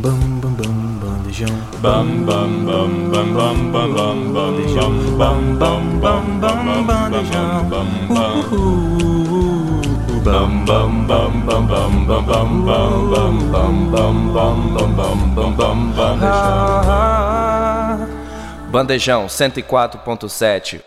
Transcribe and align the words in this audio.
Bam 0.00 0.40
bam 0.40 0.54
bam 0.54 0.76
bandejão. 1.02 1.56
Bam 1.82 2.24
bam 2.24 2.64
bam 2.64 3.10
bam 3.10 3.34
bam 3.34 3.72
bam 3.72 3.92
bam 3.94 4.32
bandejão. 4.32 4.92
Bam 5.18 5.58
bam 5.58 5.98
bam 5.98 6.24
bam 6.40 6.86
bandejão. 6.86 7.68
Bam 7.68 7.88
bam 10.64 11.04
bam 11.04 11.06
bam 11.06 11.32
bam 11.46 11.66
bam 11.66 12.06
bam 12.06 12.24
bam 12.26 12.64
bam 12.64 13.34
bam 13.50 13.74
bam 13.90 14.16
bam 14.32 14.88
bam 14.94 15.18
bam 15.34 15.52
bam 15.56 15.78
bandejão. 15.90 16.28
Bandejão 18.70 19.26
104.7 19.26 20.80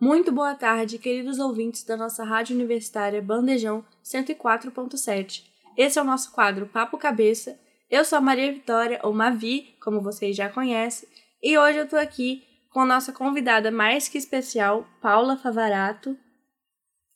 Muito 0.00 0.32
boa 0.32 0.54
tarde, 0.54 0.96
queridos 0.98 1.38
ouvintes 1.38 1.84
da 1.84 1.98
nossa 1.98 2.24
rádio 2.24 2.56
universitária 2.56 3.20
Bandejão 3.20 3.84
104.7. 4.02 5.42
Esse 5.76 5.98
é 5.98 6.02
o 6.02 6.04
nosso 6.04 6.32
quadro 6.32 6.66
Papo 6.66 6.96
Cabeça. 6.96 7.62
Eu 7.90 8.04
sou 8.04 8.18
a 8.18 8.20
Maria 8.20 8.52
Vitória, 8.52 9.00
ou 9.02 9.12
Mavi, 9.12 9.76
como 9.82 10.02
vocês 10.02 10.36
já 10.36 10.48
conhecem, 10.48 11.08
e 11.42 11.56
hoje 11.58 11.78
eu 11.78 11.88
tô 11.88 11.96
aqui 11.96 12.42
com 12.70 12.80
a 12.80 12.86
nossa 12.86 13.12
convidada 13.12 13.70
mais 13.70 14.08
que 14.08 14.18
especial, 14.18 14.86
Paula 15.00 15.36
Favarato. 15.36 16.16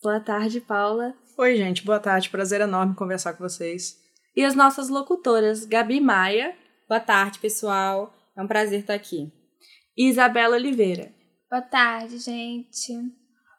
Boa 0.03 0.21
tarde, 0.21 0.61
Paula. 0.61 1.15
Oi, 1.37 1.57
gente, 1.57 1.85
boa 1.85 1.99
tarde. 1.99 2.31
Prazer 2.31 2.61
enorme 2.61 2.95
conversar 2.95 3.33
com 3.33 3.43
vocês. 3.43 3.97
E 4.37 4.45
as 4.45 4.55
nossas 4.55 4.89
locutoras, 4.89 5.65
Gabi 5.65 6.01
Maia 6.01 6.55
Boa 6.89 7.01
tarde, 7.01 7.39
pessoal. 7.39 8.15
É 8.35 8.43
um 8.43 8.47
prazer 8.47 8.81
estar 8.81 8.95
aqui. 8.95 9.31
e 9.95 10.09
Isabela 10.09 10.57
Oliveira. 10.57 11.12
Boa 11.51 11.61
tarde, 11.61 12.17
gente. 12.17 12.95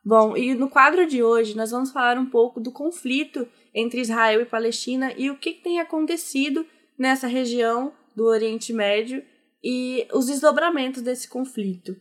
Bom, 0.04 0.36
e 0.36 0.56
no 0.56 0.68
quadro 0.68 1.06
de 1.06 1.22
hoje 1.22 1.56
nós 1.56 1.70
vamos 1.70 1.92
falar 1.92 2.18
um 2.18 2.26
pouco 2.26 2.60
do 2.60 2.72
conflito 2.72 3.48
entre 3.72 4.02
Israel 4.02 4.42
e 4.42 4.46
Palestina 4.46 5.14
e 5.16 5.30
o 5.30 5.38
que 5.38 5.54
que 5.54 5.62
tem 5.62 5.80
acontecido 5.80 6.66
nessa 7.00 7.26
região 7.26 7.94
do 8.16 8.26
Oriente 8.26 8.74
Médio 8.74 9.24
e 9.64 10.06
os 10.14 10.28
desdobramentos 10.28 11.02
desse 11.02 11.30
conflito. 11.30 11.96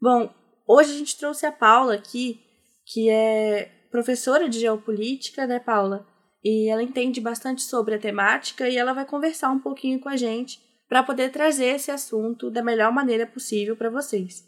Bom, 0.00 0.32
hoje 0.66 0.94
a 0.94 0.98
gente 0.98 1.18
trouxe 1.18 1.44
a 1.44 1.52
Paula 1.52 1.94
aqui, 1.94 2.40
que 2.86 3.10
é 3.10 3.70
professora 3.90 4.48
de 4.48 4.58
geopolítica, 4.58 5.46
né, 5.46 5.60
Paula? 5.60 6.06
E 6.42 6.68
ela 6.68 6.82
entende 6.82 7.20
bastante 7.20 7.62
sobre 7.62 7.94
a 7.94 7.98
temática 7.98 8.68
e 8.68 8.76
ela 8.76 8.94
vai 8.94 9.04
conversar 9.04 9.50
um 9.50 9.60
pouquinho 9.60 10.00
com 10.00 10.08
a 10.08 10.16
gente 10.16 10.60
para 10.88 11.02
poder 11.02 11.30
trazer 11.30 11.66
esse 11.66 11.90
assunto 11.90 12.50
da 12.50 12.62
melhor 12.62 12.92
maneira 12.92 13.26
possível 13.26 13.76
para 13.76 13.90
vocês. 13.90 14.44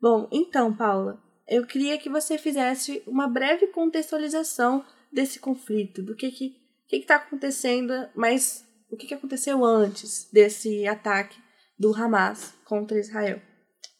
Bom, 0.00 0.28
então, 0.30 0.76
Paula, 0.76 1.22
eu 1.48 1.66
queria 1.66 1.96
que 1.96 2.10
você 2.10 2.36
fizesse 2.36 3.02
uma 3.06 3.26
breve 3.26 3.68
contextualização 3.68 4.84
desse 5.12 5.38
conflito, 5.38 6.02
do 6.02 6.14
que 6.14 6.30
que 6.30 6.68
que 6.88 6.96
está 6.96 7.16
acontecendo, 7.16 7.92
mas 8.14 8.66
o 8.90 8.96
que, 8.96 9.06
que 9.06 9.14
aconteceu 9.14 9.64
antes 9.64 10.28
desse 10.32 10.86
ataque 10.86 11.36
do 11.78 11.94
Hamas 11.94 12.54
contra 12.64 12.98
Israel. 12.98 13.40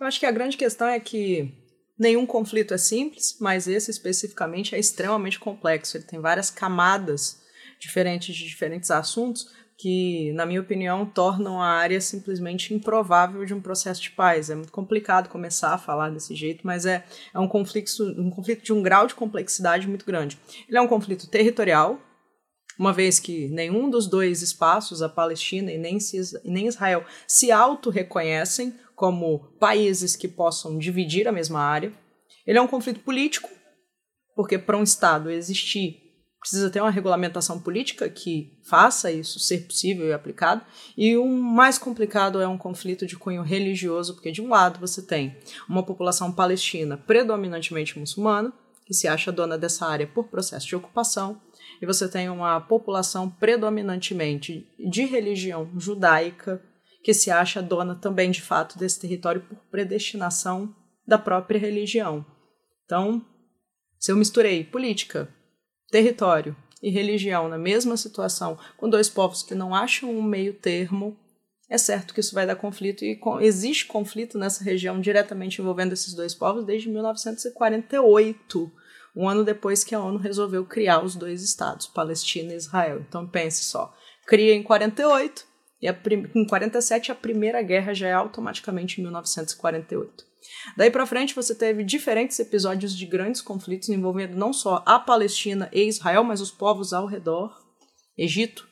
Eu 0.01 0.07
acho 0.07 0.19
que 0.19 0.27
a 0.27 0.31
grande 0.33 0.57
questão 0.57 0.87
é 0.89 0.99
que 0.99 1.53
nenhum 1.99 2.25
conflito 2.25 2.75
é 2.75 2.79
simples, 2.79 3.37
mas 3.41 3.67
esse 3.67 3.91
especificamente 3.91 4.75
é 4.75 4.79
extremamente 4.79 5.39
complexo. 5.39 5.97
Ele 5.97 6.05
tem 6.05 6.21
várias 6.21 6.51
camadas 6.51 7.41
diferentes 7.81 8.35
de 8.35 8.47
diferentes 8.47 8.91
assuntos 8.91 9.49
que, 9.77 10.33
na 10.33 10.45
minha 10.45 10.61
opinião, 10.61 11.07
tornam 11.07 11.63
a 11.63 11.69
área 11.69 12.01
simplesmente 12.01 12.75
improvável 12.75 13.45
de 13.45 13.55
um 13.55 13.61
processo 13.61 14.03
de 14.03 14.11
paz. 14.11 14.51
É 14.51 14.55
muito 14.57 14.73
complicado 14.73 15.29
começar 15.29 15.73
a 15.73 15.79
falar 15.79 16.11
desse 16.11 16.35
jeito, 16.35 16.67
mas 16.67 16.85
é, 16.85 17.05
é 17.33 17.39
um, 17.39 17.47
conflito, 17.47 18.03
um 18.03 18.29
conflito 18.29 18.65
de 18.65 18.73
um 18.73 18.83
grau 18.83 19.07
de 19.07 19.15
complexidade 19.15 19.87
muito 19.87 20.05
grande. 20.05 20.37
Ele 20.69 20.77
é 20.77 20.81
um 20.81 20.89
conflito 20.89 21.29
territorial, 21.29 22.01
uma 22.79 22.93
vez 22.93 23.19
que 23.19 23.49
nenhum 23.49 23.91
dos 23.91 24.07
dois 24.07 24.41
espaços, 24.41 25.03
a 25.03 25.09
Palestina 25.09 25.73
e 25.73 25.79
nem, 25.79 25.99
nem 26.45 26.67
Israel, 26.69 27.05
se 27.27 27.51
auto-reconhecem 27.51 28.73
como 28.95 29.41
países 29.59 30.15
que 30.15 30.29
possam 30.29 30.79
dividir 30.79 31.27
a 31.27 31.33
mesma 31.33 31.61
área. 31.61 31.93
Ele 32.47 32.59
é 32.59 32.63
um 32.63 32.69
conflito 32.69 33.01
político, 33.01 33.49
porque 34.35 34.59
para 34.59 34.77
um 34.77 34.83
Estado 34.83 35.31
existir, 35.31 36.09
precisa 36.41 36.71
ter 36.71 36.81
uma 36.81 36.91
regulamentação 36.91 37.59
política 37.61 38.09
que 38.09 38.59
faça 38.65 39.11
isso 39.11 39.41
ser 39.41 39.67
possível 39.67 40.07
e 40.07 40.13
aplicado. 40.13 40.63
E 40.97 41.17
o 41.17 41.27
mais 41.27 41.79
complicado 41.79 42.41
é 42.41 42.47
um 42.47 42.57
conflito 42.57 43.07
de 43.07 43.17
cunho 43.17 43.43
religioso, 43.43 44.15
porque 44.15 44.31
de 44.31 44.41
um 44.41 44.49
lado 44.49 44.79
você 44.79 45.03
tem 45.03 45.37
uma 45.69 45.83
população 45.83 46.33
palestina 46.33 46.97
predominantemente 46.97 47.99
muçulmana, 47.99 48.53
que 48.87 48.95
se 48.95 49.07
acha 49.07 49.31
dona 49.31 49.59
dessa 49.59 49.87
área 49.87 50.07
por 50.07 50.29
processo 50.29 50.67
de 50.67 50.75
ocupação, 50.75 51.41
e 51.81 51.87
você 51.87 52.09
tem 52.09 52.29
uma 52.29 52.61
população 52.61 53.29
predominantemente 53.31 54.69
de 54.79 55.05
religião 55.05 55.71
judaica 55.77 56.63
que 57.03 57.15
se 57.15 57.31
acha 57.31 57.63
dona 57.63 57.95
também 57.95 58.31
de 58.31 58.43
fato 58.43 58.79
desse 58.79 59.01
território 59.01 59.41
por 59.41 59.57
predestinação 59.71 60.75
da 61.07 61.17
própria 61.19 61.59
religião. 61.59 62.25
Então, 62.85 63.25
se 63.99 64.13
eu 64.13 64.17
misturei 64.17 64.65
política, 64.65 65.29
território 65.91 66.57
e 66.83 66.91
religião 66.91 67.49
na 67.49 67.59
mesma 67.59 67.97
situação 67.97 68.59
com 68.77 68.89
dois 68.89 69.09
povos 69.09 69.43
que 69.43 69.55
não 69.55 69.75
acham 69.75 70.11
um 70.11 70.23
meio 70.23 70.55
termo, 70.55 71.17
é 71.69 71.77
certo 71.77 72.15
que 72.15 72.21
isso 72.21 72.35
vai 72.35 72.47
dar 72.47 72.57
conflito 72.57 73.05
e 73.05 73.19
existe 73.41 73.87
conflito 73.87 74.39
nessa 74.39 74.65
região 74.65 75.01
diretamente 75.01 75.61
envolvendo 75.61 75.93
esses 75.93 76.15
dois 76.15 76.35
povos 76.35 76.65
desde 76.65 76.89
1948 76.89 78.73
um 79.19 79.29
ano 79.29 79.45
depois 79.45 79.83
que 79.83 79.97
a 79.97 80.01
ONU 80.01 80.17
resolveu 80.17 80.65
criar 80.65 81.05
os 81.05 81.17
dois 81.17 81.43
estados, 81.43 81.89
Palestina 81.89 82.53
e 82.53 82.57
Israel. 82.57 83.01
Então 83.01 83.27
pense 83.27 83.65
só, 83.65 83.93
cria 84.25 84.55
em 84.55 84.63
48 84.63 85.45
e 85.83 85.89
em 85.89 86.47
47 86.47 87.11
a 87.11 87.17
primeira 87.17 87.61
guerra 87.61 87.93
já 87.93 88.07
é 88.07 88.13
automaticamente 88.13 89.01
em 89.01 89.03
1948. 89.03 90.25
Daí 90.77 90.89
para 90.89 91.05
frente 91.05 91.35
você 91.35 91.53
teve 91.53 91.83
diferentes 91.83 92.39
episódios 92.39 92.97
de 92.97 93.05
grandes 93.07 93.41
conflitos 93.41 93.89
envolvendo 93.89 94.37
não 94.37 94.53
só 94.53 94.85
a 94.87 95.01
Palestina 95.01 95.69
e 95.73 95.89
Israel, 95.89 96.23
mas 96.23 96.41
os 96.41 96.53
povos 96.53 96.93
ao 96.93 97.07
redor, 97.07 97.53
Egito, 98.17 98.69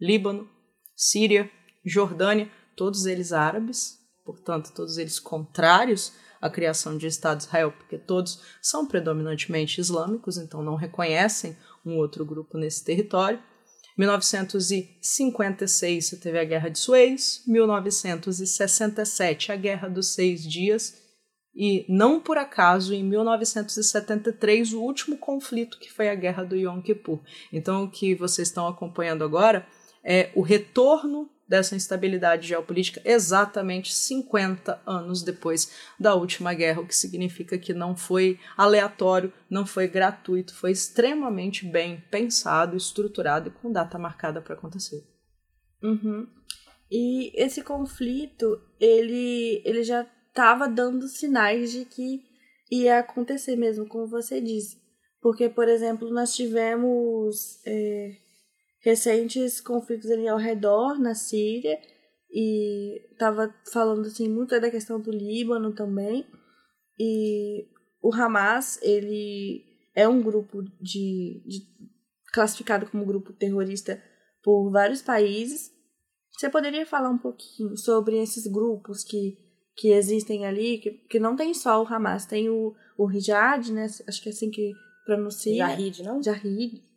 Líbano, 0.00 0.48
Síria, 0.96 1.50
Jordânia, 1.84 2.50
todos 2.74 3.04
eles 3.04 3.30
árabes, 3.30 3.98
portanto 4.24 4.72
todos 4.74 4.96
eles 4.96 5.20
contrários 5.20 6.14
a 6.42 6.50
criação 6.50 6.98
de 6.98 7.06
Estado 7.06 7.38
de 7.38 7.44
Israel, 7.44 7.72
porque 7.72 7.96
todos 7.96 8.42
são 8.60 8.84
predominantemente 8.84 9.80
islâmicos, 9.80 10.36
então 10.36 10.60
não 10.60 10.74
reconhecem 10.74 11.56
um 11.86 11.96
outro 11.96 12.26
grupo 12.26 12.58
nesse 12.58 12.84
território. 12.84 13.40
1956 13.96 16.06
você 16.06 16.16
teve 16.16 16.40
a 16.40 16.44
Guerra 16.44 16.68
de 16.68 16.78
Suez, 16.78 17.42
1967 17.46 19.52
a 19.52 19.56
Guerra 19.56 19.88
dos 19.88 20.14
Seis 20.14 20.42
Dias 20.42 21.00
e 21.54 21.84
não 21.88 22.18
por 22.18 22.38
acaso 22.38 22.94
em 22.94 23.04
1973 23.04 24.72
o 24.72 24.80
último 24.80 25.18
conflito 25.18 25.78
que 25.78 25.92
foi 25.92 26.08
a 26.08 26.14
Guerra 26.14 26.42
do 26.42 26.56
Yom 26.56 26.80
Kippur. 26.80 27.20
Então 27.52 27.84
o 27.84 27.90
que 27.90 28.14
vocês 28.14 28.48
estão 28.48 28.66
acompanhando 28.66 29.22
agora 29.22 29.66
é 30.02 30.32
o 30.34 30.40
retorno 30.40 31.28
dessa 31.48 31.76
instabilidade 31.76 32.48
geopolítica 32.48 33.02
exatamente 33.04 33.92
50 33.92 34.80
anos 34.86 35.22
depois 35.22 35.72
da 35.98 36.14
última 36.14 36.54
guerra, 36.54 36.80
o 36.80 36.86
que 36.86 36.96
significa 36.96 37.58
que 37.58 37.74
não 37.74 37.96
foi 37.96 38.38
aleatório, 38.56 39.32
não 39.50 39.66
foi 39.66 39.86
gratuito, 39.88 40.54
foi 40.54 40.70
extremamente 40.70 41.66
bem 41.66 42.02
pensado, 42.10 42.76
estruturado 42.76 43.48
e 43.48 43.52
com 43.52 43.70
data 43.70 43.98
marcada 43.98 44.40
para 44.40 44.54
acontecer. 44.54 45.04
Uhum. 45.82 46.26
E 46.90 47.32
esse 47.34 47.62
conflito, 47.62 48.60
ele, 48.78 49.62
ele 49.64 49.82
já 49.82 50.06
estava 50.28 50.68
dando 50.68 51.08
sinais 51.08 51.72
de 51.72 51.84
que 51.84 52.22
ia 52.70 52.98
acontecer 52.98 53.56
mesmo, 53.56 53.86
como 53.86 54.06
você 54.06 54.40
disse. 54.40 54.80
Porque, 55.20 55.48
por 55.48 55.68
exemplo, 55.68 56.10
nós 56.10 56.34
tivemos 56.34 57.60
é, 57.64 58.16
recentes 58.82 59.60
conflitos 59.60 60.10
ali 60.10 60.28
ao 60.28 60.36
redor 60.36 60.98
na 60.98 61.14
Síria 61.14 61.78
e 62.30 63.00
tava 63.18 63.54
falando 63.72 64.06
assim 64.06 64.28
muito 64.28 64.58
da 64.60 64.70
questão 64.70 65.00
do 65.00 65.10
Líbano 65.10 65.72
também 65.72 66.26
e 66.98 67.68
o 68.02 68.12
Hamas 68.12 68.80
ele 68.82 69.64
é 69.94 70.08
um 70.08 70.20
grupo 70.20 70.62
de, 70.80 71.42
de 71.46 71.62
classificado 72.32 72.86
como 72.86 73.06
grupo 73.06 73.32
terrorista 73.32 74.02
por 74.42 74.70
vários 74.70 75.02
países. 75.02 75.70
Você 76.32 76.50
poderia 76.50 76.84
falar 76.84 77.10
um 77.10 77.18
pouquinho 77.18 77.76
sobre 77.76 78.20
esses 78.20 78.46
grupos 78.46 79.04
que 79.04 79.38
que 79.74 79.88
existem 79.88 80.44
ali 80.44 80.76
que, 80.78 80.90
que 80.90 81.18
não 81.18 81.34
tem 81.34 81.54
só 81.54 81.82
o 81.82 81.86
Hamas 81.86 82.26
tem 82.26 82.50
o 82.50 82.74
o 82.98 83.10
Hijad 83.10 83.72
né? 83.72 83.86
Acho 84.06 84.22
que 84.22 84.28
é 84.28 84.32
assim 84.32 84.50
que 84.50 84.72
pronuncia. 85.04 85.56
Jahid, 85.56 86.02
não? 86.02 86.22
Jahid 86.22 86.91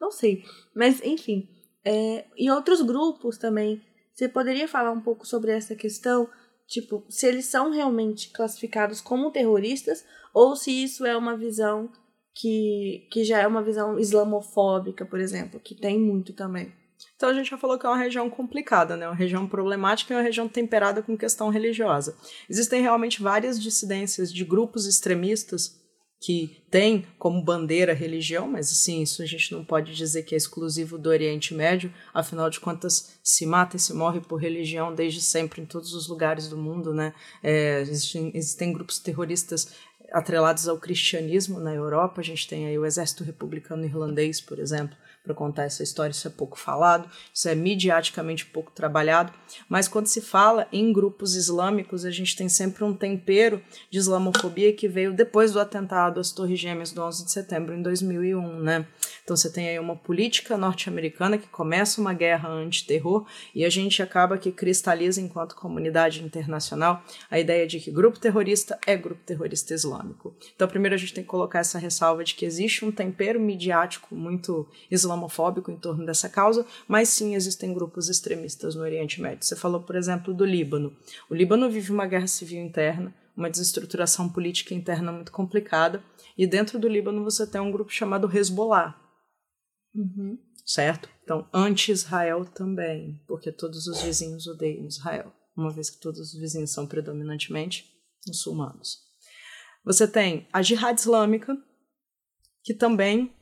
não 0.00 0.10
sei. 0.10 0.44
Mas, 0.74 1.02
enfim. 1.02 1.48
É, 1.84 2.26
e 2.36 2.50
outros 2.50 2.82
grupos 2.82 3.38
também. 3.38 3.82
Você 4.12 4.28
poderia 4.28 4.66
falar 4.66 4.90
um 4.90 5.00
pouco 5.00 5.26
sobre 5.26 5.52
essa 5.52 5.74
questão? 5.74 6.28
Tipo, 6.66 7.04
se 7.08 7.26
eles 7.26 7.46
são 7.46 7.70
realmente 7.70 8.30
classificados 8.30 9.00
como 9.00 9.30
terroristas 9.30 10.04
ou 10.34 10.54
se 10.54 10.70
isso 10.70 11.06
é 11.06 11.16
uma 11.16 11.36
visão 11.36 11.90
que, 12.34 13.08
que 13.10 13.24
já 13.24 13.38
é 13.38 13.46
uma 13.46 13.62
visão 13.62 13.98
islamofóbica, 13.98 15.04
por 15.06 15.18
exemplo, 15.18 15.58
que 15.58 15.74
tem 15.74 15.98
muito 15.98 16.32
também. 16.32 16.72
Então 17.16 17.28
a 17.28 17.32
gente 17.32 17.50
já 17.50 17.58
falou 17.58 17.78
que 17.78 17.86
é 17.86 17.88
uma 17.88 17.98
região 17.98 18.28
complicada, 18.28 18.96
né? 18.96 19.08
Uma 19.08 19.14
região 19.14 19.46
problemática 19.46 20.12
e 20.12 20.16
uma 20.16 20.22
região 20.22 20.48
temperada 20.48 21.02
com 21.02 21.16
questão 21.16 21.48
religiosa. 21.48 22.16
Existem 22.48 22.82
realmente 22.82 23.22
várias 23.22 23.60
dissidências 23.60 24.32
de 24.32 24.44
grupos 24.44 24.86
extremistas 24.86 25.80
que 26.20 26.62
têm 26.70 27.06
como 27.18 27.42
bandeira 27.42 27.92
religião, 27.92 28.48
mas 28.48 28.72
assim, 28.72 29.02
isso 29.02 29.22
a 29.22 29.26
gente 29.26 29.52
não 29.52 29.64
pode 29.64 29.94
dizer 29.94 30.24
que 30.24 30.34
é 30.34 30.38
exclusivo 30.38 30.98
do 30.98 31.08
Oriente 31.08 31.54
Médio, 31.54 31.92
afinal 32.12 32.50
de 32.50 32.58
contas, 32.58 33.18
se 33.22 33.46
mata 33.46 33.76
e 33.76 33.80
se 33.80 33.94
morre 33.94 34.20
por 34.20 34.40
religião 34.40 34.92
desde 34.92 35.22
sempre 35.22 35.62
em 35.62 35.66
todos 35.66 35.94
os 35.94 36.08
lugares 36.08 36.48
do 36.48 36.56
mundo, 36.56 36.92
né? 36.92 37.14
É, 37.42 37.80
existem, 37.82 38.32
existem 38.34 38.72
grupos 38.72 38.98
terroristas 38.98 39.72
atrelados 40.12 40.66
ao 40.66 40.78
cristianismo 40.78 41.60
na 41.60 41.74
Europa, 41.74 42.20
a 42.20 42.24
gente 42.24 42.48
tem 42.48 42.66
aí 42.66 42.78
o 42.78 42.86
Exército 42.86 43.22
Republicano 43.22 43.84
Irlandês, 43.84 44.40
por 44.40 44.58
exemplo, 44.58 44.96
para 45.28 45.34
contar 45.34 45.64
essa 45.64 45.82
história, 45.82 46.10
isso 46.10 46.26
é 46.26 46.30
pouco 46.30 46.58
falado, 46.58 47.08
isso 47.34 47.48
é 47.50 47.54
midiaticamente 47.54 48.46
pouco 48.46 48.72
trabalhado, 48.72 49.30
mas 49.68 49.86
quando 49.86 50.06
se 50.06 50.22
fala 50.22 50.66
em 50.72 50.90
grupos 50.90 51.36
islâmicos, 51.36 52.06
a 52.06 52.10
gente 52.10 52.34
tem 52.34 52.48
sempre 52.48 52.82
um 52.82 52.94
tempero 52.94 53.62
de 53.90 53.98
islamofobia 53.98 54.72
que 54.72 54.88
veio 54.88 55.12
depois 55.12 55.52
do 55.52 55.60
atentado 55.60 56.18
às 56.18 56.32
Torres 56.32 56.58
Gêmeas 56.58 56.92
do 56.92 57.02
11 57.02 57.26
de 57.26 57.30
setembro 57.30 57.74
em 57.74 57.82
2001, 57.82 58.60
né? 58.60 58.86
Então 59.22 59.36
você 59.36 59.50
tem 59.50 59.68
aí 59.68 59.78
uma 59.78 59.94
política 59.94 60.56
norte-americana 60.56 61.36
que 61.36 61.48
começa 61.48 62.00
uma 62.00 62.14
guerra 62.14 62.48
anti-terror 62.48 63.26
e 63.54 63.62
a 63.62 63.68
gente 63.68 64.02
acaba 64.02 64.38
que 64.38 64.50
cristaliza 64.50 65.20
enquanto 65.20 65.54
comunidade 65.54 66.24
internacional 66.24 67.04
a 67.30 67.38
ideia 67.38 67.66
de 67.66 67.78
que 67.78 67.90
grupo 67.90 68.18
terrorista 68.18 68.78
é 68.86 68.96
grupo 68.96 69.20
terrorista 69.26 69.74
islâmico. 69.74 70.34
Então 70.56 70.66
primeiro 70.66 70.94
a 70.94 70.98
gente 70.98 71.12
tem 71.12 71.22
que 71.22 71.28
colocar 71.28 71.58
essa 71.58 71.78
ressalva 71.78 72.24
de 72.24 72.34
que 72.34 72.46
existe 72.46 72.86
um 72.86 72.90
tempero 72.90 73.38
midiático 73.38 74.14
muito 74.14 74.66
islamofóbico 75.18 75.70
em 75.70 75.76
torno 75.76 76.06
dessa 76.06 76.28
causa, 76.28 76.64
mas 76.86 77.08
sim 77.08 77.34
existem 77.34 77.74
grupos 77.74 78.08
extremistas 78.08 78.74
no 78.74 78.82
Oriente 78.82 79.20
Médio. 79.20 79.44
Você 79.44 79.56
falou, 79.56 79.82
por 79.82 79.96
exemplo, 79.96 80.32
do 80.32 80.44
Líbano. 80.44 80.96
O 81.28 81.34
Líbano 81.34 81.68
vive 81.68 81.92
uma 81.92 82.06
guerra 82.06 82.26
civil 82.26 82.62
interna, 82.62 83.14
uma 83.36 83.50
desestruturação 83.50 84.28
política 84.28 84.74
interna 84.74 85.12
muito 85.12 85.32
complicada, 85.32 86.02
e 86.36 86.46
dentro 86.46 86.78
do 86.78 86.88
Líbano 86.88 87.22
você 87.24 87.46
tem 87.46 87.60
um 87.60 87.70
grupo 87.70 87.90
chamado 87.90 88.30
Hezbollah, 88.34 88.96
Uhum. 89.94 90.38
certo? 90.64 91.08
Então, 91.24 91.48
anti-Israel 91.52 92.44
também, 92.44 93.20
porque 93.26 93.50
todos 93.50 93.86
os 93.86 94.02
vizinhos 94.02 94.46
odeiam 94.46 94.86
Israel, 94.86 95.32
uma 95.56 95.72
vez 95.72 95.90
que 95.90 96.00
todos 96.00 96.20
os 96.20 96.38
vizinhos 96.38 96.70
são 96.70 96.86
predominantemente 96.86 97.84
muçulmanos. 98.26 98.98
Você 99.84 100.06
tem 100.06 100.46
a 100.52 100.62
Jihad 100.62 100.98
Islâmica, 100.98 101.56
que 102.62 102.74
também 102.74 103.32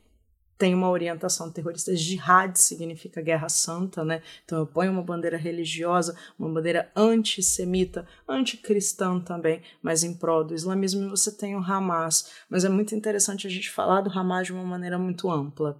tem 0.57 0.73
uma 0.73 0.89
orientação 0.89 1.51
terrorista. 1.51 1.95
Jihad 1.95 2.57
significa 2.57 3.21
guerra 3.21 3.47
santa, 3.47 4.03
né? 4.03 4.23
Então 4.43 4.57
eu 4.57 4.65
ponho 4.65 4.91
uma 4.91 5.03
bandeira 5.03 5.37
religiosa, 5.37 6.17
uma 6.37 6.49
bandeira 6.49 6.91
antissemita, 6.95 8.07
anticristã 8.27 9.19
também, 9.19 9.61
mas 9.81 10.03
em 10.03 10.13
prol 10.13 10.43
do 10.43 10.55
islamismo. 10.55 11.09
Você 11.09 11.31
tem 11.31 11.55
o 11.55 11.59
Hamas. 11.59 12.31
Mas 12.49 12.65
é 12.65 12.69
muito 12.69 12.95
interessante 12.95 13.45
a 13.45 13.49
gente 13.49 13.69
falar 13.69 14.01
do 14.01 14.09
Hamas 14.09 14.47
de 14.47 14.53
uma 14.53 14.63
maneira 14.63 14.97
muito 14.97 15.29
ampla. 15.29 15.79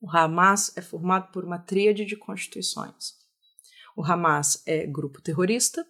O 0.00 0.10
Hamas 0.10 0.76
é 0.76 0.82
formado 0.82 1.32
por 1.32 1.44
uma 1.44 1.58
tríade 1.58 2.04
de 2.04 2.14
constituições. 2.14 3.14
O 3.96 4.04
Hamas 4.04 4.62
é 4.66 4.86
grupo 4.86 5.22
terrorista, 5.22 5.86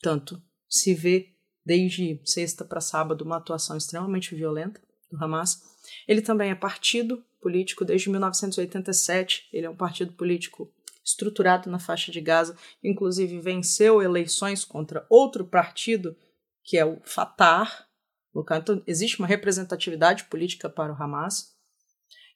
tanto 0.00 0.40
se 0.68 0.94
vê 0.94 1.34
desde 1.64 2.18
sexta 2.24 2.64
para 2.64 2.80
sábado 2.80 3.22
uma 3.22 3.36
atuação 3.36 3.76
extremamente 3.76 4.34
violenta 4.34 4.80
do 5.10 5.22
Hamas. 5.22 5.62
Ele 6.08 6.22
também 6.22 6.50
é 6.50 6.54
partido 6.54 7.22
político 7.42 7.84
desde 7.84 8.08
1987. 8.08 9.48
Ele 9.52 9.66
é 9.66 9.70
um 9.70 9.76
partido 9.76 10.12
político 10.12 10.72
estruturado 11.04 11.68
na 11.68 11.80
faixa 11.80 12.12
de 12.12 12.20
Gaza, 12.20 12.56
inclusive 12.82 13.40
venceu 13.40 14.00
eleições 14.00 14.64
contra 14.64 15.04
outro 15.10 15.44
partido, 15.44 16.16
que 16.62 16.78
é 16.78 16.84
o 16.84 17.00
Fatah. 17.02 17.86
Então, 18.34 18.82
existe 18.86 19.18
uma 19.18 19.26
representatividade 19.26 20.24
política 20.24 20.70
para 20.70 20.92
o 20.92 21.02
Hamas. 21.02 21.52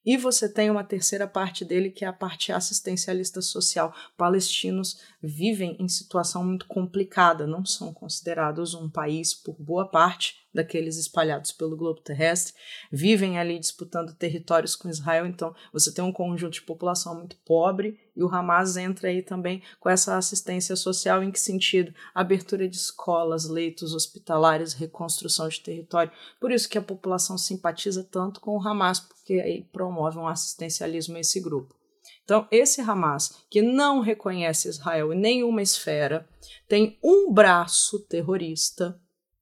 E 0.05 0.17
você 0.17 0.49
tem 0.49 0.71
uma 0.71 0.85
terceira 0.85 1.27
parte 1.27 1.65
dele, 1.65 1.91
que 1.91 2.05
é 2.05 2.09
a 2.09 2.13
parte 2.13 2.53
assistencialista 2.53 3.41
social. 3.41 3.95
Palestinos 4.17 5.01
vivem 5.21 5.77
em 5.81 5.89
situação 5.89 6.45
muito 6.45 6.67
complicada, 6.67 7.47
não 7.47 7.65
são 7.65 7.93
considerados 7.93 8.73
um 8.75 8.89
país 8.89 9.35
por 9.35 9.57
boa 9.59 9.89
parte 9.89 10.46
daqueles 10.57 10.97
espalhados 10.97 11.53
pelo 11.53 11.77
globo 11.77 12.01
terrestre, 12.01 12.55
vivem 12.91 13.39
ali 13.39 13.59
disputando 13.59 14.15
territórios 14.15 14.75
com 14.75 14.89
Israel, 14.89 15.27
então 15.27 15.55
você 15.73 15.93
tem 15.93 16.05
um 16.05 16.13
conjunto 16.13 16.55
de 16.55 16.63
população 16.63 17.15
muito 17.15 17.37
pobre 17.45 18.01
e 18.17 18.25
o 18.25 18.35
Hamas 18.35 18.77
entra 18.77 19.09
aí 19.09 19.23
também 19.23 19.63
com 19.79 19.89
essa 19.89 20.17
assistência 20.17 20.75
social 20.75 21.23
em 21.23 21.31
que 21.31 21.39
sentido? 21.39 21.95
Abertura 22.15 22.67
de 22.67 22.77
escolas, 22.77 23.49
leitos 23.49 23.95
hospitalares, 23.95 24.73
reconstrução 24.73 25.49
de 25.49 25.61
território. 25.61 26.11
Por 26.41 26.51
isso 26.51 26.69
que 26.69 26.79
a 26.79 26.83
população 26.83 27.37
simpatiza 27.37 28.03
tanto 28.03 28.41
com 28.41 28.57
o 28.57 28.67
Hamas, 28.67 28.99
porque 28.99 29.35
aí 29.35 29.63
promove 29.71 30.19
um 30.19 30.27
assistencialismo 30.27 31.17
a 31.17 31.21
esse 31.21 31.41
grupo. 31.41 31.77
Então, 32.25 32.47
esse 32.51 32.81
Hamas, 32.81 33.45
que 33.49 33.63
não 33.63 34.01
reconhece 34.01 34.69
Israel 34.69 35.13
em 35.13 35.19
nenhuma 35.19 35.63
esfera, 35.63 36.29
tem 36.69 36.99
um 37.03 37.33
braço 37.33 38.01
terrorista 38.01 39.01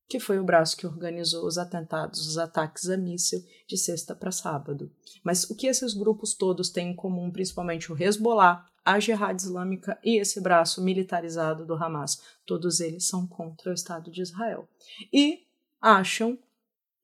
que 0.09 0.21
foi 0.21 0.39
o 0.39 0.45
braço 0.45 0.77
que 0.77 0.87
organizou 0.87 1.47
os 1.47 1.59
atentados, 1.59 2.27
os 2.27 2.39
ataques 2.39 2.89
a 2.89 2.97
míssil 2.97 3.43
de 3.67 3.77
sexta 3.77 4.15
para 4.15 4.31
sábado. 4.31 4.91
Mas 5.23 5.45
o 5.51 5.56
que 5.56 5.67
esses 5.67 5.95
grupos 5.95 6.35
todos 6.35 6.71
têm 6.71 6.91
em 6.91 6.97
comum, 6.97 7.31
principalmente 7.31 7.91
o 7.91 8.01
Hezbollah, 8.01 8.67
a 8.85 9.01
Jihad 9.01 9.41
Islâmica 9.41 9.99
e 10.05 10.21
esse 10.21 10.41
braço 10.41 10.83
militarizado 10.83 11.65
do 11.65 11.75
Hamas? 11.75 12.23
Todos 12.45 12.81
eles 12.81 13.06
são 13.06 13.27
contra 13.27 13.71
o 13.71 13.75
Estado 13.75 14.11
de 14.11 14.21
Israel. 14.21 14.69
E 15.12 15.47
acham 15.81 16.39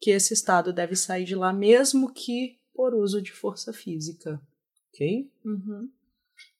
que 0.00 0.10
esse 0.10 0.34
Estado 0.34 0.72
deve 0.72 0.96
sair 0.96 1.24
de 1.24 1.34
lá, 1.34 1.52
mesmo 1.52 2.12
que 2.12 2.58
por 2.74 2.94
uso 2.94 3.20
de 3.20 3.32
força 3.32 3.72
física. 3.72 4.40
Ok? 4.88 5.30
Uhum. 5.44 5.90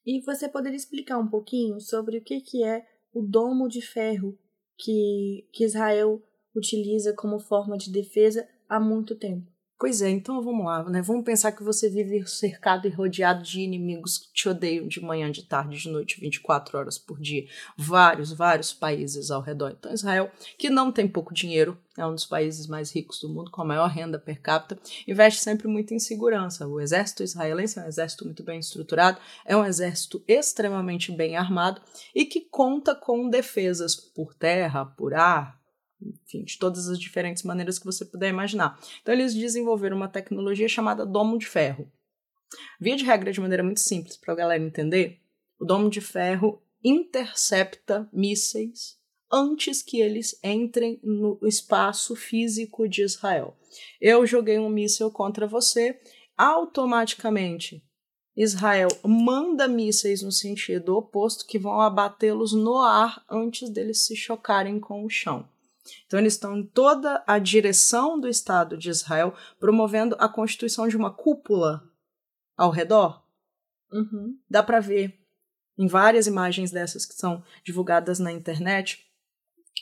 E 0.05 0.21
você 0.21 0.49
poderia 0.49 0.77
explicar 0.77 1.19
um 1.19 1.29
pouquinho 1.29 1.81
sobre 1.81 2.19
o 2.19 2.23
que, 2.23 2.41
que 2.41 2.65
é 2.65 2.87
o 3.13 3.23
domo 3.23 3.69
de 3.69 3.81
ferro 3.81 4.39
que, 4.77 5.47
que 5.53 5.65
Israel 5.65 6.23
utiliza 6.55 7.13
como 7.15 7.39
forma 7.39 7.77
de 7.77 7.91
defesa 7.91 8.49
há 8.69 8.79
muito 8.79 9.15
tempo. 9.15 9.51
Pois 9.81 10.03
é, 10.03 10.11
então 10.11 10.43
vamos 10.43 10.67
lá, 10.67 10.85
né? 10.91 11.01
Vamos 11.01 11.25
pensar 11.25 11.53
que 11.53 11.63
você 11.63 11.89
vive 11.89 12.23
cercado 12.29 12.87
e 12.87 12.91
rodeado 12.91 13.43
de 13.43 13.63
inimigos 13.63 14.19
que 14.19 14.31
te 14.31 14.47
odeiam 14.47 14.87
de 14.87 15.01
manhã, 15.01 15.31
de 15.31 15.43
tarde, 15.45 15.79
de 15.79 15.89
noite, 15.89 16.21
24 16.21 16.77
horas 16.77 16.99
por 16.99 17.19
dia. 17.19 17.47
Vários, 17.79 18.31
vários 18.31 18.75
países 18.75 19.31
ao 19.31 19.41
redor. 19.41 19.71
Então, 19.71 19.91
Israel, 19.91 20.31
que 20.59 20.69
não 20.69 20.93
tem 20.93 21.09
pouco 21.09 21.33
dinheiro, 21.33 21.79
é 21.97 22.05
um 22.05 22.15
dos 22.15 22.27
países 22.27 22.67
mais 22.67 22.95
ricos 22.95 23.21
do 23.21 23.31
mundo, 23.31 23.51
com 23.51 23.63
a 23.63 23.65
maior 23.65 23.89
renda 23.89 24.19
per 24.19 24.43
capita, 24.43 24.79
investe 25.09 25.41
sempre 25.41 25.67
muito 25.67 25.95
em 25.95 25.99
segurança. 25.99 26.69
O 26.69 26.79
exército 26.79 27.23
israelense 27.23 27.79
é 27.79 27.83
um 27.83 27.89
exército 27.89 28.27
muito 28.27 28.43
bem 28.43 28.61
estruturado, 28.61 29.19
é 29.47 29.57
um 29.57 29.65
exército 29.65 30.23
extremamente 30.29 31.11
bem 31.11 31.39
armado 31.39 31.81
e 32.15 32.27
que 32.27 32.43
conta 32.43 32.95
com 32.95 33.31
defesas 33.31 33.97
por 33.97 34.35
terra, 34.35 34.85
por 34.85 35.15
ar, 35.15 35.60
enfim, 36.03 36.45
de 36.45 36.59
todas 36.59 36.89
as 36.89 36.99
diferentes 36.99 37.43
maneiras 37.43 37.79
que 37.79 37.85
você 37.85 38.05
puder 38.05 38.29
imaginar. 38.29 38.79
Então, 39.03 39.15
eles 39.15 39.35
desenvolveram 39.35 39.97
uma 39.97 40.09
tecnologia 40.09 40.69
chamada 40.69 41.05
domo 41.05 41.39
de 41.39 41.47
ferro. 41.47 41.91
Via 42.81 42.97
de 42.97 43.05
regra, 43.05 43.33
de 43.33 43.41
maneira 43.41 43.63
muito 43.63 43.81
simples, 43.81 44.17
para 44.17 44.33
a 44.33 44.37
galera 44.37 44.63
entender, 44.63 45.21
o 45.59 45.65
domo 45.65 45.89
de 45.89 46.01
ferro 46.01 46.63
intercepta 46.83 48.09
mísseis 48.13 48.99
antes 49.33 49.83
que 49.83 50.01
eles 50.01 50.39
entrem 50.43 50.99
no 51.03 51.39
espaço 51.43 52.17
físico 52.17 52.89
de 52.89 53.03
Israel. 53.03 53.57
Eu 54.01 54.27
joguei 54.27 54.59
um 54.59 54.69
míssil 54.69 55.11
contra 55.11 55.47
você, 55.47 56.01
automaticamente 56.37 57.85
Israel 58.37 58.89
manda 59.05 59.69
mísseis 59.69 60.23
no 60.23 60.33
sentido 60.33 60.97
oposto 60.97 61.47
que 61.47 61.59
vão 61.59 61.81
abatê-los 61.81 62.53
no 62.53 62.79
ar 62.79 63.25
antes 63.29 63.69
deles 63.69 64.07
se 64.07 64.17
chocarem 64.17 64.81
com 64.81 65.05
o 65.05 65.11
chão. 65.11 65.49
Então, 66.07 66.19
eles 66.19 66.35
estão 66.35 66.57
em 66.57 66.67
toda 66.67 67.23
a 67.27 67.39
direção 67.39 68.19
do 68.19 68.29
Estado 68.29 68.77
de 68.77 68.91
Israel, 68.91 69.35
promovendo 69.59 70.17
a 70.19 70.29
constituição 70.29 70.87
de 70.87 70.97
uma 70.97 71.13
cúpula 71.13 71.83
ao 72.57 72.71
redor. 72.71 73.25
Uhum. 73.93 74.39
Dá 74.49 74.63
para 74.63 74.81
ver 74.81 75.19
em 75.81 75.87
várias 75.87 76.27
imagens 76.27 76.71
dessas 76.71 77.07
que 77.07 77.15
são 77.15 77.43
divulgadas 77.65 78.19
na 78.19 78.31
internet, 78.31 79.07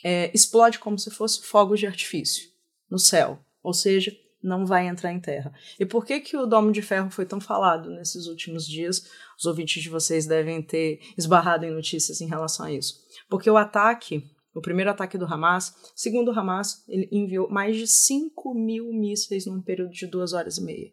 é, 0.01 0.31
explode 0.33 0.79
como 0.79 0.97
se 0.97 1.11
fosse 1.11 1.41
fogos 1.41 1.79
de 1.79 1.87
artifício 1.87 2.49
no 2.89 2.97
céu, 2.97 3.43
ou 3.61 3.73
seja, 3.73 4.15
não 4.41 4.65
vai 4.65 4.87
entrar 4.87 5.11
em 5.11 5.19
terra. 5.19 5.53
E 5.77 5.85
por 5.85 6.05
que 6.05 6.21
que 6.21 6.37
o 6.37 6.45
domo 6.45 6.71
de 6.71 6.81
ferro 6.81 7.09
foi 7.09 7.25
tão 7.25 7.41
falado 7.41 7.89
nesses 7.89 8.27
últimos 8.27 8.65
dias? 8.65 9.09
Os 9.37 9.45
ouvintes 9.45 9.83
de 9.83 9.89
vocês 9.89 10.25
devem 10.25 10.61
ter 10.61 11.01
esbarrado 11.17 11.65
em 11.65 11.71
notícias 11.71 12.21
em 12.21 12.27
relação 12.27 12.65
a 12.65 12.71
isso. 12.71 13.03
Porque 13.27 13.49
o 13.49 13.57
ataque 13.57 14.25
o 14.53 14.61
primeiro 14.61 14.89
ataque 14.89 15.17
do 15.17 15.25
Hamas, 15.25 15.73
segundo 15.95 16.31
o 16.31 16.39
Hamas, 16.39 16.83
ele 16.87 17.07
enviou 17.11 17.49
mais 17.49 17.75
de 17.77 17.87
5 17.87 18.53
mil 18.53 18.91
mísseis 18.91 19.45
num 19.45 19.61
período 19.61 19.91
de 19.91 20.07
duas 20.07 20.33
horas 20.33 20.57
e 20.57 20.63
meia. 20.63 20.91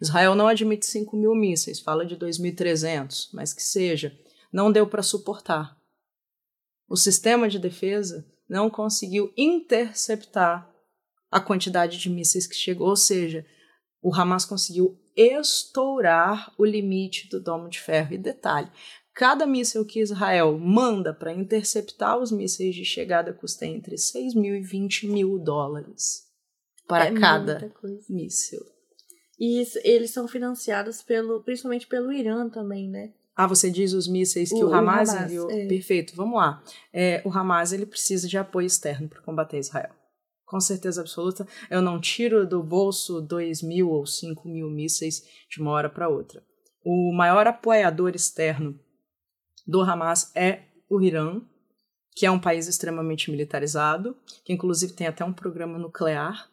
Israel 0.00 0.34
não 0.34 0.48
admite 0.48 0.86
5 0.86 1.16
mil 1.16 1.34
mísseis, 1.34 1.80
fala 1.80 2.04
de 2.04 2.16
2.300, 2.16 3.28
mas 3.32 3.52
que 3.52 3.62
seja, 3.62 4.16
não 4.52 4.72
deu 4.72 4.86
para 4.86 5.02
suportar. 5.02 5.76
O 6.88 6.96
sistema 6.96 7.48
de 7.48 7.58
defesa 7.58 8.26
não 8.48 8.68
conseguiu 8.70 9.32
interceptar 9.36 10.70
a 11.30 11.40
quantidade 11.40 11.98
de 11.98 12.08
mísseis 12.08 12.46
que 12.46 12.54
chegou, 12.54 12.88
ou 12.88 12.96
seja, 12.96 13.44
o 14.02 14.14
Hamas 14.14 14.44
conseguiu 14.44 14.98
estourar 15.16 16.52
o 16.58 16.64
limite 16.64 17.28
do 17.28 17.40
domo 17.42 17.68
de 17.68 17.80
ferro. 17.80 18.14
E 18.14 18.18
detalhe, 18.18 18.70
cada 19.14 19.46
míssil 19.46 19.84
que 19.84 20.00
Israel 20.00 20.58
manda 20.58 21.12
para 21.14 21.32
interceptar 21.32 22.18
os 22.18 22.32
mísseis 22.32 22.74
de 22.74 22.84
chegada 22.84 23.32
custa 23.32 23.64
entre 23.66 23.96
6 23.96 24.34
mil 24.34 24.54
e 24.54 24.60
20 24.60 25.06
mil 25.06 25.38
dólares 25.38 26.24
para 26.86 27.06
É 27.06 27.12
cada 27.12 27.72
míssil. 28.08 28.60
E 29.38 29.60
isso, 29.60 29.78
eles 29.82 30.10
são 30.10 30.28
financiados 30.28 31.02
pelo, 31.02 31.42
principalmente 31.42 31.86
pelo 31.86 32.12
Irã 32.12 32.48
também, 32.48 32.88
né? 32.88 33.12
Ah, 33.36 33.48
você 33.48 33.68
diz 33.68 33.92
os 33.92 34.06
mísseis 34.06 34.48
que 34.48 34.54
O- 34.62 34.68
o, 34.68 34.70
o 34.70 34.74
Hamas, 34.74 35.08
Hamas, 35.08 35.24
enviou? 35.24 35.50
é. 35.50 35.66
Perfeito, 35.66 36.14
vamos 36.14 36.36
lá. 36.36 36.62
É, 36.92 37.20
o 37.24 37.30
Hamas 37.30 37.72
ele 37.72 37.84
precisa 37.84 38.28
de 38.28 38.38
apoio 38.38 38.66
externo 38.66 39.08
para 39.08 39.20
combater 39.22 39.58
Israel. 39.58 39.90
Com 40.44 40.60
certeza 40.60 41.00
absoluta, 41.00 41.48
eu 41.68 41.82
não 41.82 42.00
tiro 42.00 42.46
do 42.46 42.62
bolso 42.62 43.20
2 43.20 43.60
mil 43.60 43.90
ou 43.90 44.06
5 44.06 44.48
mil 44.48 44.70
mísseis 44.70 45.24
de 45.50 45.60
uma 45.60 45.72
hora 45.72 45.88
para 45.90 46.08
outra. 46.08 46.44
O 46.84 47.12
maior 47.12 47.46
apoiador 47.48 48.14
externo 48.14 48.78
do 49.66 49.80
Hamas 49.80 50.30
é 50.34 50.62
o 50.88 51.00
Irã, 51.00 51.40
que 52.14 52.26
é 52.26 52.30
um 52.30 52.38
país 52.38 52.68
extremamente 52.68 53.30
militarizado, 53.30 54.16
que 54.44 54.52
inclusive 54.52 54.92
tem 54.92 55.06
até 55.06 55.24
um 55.24 55.32
programa 55.32 55.78
nuclear, 55.78 56.48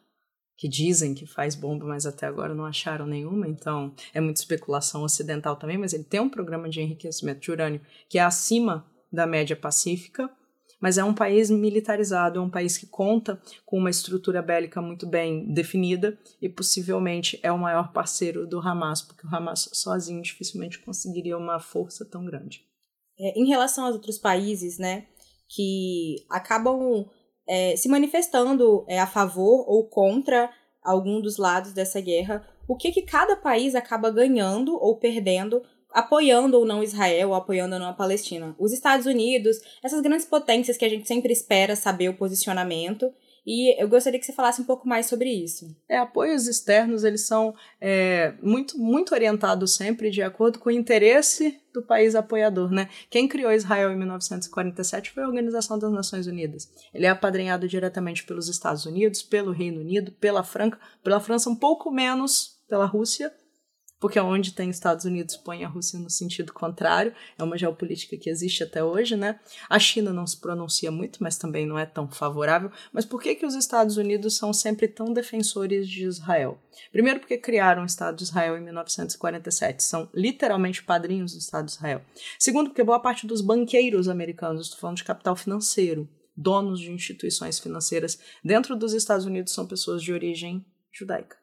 que 0.56 0.68
dizem 0.68 1.14
que 1.14 1.26
faz 1.26 1.54
bomba, 1.54 1.84
mas 1.84 2.06
até 2.06 2.26
agora 2.26 2.54
não 2.54 2.64
acharam 2.64 3.06
nenhuma, 3.06 3.48
então 3.48 3.94
é 4.12 4.20
muita 4.20 4.40
especulação 4.40 5.02
ocidental 5.02 5.56
também, 5.56 5.78
mas 5.78 5.92
ele 5.92 6.04
tem 6.04 6.20
um 6.20 6.28
programa 6.28 6.68
de 6.68 6.80
enriquecimento 6.80 7.40
de 7.40 7.50
urânio 7.50 7.80
que 8.08 8.18
é 8.18 8.22
acima 8.22 8.86
da 9.12 9.26
média 9.26 9.56
pacífica, 9.56 10.30
mas 10.80 10.98
é 10.98 11.04
um 11.04 11.14
país 11.14 11.48
militarizado, 11.48 12.40
é 12.40 12.42
um 12.42 12.50
país 12.50 12.76
que 12.76 12.86
conta 12.86 13.40
com 13.64 13.78
uma 13.78 13.90
estrutura 13.90 14.42
bélica 14.42 14.82
muito 14.82 15.06
bem 15.06 15.52
definida 15.52 16.18
e 16.40 16.48
possivelmente 16.48 17.38
é 17.42 17.52
o 17.52 17.58
maior 17.58 17.92
parceiro 17.92 18.46
do 18.46 18.58
Hamas, 18.58 19.00
porque 19.00 19.26
o 19.26 19.34
Hamas 19.34 19.68
sozinho 19.72 20.22
dificilmente 20.22 20.80
conseguiria 20.80 21.38
uma 21.38 21.60
força 21.60 22.04
tão 22.04 22.24
grande. 22.24 22.66
É, 23.18 23.38
em 23.38 23.46
relação 23.46 23.84
aos 23.84 23.94
outros 23.94 24.18
países, 24.18 24.78
né, 24.78 25.06
que 25.48 26.16
acabam 26.30 27.06
é, 27.46 27.76
se 27.76 27.88
manifestando 27.88 28.84
é, 28.88 28.98
a 28.98 29.06
favor 29.06 29.64
ou 29.68 29.88
contra 29.88 30.50
algum 30.82 31.20
dos 31.20 31.36
lados 31.36 31.72
dessa 31.72 32.00
guerra, 32.00 32.46
o 32.66 32.76
que 32.76 32.90
que 32.90 33.02
cada 33.02 33.36
país 33.36 33.74
acaba 33.74 34.10
ganhando 34.10 34.74
ou 34.74 34.96
perdendo, 34.96 35.62
apoiando 35.90 36.58
ou 36.58 36.64
não 36.64 36.82
Israel, 36.82 37.30
ou 37.30 37.34
apoiando 37.34 37.74
ou 37.74 37.80
não 37.80 37.88
a 37.88 37.92
Palestina? 37.92 38.54
Os 38.58 38.72
Estados 38.72 39.06
Unidos, 39.06 39.58
essas 39.82 40.00
grandes 40.00 40.26
potências 40.26 40.76
que 40.76 40.84
a 40.84 40.88
gente 40.88 41.06
sempre 41.06 41.32
espera 41.32 41.76
saber 41.76 42.08
o 42.08 42.16
posicionamento, 42.16 43.12
e 43.44 43.80
eu 43.82 43.88
gostaria 43.88 44.18
que 44.20 44.26
você 44.26 44.32
falasse 44.32 44.60
um 44.60 44.64
pouco 44.64 44.86
mais 44.88 45.06
sobre 45.06 45.28
isso. 45.28 45.74
É, 45.88 45.98
apoios 45.98 46.46
externos, 46.46 47.02
eles 47.02 47.26
são 47.26 47.54
é, 47.80 48.34
muito, 48.40 48.78
muito 48.78 49.12
orientados 49.12 49.74
sempre 49.74 50.10
de 50.10 50.22
acordo 50.22 50.58
com 50.58 50.68
o 50.68 50.72
interesse 50.72 51.60
do 51.72 51.82
país 51.82 52.14
apoiador, 52.14 52.70
né? 52.70 52.88
Quem 53.10 53.26
criou 53.26 53.50
Israel 53.50 53.90
em 53.90 53.96
1947 53.96 55.10
foi 55.10 55.24
a 55.24 55.26
Organização 55.26 55.78
das 55.78 55.90
Nações 55.90 56.26
Unidas. 56.26 56.70
Ele 56.94 57.06
é 57.06 57.08
apadrinhado 57.08 57.66
diretamente 57.66 58.24
pelos 58.24 58.48
Estados 58.48 58.86
Unidos, 58.86 59.22
pelo 59.22 59.50
Reino 59.50 59.80
Unido, 59.80 60.12
pela 60.12 60.44
Franca, 60.44 60.78
pela 61.02 61.18
França 61.18 61.50
um 61.50 61.56
pouco 61.56 61.90
menos 61.90 62.60
pela 62.68 62.86
Rússia, 62.86 63.32
porque 64.02 64.18
onde 64.18 64.52
tem 64.52 64.68
Estados 64.68 65.04
Unidos 65.04 65.36
põe 65.36 65.62
a 65.62 65.68
Rússia 65.68 65.96
no 65.96 66.10
sentido 66.10 66.52
contrário, 66.52 67.14
é 67.38 67.44
uma 67.44 67.56
geopolítica 67.56 68.16
que 68.16 68.28
existe 68.28 68.64
até 68.64 68.82
hoje, 68.82 69.14
né? 69.14 69.38
A 69.70 69.78
China 69.78 70.12
não 70.12 70.26
se 70.26 70.40
pronuncia 70.40 70.90
muito, 70.90 71.22
mas 71.22 71.38
também 71.38 71.64
não 71.64 71.78
é 71.78 71.86
tão 71.86 72.10
favorável. 72.10 72.72
Mas 72.92 73.04
por 73.04 73.22
que, 73.22 73.36
que 73.36 73.46
os 73.46 73.54
Estados 73.54 73.96
Unidos 73.96 74.36
são 74.36 74.52
sempre 74.52 74.88
tão 74.88 75.12
defensores 75.12 75.88
de 75.88 76.04
Israel? 76.04 76.60
Primeiro, 76.90 77.20
porque 77.20 77.38
criaram 77.38 77.84
o 77.84 77.86
Estado 77.86 78.16
de 78.16 78.24
Israel 78.24 78.58
em 78.58 78.60
1947, 78.62 79.84
são 79.84 80.10
literalmente 80.12 80.82
padrinhos 80.82 81.34
do 81.34 81.38
Estado 81.38 81.66
de 81.66 81.70
Israel. 81.70 82.02
Segundo, 82.40 82.70
porque 82.70 82.82
boa 82.82 82.98
parte 82.98 83.24
dos 83.24 83.40
banqueiros 83.40 84.08
americanos, 84.08 84.62
estou 84.62 84.80
falando 84.80 84.96
de 84.96 85.04
capital 85.04 85.36
financeiro, 85.36 86.08
donos 86.36 86.80
de 86.80 86.90
instituições 86.90 87.60
financeiras 87.60 88.18
dentro 88.42 88.74
dos 88.74 88.94
Estados 88.94 89.26
Unidos 89.26 89.52
são 89.52 89.64
pessoas 89.64 90.02
de 90.02 90.12
origem 90.12 90.66
judaica. 90.90 91.41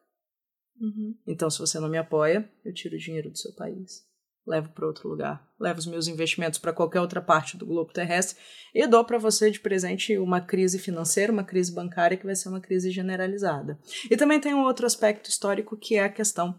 Então, 1.26 1.50
se 1.50 1.58
você 1.58 1.78
não 1.78 1.88
me 1.88 1.98
apoia, 1.98 2.50
eu 2.64 2.72
tiro 2.72 2.94
o 2.96 2.98
dinheiro 2.98 3.30
do 3.30 3.36
seu 3.36 3.52
país, 3.54 4.06
levo 4.46 4.70
para 4.70 4.86
outro 4.86 5.08
lugar, 5.08 5.46
levo 5.58 5.78
os 5.78 5.86
meus 5.86 6.08
investimentos 6.08 6.58
para 6.58 6.72
qualquer 6.72 7.00
outra 7.00 7.20
parte 7.20 7.56
do 7.56 7.66
globo 7.66 7.92
terrestre 7.92 8.40
e 8.74 8.86
dou 8.86 9.04
para 9.04 9.18
você 9.18 9.50
de 9.50 9.60
presente 9.60 10.16
uma 10.18 10.40
crise 10.40 10.78
financeira, 10.78 11.32
uma 11.32 11.44
crise 11.44 11.72
bancária 11.72 12.16
que 12.16 12.24
vai 12.24 12.34
ser 12.34 12.48
uma 12.48 12.60
crise 12.60 12.90
generalizada. 12.90 13.78
E 14.10 14.16
também 14.16 14.40
tem 14.40 14.54
um 14.54 14.64
outro 14.64 14.86
aspecto 14.86 15.28
histórico 15.28 15.76
que 15.76 15.96
é 15.96 16.04
a 16.04 16.08
questão 16.08 16.58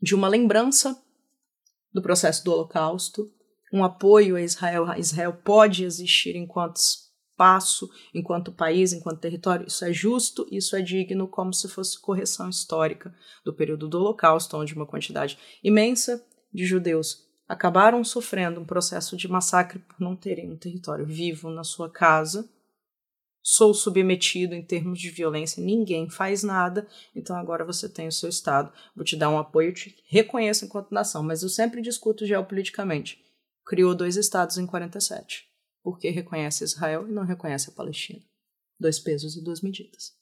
de 0.00 0.14
uma 0.14 0.28
lembrança 0.28 1.02
do 1.92 2.02
processo 2.02 2.44
do 2.44 2.52
Holocausto, 2.52 3.32
um 3.72 3.82
apoio 3.82 4.36
a 4.36 4.42
Israel. 4.42 4.86
Israel 4.98 5.32
pode 5.32 5.84
existir 5.84 6.36
enquanto 6.36 6.78
espaço, 7.36 7.90
enquanto 8.14 8.50
país, 8.50 8.94
enquanto 8.94 9.20
território. 9.20 9.66
Isso 9.66 9.84
é 9.84 9.92
justo, 9.92 10.46
isso 10.50 10.74
é 10.74 10.80
digno, 10.80 11.28
como 11.28 11.52
se 11.52 11.68
fosse 11.68 12.00
correção 12.00 12.48
histórica 12.48 13.14
do 13.44 13.52
período 13.52 13.86
do 13.86 13.98
Holocausto, 13.98 14.56
onde 14.56 14.74
uma 14.74 14.86
quantidade 14.86 15.38
imensa 15.62 16.24
de 16.52 16.64
judeus 16.64 17.26
acabaram 17.46 18.02
sofrendo 18.02 18.60
um 18.60 18.64
processo 18.64 19.16
de 19.16 19.28
massacre 19.28 19.78
por 19.78 20.00
não 20.00 20.16
terem 20.16 20.50
um 20.50 20.56
território 20.56 21.04
vivo 21.04 21.50
na 21.50 21.62
sua 21.62 21.90
casa. 21.90 22.48
Sou 23.42 23.72
submetido 23.72 24.54
em 24.54 24.64
termos 24.64 24.98
de 24.98 25.08
violência, 25.08 25.62
ninguém 25.62 26.10
faz 26.10 26.42
nada, 26.42 26.88
então 27.14 27.36
agora 27.36 27.64
você 27.64 27.88
tem 27.88 28.08
o 28.08 28.12
seu 28.12 28.28
Estado. 28.28 28.72
Vou 28.96 29.04
te 29.04 29.14
dar 29.14 29.28
um 29.28 29.38
apoio, 29.38 29.72
te 29.72 29.94
reconheço 30.08 30.64
enquanto 30.64 30.90
nação, 30.90 31.22
mas 31.22 31.44
eu 31.44 31.48
sempre 31.48 31.80
discuto 31.80 32.26
geopoliticamente. 32.26 33.22
Criou 33.64 33.94
dois 33.94 34.16
Estados 34.16 34.58
em 34.58 34.66
47 34.66 35.55
porque 35.86 36.10
reconhece 36.10 36.64
Israel 36.64 37.06
e 37.08 37.12
não 37.12 37.24
reconhece 37.24 37.70
a 37.70 37.72
Palestina. 37.72 38.20
Dois 38.76 38.98
pesos 38.98 39.36
e 39.36 39.40
duas 39.40 39.60
medidas. 39.60 40.12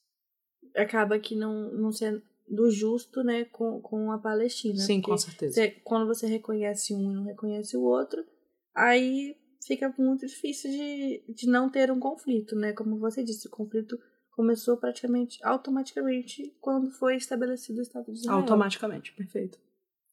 Acaba 0.77 1.19
que 1.19 1.35
não, 1.35 1.73
não 1.73 1.91
sendo 1.91 2.23
justo, 2.71 3.25
né, 3.25 3.47
com, 3.47 3.81
com 3.81 4.13
a 4.13 4.19
Palestina. 4.19 4.79
Sim, 4.79 5.01
com 5.01 5.17
certeza. 5.17 5.55
você- 5.55 5.71
quando 5.83 6.07
você 6.07 6.27
reconhece 6.27 6.93
um 6.93 7.11
e 7.11 7.15
não 7.15 7.25
reconhece 7.25 7.79
o 7.79 7.83
outro, 7.83 8.23
aí 8.75 9.35
fica 9.67 9.89
muito 9.97 10.27
difícil 10.27 10.71
de, 10.71 11.25
de 11.33 11.47
não 11.49 11.71
ter 11.71 11.91
um 11.91 11.99
conflito, 11.99 12.55
né? 12.55 12.75
Como 12.75 12.99
você 12.99 13.25
disse, 13.25 13.47
o 13.47 13.51
conflito 13.51 13.99
começou 14.33 14.77
praticamente 14.77 15.39
automaticamente 15.43 16.55
quando 16.61 16.91
foi 16.91 17.17
estabelecido 17.17 17.79
o 17.79 17.83
Estado 17.83 18.13
de 18.13 18.19
Israel. 18.19 18.37
Automaticamente, 18.41 19.15
perfeito. 19.15 19.59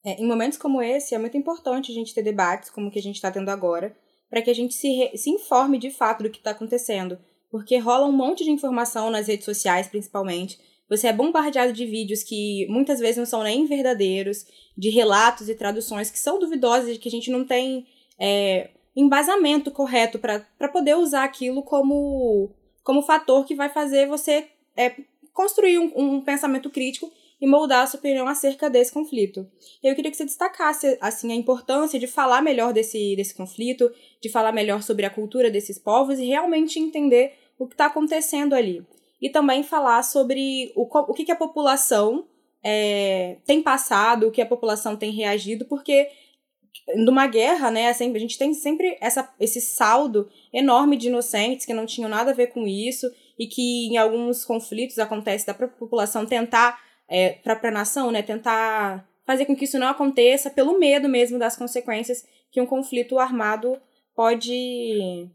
É, 0.05 0.11
em 0.21 0.25
momentos 0.25 0.57
como 0.57 0.81
esse, 0.81 1.13
é 1.13 1.17
muito 1.17 1.35
importante 1.35 1.91
a 1.91 1.93
gente 1.93 2.15
ter 2.15 2.23
debates 2.23 2.69
como 2.69 2.87
o 2.87 2.91
que 2.91 2.99
a 2.99 3.01
gente 3.03 3.15
está 3.17 3.29
tendo 3.29 3.49
agora, 3.49 3.93
para 4.31 4.41
que 4.41 4.49
a 4.49 4.55
gente 4.55 4.73
se, 4.73 5.11
se 5.15 5.29
informe 5.29 5.77
de 5.77 5.91
fato 5.91 6.23
do 6.23 6.29
que 6.29 6.37
está 6.37 6.51
acontecendo. 6.51 7.19
Porque 7.51 7.77
rola 7.77 8.07
um 8.07 8.13
monte 8.13 8.45
de 8.45 8.49
informação 8.49 9.11
nas 9.11 9.27
redes 9.27 9.43
sociais, 9.43 9.87
principalmente. 9.87 10.57
Você 10.89 11.07
é 11.07 11.13
bombardeado 11.13 11.73
de 11.73 11.85
vídeos 11.85 12.23
que 12.23 12.65
muitas 12.69 12.99
vezes 12.99 13.17
não 13.17 13.25
são 13.25 13.43
nem 13.43 13.65
verdadeiros, 13.65 14.45
de 14.77 14.89
relatos 14.89 15.49
e 15.49 15.55
traduções 15.55 16.09
que 16.09 16.17
são 16.17 16.39
duvidosas, 16.39 16.97
que 16.97 17.09
a 17.09 17.11
gente 17.11 17.29
não 17.29 17.45
tem 17.45 17.85
é, 18.17 18.69
embasamento 18.95 19.69
correto 19.69 20.17
para 20.17 20.69
poder 20.71 20.95
usar 20.95 21.25
aquilo 21.25 21.61
como, 21.61 22.51
como 22.83 23.01
fator 23.01 23.45
que 23.45 23.53
vai 23.53 23.67
fazer 23.67 24.07
você 24.07 24.47
é, 24.77 24.95
construir 25.33 25.77
um, 25.77 25.91
um 25.95 26.21
pensamento 26.21 26.69
crítico 26.69 27.11
e 27.41 27.47
moldar 27.47 27.83
a 27.83 27.87
sua 27.87 27.97
opinião 27.99 28.27
acerca 28.27 28.69
desse 28.69 28.93
conflito. 28.93 29.49
Eu 29.83 29.95
queria 29.95 30.11
que 30.11 30.17
você 30.17 30.25
destacasse 30.25 30.95
assim 31.01 31.31
a 31.31 31.35
importância 31.35 31.99
de 31.99 32.05
falar 32.05 32.41
melhor 32.41 32.71
desse, 32.71 33.15
desse 33.15 33.33
conflito, 33.33 33.91
de 34.21 34.29
falar 34.29 34.51
melhor 34.51 34.83
sobre 34.83 35.05
a 35.05 35.09
cultura 35.09 35.49
desses 35.49 35.79
povos 35.79 36.19
e 36.19 36.25
realmente 36.25 36.79
entender 36.79 37.33
o 37.57 37.67
que 37.67 37.73
está 37.73 37.87
acontecendo 37.87 38.53
ali. 38.53 38.85
E 39.19 39.29
também 39.29 39.63
falar 39.63 40.03
sobre 40.03 40.71
o, 40.75 40.83
o 40.83 41.13
que, 41.13 41.25
que 41.25 41.31
a 41.31 41.35
população 41.35 42.27
é, 42.63 43.37
tem 43.45 43.61
passado, 43.61 44.27
o 44.27 44.31
que 44.31 44.41
a 44.41 44.45
população 44.45 44.95
tem 44.95 45.11
reagido, 45.11 45.65
porque 45.65 46.07
numa 46.95 47.27
guerra, 47.27 47.71
né, 47.71 47.91
sempre, 47.93 48.17
a 48.17 48.21
gente 48.21 48.37
tem 48.37 48.53
sempre 48.53 48.97
essa, 49.01 49.33
esse 49.39 49.61
saldo 49.61 50.29
enorme 50.53 50.97
de 50.97 51.07
inocentes 51.07 51.65
que 51.65 51.73
não 51.73 51.85
tinham 51.85 52.09
nada 52.09 52.31
a 52.31 52.35
ver 52.35 52.47
com 52.47 52.67
isso 52.67 53.11
e 53.37 53.47
que 53.47 53.87
em 53.87 53.97
alguns 53.97 54.45
conflitos 54.45 54.99
acontece 54.99 55.45
da 55.45 55.53
própria 55.53 55.77
população 55.77 56.25
tentar, 56.25 56.79
é, 57.11 57.33
própria 57.43 57.69
nação, 57.69 58.09
né, 58.09 58.21
tentar 58.21 59.05
fazer 59.25 59.45
com 59.45 59.53
que 59.53 59.65
isso 59.65 59.77
não 59.77 59.87
aconteça 59.87 60.49
pelo 60.49 60.79
medo 60.79 61.09
mesmo 61.09 61.37
das 61.37 61.57
consequências 61.57 62.25
que 62.49 62.61
um 62.61 62.65
conflito 62.65 63.19
armado 63.19 63.77
pode, 64.15 65.29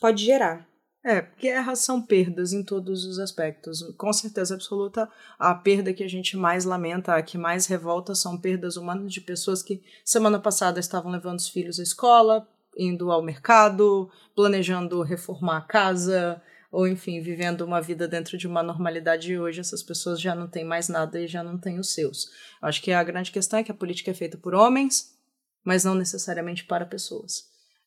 pode 0.00 0.22
gerar. 0.22 0.68
É, 1.02 1.22
guerras 1.38 1.80
são 1.80 2.00
perdas 2.00 2.52
em 2.52 2.62
todos 2.62 3.04
os 3.04 3.18
aspectos. 3.18 3.82
Com 3.96 4.12
certeza 4.12 4.54
absoluta, 4.54 5.08
a 5.38 5.54
perda 5.54 5.92
que 5.92 6.04
a 6.04 6.08
gente 6.08 6.36
mais 6.36 6.64
lamenta, 6.64 7.14
a 7.14 7.22
que 7.22 7.36
mais 7.36 7.66
revolta, 7.66 8.14
são 8.14 8.38
perdas 8.38 8.76
humanas 8.76 9.12
de 9.12 9.20
pessoas 9.20 9.62
que 9.62 9.82
semana 10.04 10.38
passada 10.38 10.80
estavam 10.80 11.10
levando 11.10 11.38
os 11.38 11.48
filhos 11.48 11.80
à 11.80 11.82
escola, 11.82 12.46
indo 12.76 13.10
ao 13.10 13.22
mercado, 13.22 14.10
planejando 14.34 15.02
reformar 15.02 15.58
a 15.58 15.62
casa, 15.62 16.40
ou 16.74 16.88
enfim, 16.88 17.20
vivendo 17.20 17.60
uma 17.60 17.80
vida 17.80 18.08
dentro 18.08 18.36
de 18.36 18.48
uma 18.48 18.60
normalidade 18.60 19.32
e 19.32 19.38
hoje 19.38 19.60
essas 19.60 19.80
pessoas 19.80 20.20
já 20.20 20.34
não 20.34 20.48
têm 20.48 20.64
mais 20.64 20.88
nada 20.88 21.20
e 21.20 21.28
já 21.28 21.40
não 21.40 21.56
têm 21.56 21.78
os 21.78 21.94
seus. 21.94 22.24
Eu 22.60 22.68
acho 22.68 22.82
que 22.82 22.90
a 22.90 23.04
grande 23.04 23.30
questão 23.30 23.60
é 23.60 23.62
que 23.62 23.70
a 23.70 23.74
política 23.74 24.10
é 24.10 24.14
feita 24.14 24.36
por 24.36 24.56
homens, 24.56 25.16
mas 25.64 25.84
não 25.84 25.94
necessariamente 25.94 26.64
para 26.64 26.84
pessoas. 26.84 27.44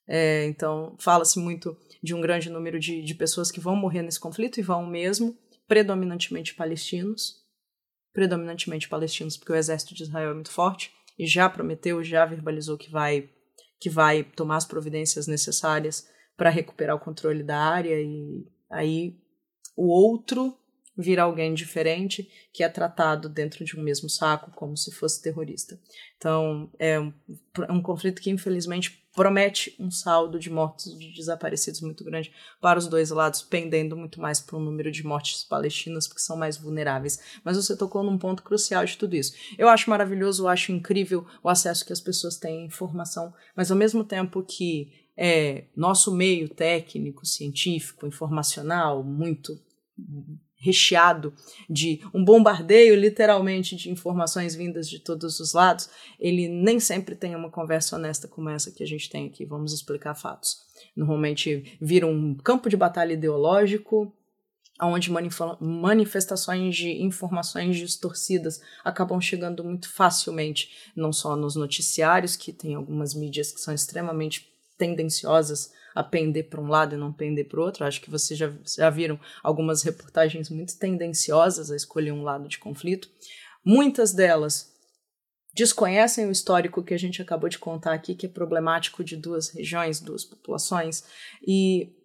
É, 0.07 0.45
então, 0.45 0.95
fala-se 0.99 1.37
muito 1.37 1.77
de 2.01 2.15
um 2.15 2.21
grande 2.21 2.49
número 2.49 2.79
de, 2.79 3.03
de 3.03 3.13
pessoas 3.13 3.51
que 3.51 3.59
vão 3.59 3.75
morrer 3.75 4.03
nesse 4.03 4.21
conflito 4.21 4.57
e 4.57 4.63
vão 4.63 4.87
mesmo, 4.87 5.37
predominantemente 5.67 6.55
palestinos, 6.55 7.45
predominantemente 8.13 8.87
palestinos, 8.87 9.35
porque 9.35 9.51
o 9.51 9.55
exército 9.55 9.93
de 9.93 10.03
Israel 10.03 10.31
é 10.31 10.33
muito 10.33 10.49
forte 10.49 10.93
e 11.19 11.27
já 11.27 11.49
prometeu, 11.49 12.01
já 12.05 12.25
verbalizou 12.25 12.77
que 12.77 12.89
vai 12.89 13.29
que 13.79 13.91
vai 13.91 14.23
tomar 14.23 14.55
as 14.55 14.65
providências 14.65 15.27
necessárias 15.27 16.07
para 16.35 16.49
recuperar 16.49 16.95
o 16.95 16.99
controle 16.99 17.43
da 17.43 17.59
área 17.59 18.01
e 18.01 18.47
aí 18.69 19.15
o 19.75 19.87
outro 19.87 20.57
vira 20.97 21.21
alguém 21.21 21.53
diferente 21.53 22.27
que 22.51 22.63
é 22.63 22.69
tratado 22.69 23.29
dentro 23.29 23.63
de 23.63 23.79
um 23.79 23.83
mesmo 23.83 24.09
saco 24.09 24.51
como 24.55 24.75
se 24.75 24.91
fosse 24.91 25.21
terrorista. 25.21 25.79
Então, 26.17 26.71
é 26.79 26.99
um, 26.99 27.13
é 27.67 27.71
um 27.71 27.81
conflito 27.81 28.19
que 28.19 28.31
infelizmente 28.31 29.05
promete 29.17 29.75
um 29.79 29.89
saldo 29.89 30.39
de 30.39 30.49
mortos 30.49 30.87
e 30.87 30.97
de 30.97 31.11
desaparecidos 31.11 31.81
muito 31.81 32.03
grande 32.03 32.31
para 32.61 32.77
os 32.77 32.87
dois 32.87 33.09
lados, 33.09 33.41
pendendo 33.41 33.97
muito 33.97 34.19
mais 34.21 34.39
para 34.39 34.57
o 34.57 34.59
número 34.59 34.91
de 34.91 35.03
mortes 35.03 35.43
palestinas, 35.43 36.07
porque 36.07 36.21
são 36.21 36.37
mais 36.37 36.57
vulneráveis. 36.57 37.19
Mas 37.43 37.57
você 37.57 37.75
tocou 37.75 38.03
num 38.03 38.17
ponto 38.17 38.43
crucial 38.43 38.85
de 38.85 38.95
tudo 38.95 39.15
isso. 39.15 39.33
Eu 39.57 39.69
acho 39.69 39.89
maravilhoso, 39.89 40.43
eu 40.43 40.47
acho 40.47 40.71
incrível 40.71 41.25
o 41.43 41.49
acesso 41.49 41.85
que 41.85 41.93
as 41.93 42.01
pessoas 42.01 42.37
têm 42.37 42.61
à 42.61 42.65
informação, 42.65 43.33
mas 43.55 43.71
ao 43.71 43.77
mesmo 43.77 44.03
tempo 44.03 44.43
que 44.43 45.06
é, 45.17 45.65
nosso 45.75 46.15
meio 46.15 46.47
técnico, 46.47 47.25
científico, 47.25 48.05
informacional, 48.05 49.03
muito 49.03 49.59
recheado 50.59 51.33
de 51.69 52.01
um 52.13 52.23
bombardeio 52.23 52.95
literalmente 52.95 53.75
de 53.75 53.89
informações 53.89 54.55
vindas 54.55 54.89
de 54.89 54.99
todos 54.99 55.39
os 55.39 55.53
lados, 55.53 55.89
ele 56.19 56.47
nem 56.47 56.79
sempre 56.79 57.15
tem 57.15 57.35
uma 57.35 57.49
conversa 57.49 57.95
honesta 57.95 58.27
como 58.27 58.49
essa 58.49 58.71
que 58.71 58.83
a 58.83 58.87
gente 58.87 59.09
tem 59.09 59.27
aqui. 59.27 59.45
Vamos 59.45 59.71
explicar 59.73 60.15
fatos. 60.15 60.57
Normalmente 60.95 61.77
vira 61.79 62.07
um 62.07 62.35
campo 62.35 62.69
de 62.69 62.77
batalha 62.77 63.13
ideológico, 63.13 64.11
onde 64.79 65.11
manifestações 65.59 66.75
de 66.75 67.01
informações 67.01 67.77
distorcidas 67.77 68.61
acabam 68.83 69.19
chegando 69.19 69.63
muito 69.63 69.91
facilmente, 69.91 70.91
não 70.95 71.11
só 71.11 71.35
nos 71.35 71.55
noticiários, 71.55 72.35
que 72.35 72.53
tem 72.53 72.75
algumas 72.75 73.15
mídias 73.15 73.51
que 73.51 73.59
são 73.59 73.73
extremamente 73.73 74.56
tendenciosas 74.77 75.71
a 75.95 76.03
pender 76.03 76.47
para 76.49 76.61
um 76.61 76.67
lado 76.67 76.95
e 76.95 76.97
não 76.97 77.11
pender 77.11 77.47
para 77.47 77.59
o 77.59 77.63
outro. 77.63 77.83
Acho 77.83 77.99
que 78.01 78.09
vocês 78.09 78.37
já, 78.37 78.53
já 78.77 78.89
viram 78.89 79.19
algumas 79.43 79.81
reportagens 79.81 80.49
muito 80.49 80.77
tendenciosas 80.77 81.71
a 81.71 81.75
escolher 81.75 82.11
um 82.11 82.23
lado 82.23 82.47
de 82.47 82.59
conflito. 82.59 83.09
Muitas 83.65 84.13
delas 84.13 84.71
desconhecem 85.55 86.27
o 86.27 86.31
histórico 86.31 86.83
que 86.83 86.93
a 86.93 86.99
gente 86.99 87.19
acabou 87.19 87.49
de 87.49 87.57
contar 87.57 87.93
aqui, 87.93 88.13
que 88.13 88.27
é 88.27 88.29
problemático 88.29 89.03
de 89.03 89.17
duas 89.17 89.49
regiões, 89.49 89.99
duas 89.99 90.23
populações, 90.23 91.03
e 91.45 91.95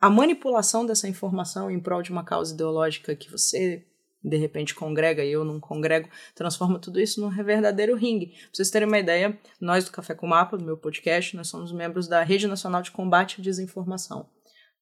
a 0.00 0.10
manipulação 0.10 0.84
dessa 0.84 1.08
informação 1.08 1.70
em 1.70 1.78
prol 1.78 2.02
de 2.02 2.10
uma 2.10 2.24
causa 2.24 2.52
ideológica 2.52 3.14
que 3.14 3.30
você 3.30 3.86
de 4.24 4.36
repente 4.36 4.74
congrega 4.74 5.24
e 5.24 5.32
eu 5.32 5.44
não 5.44 5.58
congrego, 5.58 6.08
transforma 6.34 6.78
tudo 6.78 7.00
isso 7.00 7.20
num 7.20 7.30
verdadeiro 7.30 7.96
ringue. 7.96 8.26
Pra 8.26 8.48
vocês 8.52 8.70
terem 8.70 8.86
uma 8.86 8.98
ideia, 8.98 9.38
nós 9.60 9.84
do 9.84 9.90
Café 9.90 10.14
com 10.14 10.26
Mapa, 10.26 10.56
do 10.56 10.64
meu 10.64 10.76
podcast, 10.76 11.36
nós 11.36 11.48
somos 11.48 11.72
membros 11.72 12.06
da 12.06 12.22
Rede 12.22 12.46
Nacional 12.46 12.82
de 12.82 12.90
Combate 12.90 13.40
à 13.40 13.42
Desinformação. 13.42 14.28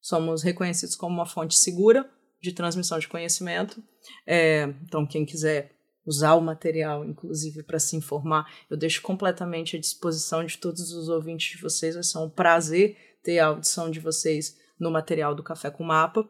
Somos 0.01 0.43
reconhecidos 0.43 0.95
como 0.95 1.15
uma 1.15 1.27
fonte 1.27 1.57
segura 1.57 2.09
de 2.41 2.53
transmissão 2.53 2.99
de 2.99 3.09
conhecimento. 3.09 3.83
É, 4.27 4.63
então, 4.83 5.07
quem 5.07 5.25
quiser 5.25 5.73
usar 6.07 6.35
o 6.35 6.41
material, 6.41 7.05
inclusive, 7.05 7.63
para 7.63 7.79
se 7.79 7.97
informar, 7.97 8.51
eu 8.71 8.77
deixo 8.77 9.03
completamente 9.03 9.77
à 9.77 9.81
disposição 9.81 10.45
de 10.45 10.57
todos 10.59 10.93
os 10.93 11.09
ouvintes 11.09 11.57
de 11.57 11.63
vocês. 11.63 11.95
Vai 11.95 12.03
ser 12.03 12.19
um 12.19 12.31
prazer 12.31 12.97
ter 13.23 13.39
a 13.39 13.49
audição 13.49 13.91
de 13.91 14.01
vocês 14.01 14.59
no 14.79 14.91
material 14.91 15.35
do 15.35 15.43
Café 15.43 15.71
com 15.71 15.85
Mapa 15.85 16.27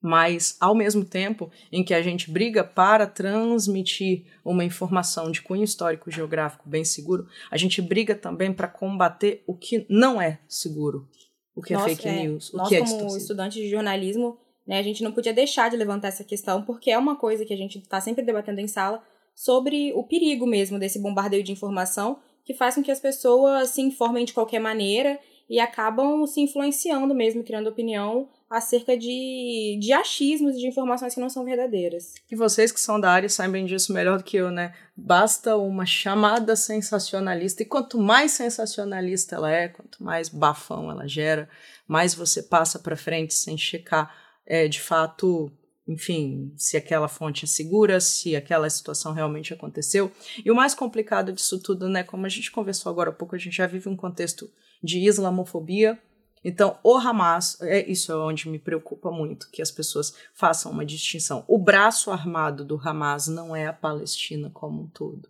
mas 0.00 0.56
ao 0.58 0.74
mesmo 0.74 1.04
tempo 1.04 1.50
em 1.70 1.84
que 1.84 1.92
a 1.92 2.02
gente 2.02 2.30
briga 2.30 2.64
para 2.64 3.06
transmitir 3.06 4.24
uma 4.44 4.64
informação 4.64 5.30
de 5.30 5.42
cunho 5.42 5.64
histórico 5.64 6.10
geográfico 6.10 6.68
bem 6.68 6.84
seguro, 6.84 7.26
a 7.50 7.56
gente 7.56 7.82
briga 7.82 8.14
também 8.14 8.52
para 8.52 8.68
combater 8.68 9.42
o 9.46 9.54
que 9.54 9.84
não 9.88 10.20
é 10.20 10.38
seguro, 10.48 11.08
o 11.54 11.60
que 11.60 11.74
é 11.74 11.78
fake 11.78 12.08
é, 12.08 12.22
news, 12.22 12.52
o 12.52 12.58
nós, 12.58 12.68
que 12.68 12.76
é 12.76 12.80
como 12.80 13.16
estudantes 13.16 13.62
de 13.62 13.68
jornalismo, 13.68 14.38
né, 14.66 14.78
a 14.78 14.82
gente 14.82 15.02
não 15.02 15.12
podia 15.12 15.32
deixar 15.32 15.68
de 15.68 15.76
levantar 15.76 16.08
essa 16.08 16.24
questão 16.24 16.62
porque 16.62 16.90
é 16.90 16.98
uma 16.98 17.16
coisa 17.16 17.44
que 17.44 17.52
a 17.52 17.56
gente 17.56 17.78
está 17.78 18.00
sempre 18.00 18.24
debatendo 18.24 18.60
em 18.60 18.68
sala 18.68 19.02
sobre 19.34 19.92
o 19.94 20.02
perigo 20.02 20.46
mesmo 20.46 20.78
desse 20.78 20.98
bombardeio 20.98 21.42
de 21.42 21.52
informação 21.52 22.18
que 22.44 22.54
faz 22.54 22.74
com 22.74 22.82
que 22.82 22.90
as 22.90 23.00
pessoas 23.00 23.70
se 23.70 23.80
informem 23.80 24.24
de 24.24 24.32
qualquer 24.32 24.60
maneira 24.60 25.18
e 25.48 25.58
acabam 25.58 26.26
se 26.26 26.40
influenciando 26.40 27.14
mesmo, 27.14 27.42
criando 27.42 27.68
opinião 27.68 28.28
acerca 28.50 28.98
de, 28.98 29.78
de 29.80 29.92
achismos 29.92 30.58
de 30.58 30.66
informações 30.66 31.14
que 31.14 31.20
não 31.20 31.30
são 31.30 31.44
verdadeiras. 31.44 32.14
E 32.28 32.34
vocês 32.34 32.72
que 32.72 32.80
são 32.80 33.00
da 33.00 33.08
área 33.08 33.28
sabem 33.28 33.64
disso 33.64 33.92
melhor 33.92 34.18
do 34.18 34.24
que 34.24 34.36
eu, 34.36 34.50
né? 34.50 34.74
Basta 34.96 35.56
uma 35.56 35.86
chamada 35.86 36.56
sensacionalista, 36.56 37.62
e 37.62 37.66
quanto 37.66 37.96
mais 37.96 38.32
sensacionalista 38.32 39.36
ela 39.36 39.52
é, 39.52 39.68
quanto 39.68 40.02
mais 40.02 40.28
bafão 40.28 40.90
ela 40.90 41.06
gera, 41.06 41.48
mais 41.86 42.12
você 42.12 42.42
passa 42.42 42.78
para 42.80 42.96
frente 42.96 43.34
sem 43.34 43.56
checar 43.56 44.12
é, 44.44 44.66
de 44.66 44.80
fato 44.80 45.52
enfim, 45.88 46.52
se 46.56 46.76
aquela 46.76 47.08
fonte 47.08 47.44
é 47.44 47.48
segura, 47.48 48.00
se 48.00 48.36
aquela 48.36 48.70
situação 48.70 49.12
realmente 49.12 49.52
aconteceu. 49.52 50.12
E 50.44 50.48
o 50.48 50.54
mais 50.54 50.72
complicado 50.72 51.32
disso 51.32 51.60
tudo, 51.60 51.88
né, 51.88 52.04
como 52.04 52.24
a 52.26 52.28
gente 52.28 52.52
conversou 52.52 52.90
agora 52.90 53.10
há 53.10 53.12
pouco, 53.12 53.34
a 53.34 53.38
gente 53.38 53.56
já 53.56 53.66
vive 53.66 53.88
um 53.88 53.96
contexto 53.96 54.48
de 54.80 55.00
islamofobia, 55.00 55.98
então, 56.42 56.78
o 56.82 56.96
Hamas, 56.96 57.60
é, 57.60 57.86
isso 57.90 58.10
é 58.10 58.16
onde 58.16 58.48
me 58.48 58.58
preocupa 58.58 59.10
muito, 59.10 59.50
que 59.50 59.60
as 59.60 59.70
pessoas 59.70 60.14
façam 60.34 60.72
uma 60.72 60.86
distinção. 60.86 61.44
O 61.46 61.58
braço 61.58 62.10
armado 62.10 62.64
do 62.64 62.80
Hamas 62.82 63.28
não 63.28 63.54
é 63.54 63.66
a 63.66 63.72
Palestina 63.72 64.50
como 64.50 64.82
um 64.82 64.88
todo. 64.88 65.28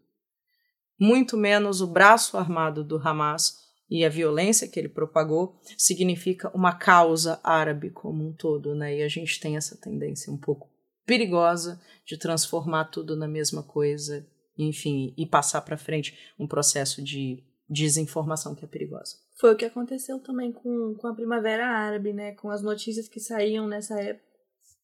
Muito 0.99 1.37
menos 1.37 1.81
o 1.81 1.87
braço 1.87 2.37
armado 2.37 2.85
do 2.85 2.96
Hamas 2.96 3.59
e 3.90 4.05
a 4.05 4.09
violência 4.09 4.68
que 4.68 4.79
ele 4.79 4.88
propagou 4.88 5.59
significa 5.77 6.49
uma 6.55 6.75
causa 6.75 7.40
árabe 7.42 7.90
como 7.90 8.29
um 8.29 8.33
todo, 8.33 8.75
né? 8.75 8.99
E 8.99 9.03
a 9.03 9.09
gente 9.09 9.40
tem 9.40 9.57
essa 9.57 9.77
tendência 9.77 10.33
um 10.33 10.37
pouco 10.37 10.70
perigosa 11.05 11.81
de 12.07 12.16
transformar 12.16 12.85
tudo 12.85 13.16
na 13.16 13.27
mesma 13.27 13.64
coisa, 13.64 14.25
enfim, 14.57 15.12
e 15.16 15.27
passar 15.27 15.62
para 15.62 15.77
frente 15.77 16.16
um 16.38 16.46
processo 16.46 17.03
de 17.03 17.42
desinformação 17.68 18.55
que 18.55 18.64
é 18.64 18.68
perigosa. 18.68 19.16
Foi 19.40 19.55
o 19.55 19.57
que 19.57 19.64
aconteceu 19.64 20.18
também 20.18 20.53
com, 20.53 20.94
com 20.94 21.07
a 21.07 21.14
Primavera 21.14 21.66
Árabe, 21.66 22.12
né? 22.12 22.33
Com 22.33 22.50
as 22.50 22.61
notícias 22.61 23.09
que 23.09 23.18
saíam 23.18 23.66
nessa 23.66 23.98
época 23.98 24.29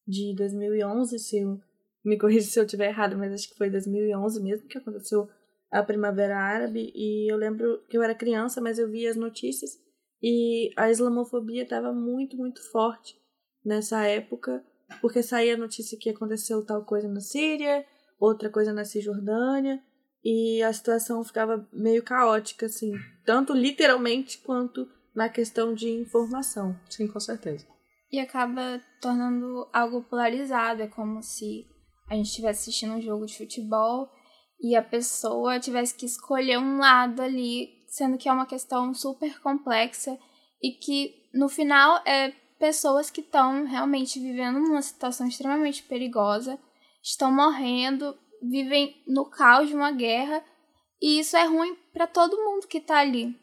de 0.07 0.33
2011, 0.35 1.19
se 1.19 1.37
eu, 1.37 1.61
me 2.03 2.17
corrija 2.17 2.47
se 2.49 2.59
eu 2.59 2.63
estiver 2.63 2.87
errado, 2.87 3.15
mas 3.15 3.31
acho 3.31 3.49
que 3.49 3.57
foi 3.57 3.69
2011 3.69 4.41
mesmo 4.41 4.67
que 4.67 4.79
aconteceu 4.79 5.29
a 5.69 5.83
Primavera 5.83 6.39
Árabe. 6.39 6.91
E 6.95 7.31
eu 7.31 7.37
lembro 7.37 7.83
que 7.87 7.95
eu 7.95 8.01
era 8.01 8.15
criança, 8.15 8.59
mas 8.59 8.79
eu 8.79 8.89
via 8.89 9.11
as 9.11 9.15
notícias 9.15 9.77
e 10.23 10.71
a 10.75 10.89
islamofobia 10.89 11.61
estava 11.61 11.93
muito, 11.93 12.35
muito 12.35 12.67
forte 12.71 13.15
nessa 13.63 14.07
época, 14.07 14.65
porque 15.01 15.21
saía 15.21 15.53
a 15.53 15.57
notícia 15.57 15.99
que 15.99 16.09
aconteceu 16.09 16.65
tal 16.65 16.83
coisa 16.83 17.07
na 17.07 17.21
Síria, 17.21 17.85
outra 18.19 18.49
coisa 18.49 18.73
na 18.73 18.85
Cisjordânia, 18.85 19.83
e 20.23 20.61
a 20.63 20.73
situação 20.73 21.23
ficava 21.23 21.67
meio 21.71 22.03
caótica, 22.03 22.65
assim, 22.65 22.91
tanto 23.25 23.53
literalmente 23.53 24.39
quanto 24.39 24.87
na 25.15 25.29
questão 25.29 25.73
de 25.73 25.89
informação. 25.89 26.79
Sim, 26.89 27.07
com 27.07 27.19
certeza. 27.19 27.65
E 28.11 28.19
acaba 28.19 28.81
tornando 29.01 29.67
algo 29.73 30.03
polarizado, 30.03 30.81
é 30.81 30.87
como 30.87 31.21
se 31.21 31.65
a 32.09 32.15
gente 32.15 32.27
estivesse 32.27 32.61
assistindo 32.61 32.93
um 32.93 33.01
jogo 33.01 33.25
de 33.25 33.37
futebol 33.37 34.09
e 34.61 34.75
a 34.75 34.81
pessoa 34.81 35.59
tivesse 35.59 35.95
que 35.95 36.05
escolher 36.05 36.57
um 36.57 36.77
lado 36.77 37.21
ali, 37.21 37.69
sendo 37.89 38.17
que 38.17 38.29
é 38.29 38.31
uma 38.31 38.45
questão 38.45 38.93
super 38.93 39.39
complexa 39.41 40.17
e 40.61 40.71
que 40.71 41.13
no 41.33 41.49
final 41.49 42.01
é 42.05 42.31
pessoas 42.57 43.09
que 43.09 43.21
estão 43.21 43.65
realmente 43.65 44.19
vivendo 44.19 44.57
uma 44.57 44.81
situação 44.81 45.27
extremamente 45.27 45.83
perigosa, 45.83 46.59
estão 47.03 47.31
morrendo 47.31 48.17
vivem 48.41 49.01
no 49.07 49.25
caos 49.25 49.67
de 49.69 49.75
uma 49.75 49.91
guerra 49.91 50.43
e 51.01 51.19
isso 51.19 51.35
é 51.37 51.45
ruim 51.45 51.75
para 51.93 52.07
todo 52.07 52.43
mundo 52.43 52.67
que 52.67 52.79
tá 52.79 52.99
ali. 52.99 53.35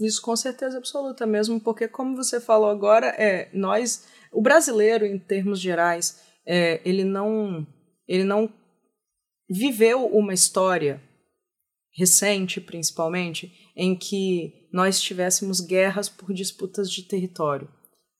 Isso 0.00 0.20
com 0.20 0.34
certeza 0.34 0.78
absoluta 0.78 1.26
mesmo, 1.26 1.60
porque 1.60 1.86
como 1.86 2.16
você 2.16 2.40
falou 2.40 2.70
agora, 2.70 3.06
é 3.08 3.50
nós, 3.52 4.06
o 4.32 4.42
brasileiro 4.42 5.04
em 5.06 5.18
termos 5.18 5.60
gerais, 5.60 6.20
é, 6.46 6.80
ele 6.84 7.04
não, 7.04 7.66
ele 8.08 8.24
não 8.24 8.52
viveu 9.48 10.06
uma 10.06 10.34
história 10.34 11.00
recente, 11.94 12.60
principalmente, 12.60 13.52
em 13.76 13.94
que 13.94 14.68
nós 14.72 15.00
tivéssemos 15.00 15.60
guerras 15.60 16.08
por 16.08 16.32
disputas 16.32 16.90
de 16.90 17.02
território. 17.02 17.68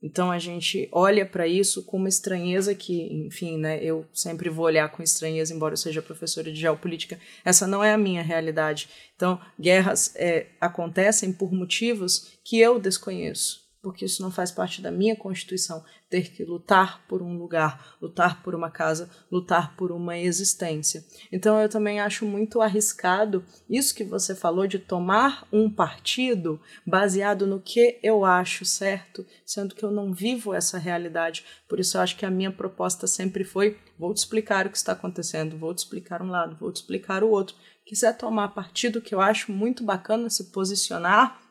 Então 0.03 0.31
a 0.31 0.39
gente 0.39 0.89
olha 0.91 1.25
para 1.25 1.47
isso 1.47 1.85
com 1.85 1.97
uma 1.97 2.09
estranheza 2.09 2.75
que, 2.75 3.05
enfim, 3.13 3.57
né, 3.57 3.83
eu 3.83 4.05
sempre 4.13 4.51
vou 4.51 4.65
olhar 4.65 4.89
com 4.91 5.03
estranheza, 5.03 5.55
embora 5.55 5.75
eu 5.75 5.79
seja 5.79 6.03
professora 6.03 6.51
de 6.51 6.61
geopolítica, 6.61 7.19
essa 7.45 7.67
não 7.67 7.85
é 7.85 7.93
a 7.93 7.99
minha 7.99 8.23
realidade. 8.23 8.89
Então, 9.15 9.41
guerras 9.59 10.13
é, 10.17 10.47
acontecem 10.61 11.33
por 11.33 11.53
motivos 11.53 12.33
que 12.43 12.59
eu 12.59 12.81
desconheço 12.81 13.62
porque 13.83 14.05
isso 14.05 14.23
não 14.23 14.31
faz 14.31 14.53
parte 14.53 14.81
da 14.81 14.93
minha 14.93 15.17
constituição, 15.17 15.85
ter 16.09 16.31
que 16.31 16.45
lutar 16.45 17.05
por 17.09 17.21
um 17.21 17.37
lugar, 17.37 17.97
lutar 18.01 18.41
por 18.41 18.55
uma 18.55 18.71
casa, 18.71 19.11
lutar 19.31 19.75
por 19.77 19.91
uma 19.91 20.17
existência. 20.17 21.05
Então 21.33 21.61
eu 21.61 21.69
também 21.69 21.99
acho 21.99 22.25
muito 22.25 22.61
arriscado 22.61 23.45
isso 23.69 23.93
que 23.95 24.05
você 24.05 24.37
falou 24.37 24.69
de 24.69 24.79
tomar 24.79 25.49
um 25.53 25.69
partido 25.69 26.61
baseado 26.87 27.45
no 27.45 27.61
que 27.61 27.99
eu 28.03 28.25
acho 28.25 28.65
certo, 28.65 29.27
sendo 29.45 29.75
que 29.75 29.85
eu 29.85 29.91
não 29.91 30.13
vivo 30.13 30.55
essa 30.55 30.79
realidade. 30.79 31.45
Por 31.69 31.81
isso 31.81 31.97
eu 31.97 32.03
acho 32.03 32.17
que 32.17 32.25
a 32.25 32.31
minha 32.31 32.53
proposta 32.53 33.09
sempre 33.09 33.43
foi: 33.43 33.77
vou 33.99 34.15
te 34.15 34.19
explicar 34.19 34.67
o 34.67 34.71
que 34.71 34.77
está 34.77 34.93
acontecendo, 34.93 35.59
vou 35.59 35.75
te 35.75 35.79
explicar 35.79 36.23
um 36.23 36.31
lado, 36.31 36.57
vou 36.57 36.71
te 36.71 36.77
explicar 36.77 37.25
o 37.25 37.31
outro. 37.31 37.57
Quiser 37.85 38.17
tomar 38.17 38.55
partido 38.55 39.01
que 39.01 39.13
eu 39.13 39.21
acho 39.21 39.51
muito 39.51 39.83
bacana 39.83 40.31
se 40.31 40.53
posicionar 40.53 41.42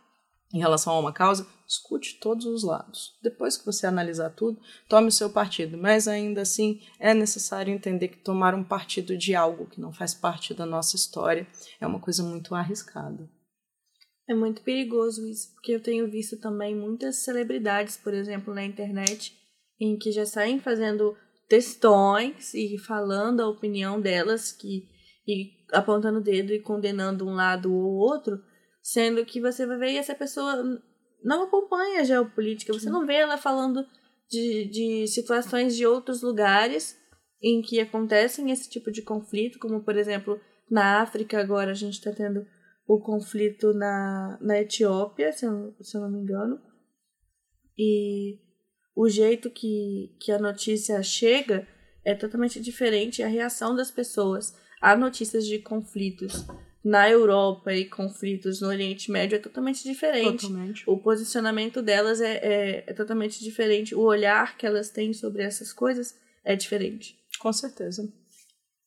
em 0.54 0.60
relação 0.60 0.94
a 0.94 1.00
uma 1.00 1.14
causa, 1.14 1.48
escute 1.68 2.20
todos 2.20 2.46
os 2.46 2.64
lados. 2.64 3.18
Depois 3.24 3.56
que 3.56 3.66
você 3.66 3.88
analisar 3.88 4.30
tudo, 4.32 4.60
tome 4.90 5.08
o 5.08 5.12
seu 5.12 5.30
partido. 5.30 5.78
Mas 5.78 6.08
ainda 6.08 6.42
assim, 6.42 6.82
é 7.00 7.14
necessário 7.14 7.74
entender 7.74 8.10
que 8.10 8.18
tomar 8.18 8.54
um 8.54 8.64
partido 8.64 9.18
de 9.18 9.34
algo 9.34 9.68
que 9.68 9.80
não 9.80 9.94
faz 9.94 10.14
parte 10.14 10.54
da 10.54 10.66
nossa 10.66 10.96
história 10.96 11.48
é 11.80 11.88
uma 11.88 12.00
coisa 12.00 12.24
muito 12.24 12.54
arriscada. 12.54 13.30
É 14.28 14.34
muito 14.34 14.62
perigoso 14.62 15.28
isso, 15.28 15.54
porque 15.54 15.74
eu 15.74 15.82
tenho 15.82 16.10
visto 16.10 16.38
também 16.40 16.76
muitas 16.76 17.18
celebridades, 17.18 17.98
por 17.98 18.14
exemplo, 18.14 18.54
na 18.54 18.64
internet, 18.64 19.36
em 19.80 19.98
que 19.98 20.12
já 20.12 20.26
saem 20.26 20.60
fazendo 20.60 21.18
textões 21.50 22.54
e 22.54 22.78
falando 22.78 23.42
a 23.42 23.50
opinião 23.50 24.00
delas 24.00 24.52
que 24.52 24.90
e 25.28 25.52
apontando 25.72 26.20
o 26.20 26.24
dedo 26.24 26.54
e 26.54 26.60
condenando 26.60 27.28
um 27.28 27.34
lado 27.34 27.74
ou 27.74 27.94
outro, 27.94 28.42
sendo 28.82 29.26
que 29.26 29.39
você 29.39 29.65
vai 29.65 29.78
ver 29.78 29.91
e 29.91 29.98
essa 29.98 30.15
pessoa 30.15 30.82
não 31.24 31.44
acompanha 31.44 32.02
a 32.02 32.04
geopolítica, 32.04 32.74
você 32.74 32.89
não 32.89 33.06
vê 33.06 33.15
ela 33.15 33.38
falando 33.38 33.86
de, 34.30 34.65
de 34.65 35.08
situações 35.08 35.76
de 35.76 35.86
outros 35.86 36.22
lugares 36.22 36.98
em 37.41 37.62
que 37.62 37.80
acontecem 37.80 38.52
esse 38.52 38.70
tipo 38.70 38.91
de 38.91 39.02
conflito, 39.02 39.60
como 39.60 39.84
por 39.84 39.96
exemplo 39.98 40.39
na 40.70 41.02
África 41.02 41.39
agora 41.39 41.72
a 41.72 41.76
gente 41.76 41.96
está 41.96 42.12
tendo 42.12 42.46
o 42.88 43.00
conflito 43.00 43.74
na, 43.74 44.38
na 44.41 44.60
Etiópia, 44.60 45.32
se 45.32 45.46
eu, 45.46 45.76
se 45.82 45.96
eu 45.96 46.02
não 46.02 46.12
me 46.12 46.20
engano, 46.20 46.60
e 47.78 48.39
o 48.96 49.08
jeito 49.08 49.50
que, 49.50 50.15
que 50.20 50.32
a 50.32 50.39
notícia 50.39 51.02
chega 51.02 51.67
é 52.04 52.13
totalmente 52.15 52.60
diferente, 52.60 53.24
a 53.24 53.28
reação 53.28 53.76
das 53.76 53.91
pessoas 53.91 54.56
a 54.82 54.96
notícias 54.96 55.46
de 55.46 55.60
conflitos 55.60 56.46
na 56.84 57.10
Europa 57.10 57.74
e 57.74 57.86
conflitos 57.86 58.60
no 58.60 58.67
Oriente 58.67 59.12
Médio 59.12 59.36
é 59.36 59.39
totalmente 59.39 59.84
diferente. 59.84 60.48
Totalmente. 60.48 60.84
O 60.88 60.98
posicionamento 60.98 61.82
delas 61.82 62.20
é, 62.20 62.38
é, 62.38 62.84
é, 62.88 62.94
totalmente 62.94 63.44
diferente. 63.44 63.94
O 63.94 64.02
olhar 64.02 64.58
que 64.58 64.65
elas 64.65 64.89
têm 64.89 65.13
sobre 65.13 65.44
essas 65.44 65.72
coisas 65.72 66.15
é 66.44 66.56
diferente. 66.56 67.15
Com 67.39 67.54
certeza. 67.54 68.12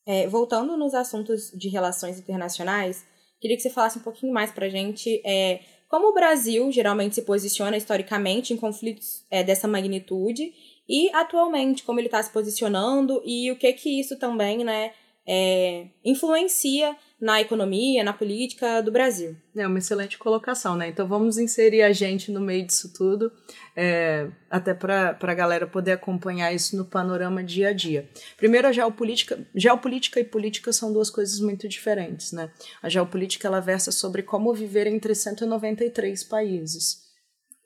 É, 0.05 0.27
voltando 0.27 0.75
nos 0.77 0.93
assuntos 0.93 1.51
de 1.51 1.69
relações 1.69 2.19
internacionais, 2.19 3.05
queria 3.39 3.55
que 3.55 3.63
você 3.63 3.69
falasse 3.69 3.97
um 3.97 4.03
pouquinho 4.03 4.33
mais 4.33 4.51
pra 4.51 4.69
gente 4.69 5.21
é, 5.25 5.61
como 5.87 6.09
o 6.09 6.13
Brasil 6.13 6.69
geralmente 6.71 7.15
se 7.15 7.21
posiciona 7.21 7.77
historicamente 7.77 8.53
em 8.53 8.57
conflitos 8.57 9.25
é, 9.31 9.43
dessa 9.43 9.67
magnitude 9.67 10.53
e 10.87 11.09
atualmente 11.13 11.83
como 11.83 11.99
ele 11.99 12.07
está 12.07 12.21
se 12.21 12.31
posicionando 12.31 13.21
e 13.25 13.51
o 13.51 13.55
que 13.55 13.71
que 13.73 13.99
isso 13.99 14.19
também 14.19 14.63
né, 14.63 14.91
é, 15.25 15.87
influencia 16.03 16.95
na 17.19 17.39
economia, 17.39 18.03
na 18.03 18.11
política 18.11 18.81
do 18.81 18.91
Brasil. 18.91 19.35
É 19.55 19.65
uma 19.65 19.79
excelente 19.79 20.17
colocação, 20.17 20.75
né? 20.75 20.89
Então 20.89 21.07
vamos 21.07 21.37
inserir 21.37 21.81
a 21.81 21.93
gente 21.93 22.31
no 22.31 22.41
meio 22.41 22.65
disso 22.65 22.93
tudo, 22.93 23.31
é, 23.75 24.29
até 24.49 24.73
para 24.73 25.17
a 25.19 25.33
galera 25.33 25.65
poder 25.65 25.93
acompanhar 25.93 26.53
isso 26.53 26.75
no 26.75 26.85
panorama 26.85 27.43
dia 27.43 27.69
a 27.69 27.73
dia. 27.73 28.09
Primeiro, 28.35 28.67
a 28.67 28.71
geopolítica, 28.71 29.47
geopolítica 29.55 30.19
e 30.19 30.25
política 30.25 30.73
são 30.73 30.91
duas 30.91 31.09
coisas 31.09 31.39
muito 31.39 31.67
diferentes, 31.67 32.33
né? 32.33 32.51
A 32.83 32.89
geopolítica 32.89 33.47
ela 33.47 33.61
versa 33.61 33.91
sobre 33.91 34.21
como 34.21 34.53
viver 34.53 34.85
entre 34.85 35.15
193 35.15 36.23
países. 36.25 37.05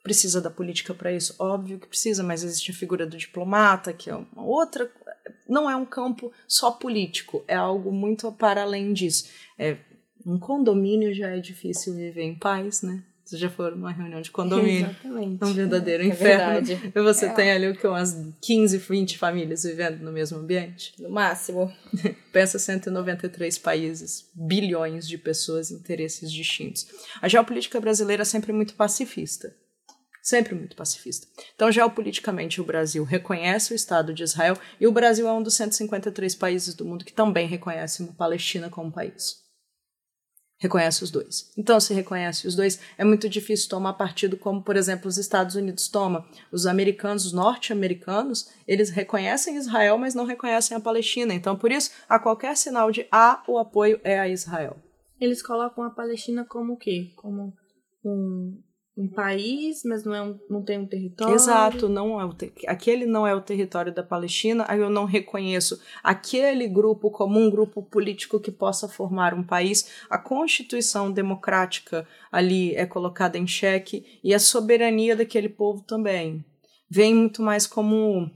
Precisa 0.02 0.40
da 0.40 0.50
política 0.50 0.94
para 0.94 1.12
isso? 1.12 1.34
Óbvio 1.38 1.78
que 1.78 1.86
precisa, 1.86 2.22
mas 2.22 2.42
existe 2.42 2.70
a 2.70 2.74
figura 2.74 3.06
do 3.06 3.18
diplomata, 3.18 3.92
que 3.92 4.08
é 4.08 4.14
uma 4.14 4.44
outra 4.44 4.90
não 5.50 5.68
é 5.68 5.76
um 5.76 5.84
campo 5.84 6.32
só 6.48 6.70
político, 6.70 7.44
é 7.46 7.54
algo 7.56 7.92
muito 7.92 8.30
para 8.32 8.62
além 8.62 8.92
disso. 8.92 9.28
É, 9.58 9.76
um 10.24 10.38
condomínio 10.38 11.12
já 11.14 11.28
é 11.30 11.40
difícil 11.40 11.94
viver 11.94 12.22
em 12.22 12.34
paz, 12.34 12.82
né? 12.82 13.02
Vocês 13.24 13.40
já 13.40 13.48
foram 13.48 13.76
numa 13.76 13.92
reunião 13.92 14.20
de 14.20 14.30
condomínio? 14.30 14.86
Exatamente. 14.90 15.40
É 15.40 15.46
um 15.46 15.52
verdadeiro 15.52 16.02
é 16.02 16.06
inferno. 16.06 16.64
Verdade. 16.64 16.92
E 16.94 17.00
você 17.00 17.26
É. 17.26 17.32
tem 17.32 17.52
ali 17.52 17.68
o 17.68 17.76
que? 17.76 17.86
Umas 17.86 18.16
15, 18.42 18.78
20 18.78 19.18
famílias 19.18 19.62
vivendo 19.62 20.00
no 20.02 20.10
mesmo 20.10 20.38
ambiente? 20.38 20.92
No 20.98 21.08
máximo. 21.10 21.72
Pensa 22.32 22.58
193 22.58 23.56
países, 23.58 24.28
bilhões 24.34 25.06
de 25.06 25.16
pessoas, 25.16 25.70
interesses 25.70 26.32
distintos. 26.32 26.86
A 27.22 27.28
geopolítica 27.28 27.80
brasileira 27.80 28.22
é 28.22 28.24
sempre 28.24 28.52
muito 28.52 28.74
pacifista. 28.74 29.54
Sempre 30.22 30.54
muito 30.54 30.76
pacifista. 30.76 31.26
Então, 31.54 31.72
geopoliticamente, 31.72 32.60
o 32.60 32.64
Brasil 32.64 33.04
reconhece 33.04 33.72
o 33.72 33.76
Estado 33.76 34.12
de 34.12 34.22
Israel 34.22 34.56
e 34.78 34.86
o 34.86 34.92
Brasil 34.92 35.26
é 35.26 35.32
um 35.32 35.42
dos 35.42 35.54
153 35.54 36.34
países 36.34 36.74
do 36.74 36.84
mundo 36.84 37.04
que 37.04 37.12
também 37.12 37.46
reconhece 37.46 38.02
a 38.02 38.12
Palestina 38.12 38.68
como 38.68 38.92
país. 38.92 39.40
Reconhece 40.58 41.02
os 41.02 41.10
dois. 41.10 41.50
Então, 41.56 41.80
se 41.80 41.94
reconhece 41.94 42.46
os 42.46 42.54
dois, 42.54 42.78
é 42.98 43.04
muito 43.04 43.30
difícil 43.30 43.66
tomar 43.70 43.94
partido 43.94 44.36
como, 44.36 44.62
por 44.62 44.76
exemplo, 44.76 45.08
os 45.08 45.16
Estados 45.16 45.54
Unidos 45.54 45.88
tomam. 45.88 46.22
Os 46.52 46.66
americanos, 46.66 47.24
os 47.24 47.32
norte-americanos, 47.32 48.50
eles 48.68 48.90
reconhecem 48.90 49.56
Israel, 49.56 49.96
mas 49.96 50.14
não 50.14 50.26
reconhecem 50.26 50.76
a 50.76 50.80
Palestina. 50.80 51.32
Então, 51.32 51.56
por 51.56 51.72
isso, 51.72 51.90
a 52.06 52.18
qualquer 52.18 52.54
sinal 52.58 52.92
de 52.92 53.06
A, 53.10 53.42
o 53.48 53.56
apoio 53.56 53.98
é 54.04 54.20
a 54.20 54.28
Israel. 54.28 54.76
Eles 55.18 55.42
colocam 55.42 55.82
a 55.82 55.90
Palestina 55.90 56.44
como 56.44 56.74
o 56.74 56.76
quê? 56.76 57.10
Como 57.16 57.54
um, 58.04 58.62
um 58.96 59.08
país, 59.08 59.82
mas 59.84 60.04
não, 60.04 60.14
é 60.14 60.22
um, 60.22 60.38
não 60.48 60.62
tem 60.62 60.78
um 60.78 60.86
território. 60.86 61.34
Exato, 61.34 61.88
não 61.88 62.20
é 62.20 62.24
o 62.24 62.34
aquele 62.66 63.06
não 63.06 63.26
é 63.26 63.34
o 63.34 63.40
território 63.40 63.94
da 63.94 64.02
Palestina, 64.02 64.64
aí 64.68 64.80
eu 64.80 64.90
não 64.90 65.04
reconheço 65.04 65.80
aquele 66.02 66.66
grupo 66.68 67.10
como 67.10 67.38
um 67.38 67.50
grupo 67.50 67.82
político 67.82 68.40
que 68.40 68.50
possa 68.50 68.88
formar 68.88 69.32
um 69.32 69.42
país. 69.42 69.90
A 70.10 70.18
Constituição 70.18 71.10
democrática 71.10 72.06
ali 72.30 72.74
é 72.74 72.84
colocada 72.84 73.38
em 73.38 73.46
xeque 73.46 74.04
e 74.22 74.34
a 74.34 74.38
soberania 74.38 75.16
daquele 75.16 75.48
povo 75.48 75.82
também. 75.82 76.44
Vem 76.90 77.14
muito 77.14 77.40
mais 77.40 77.66
como 77.66 78.30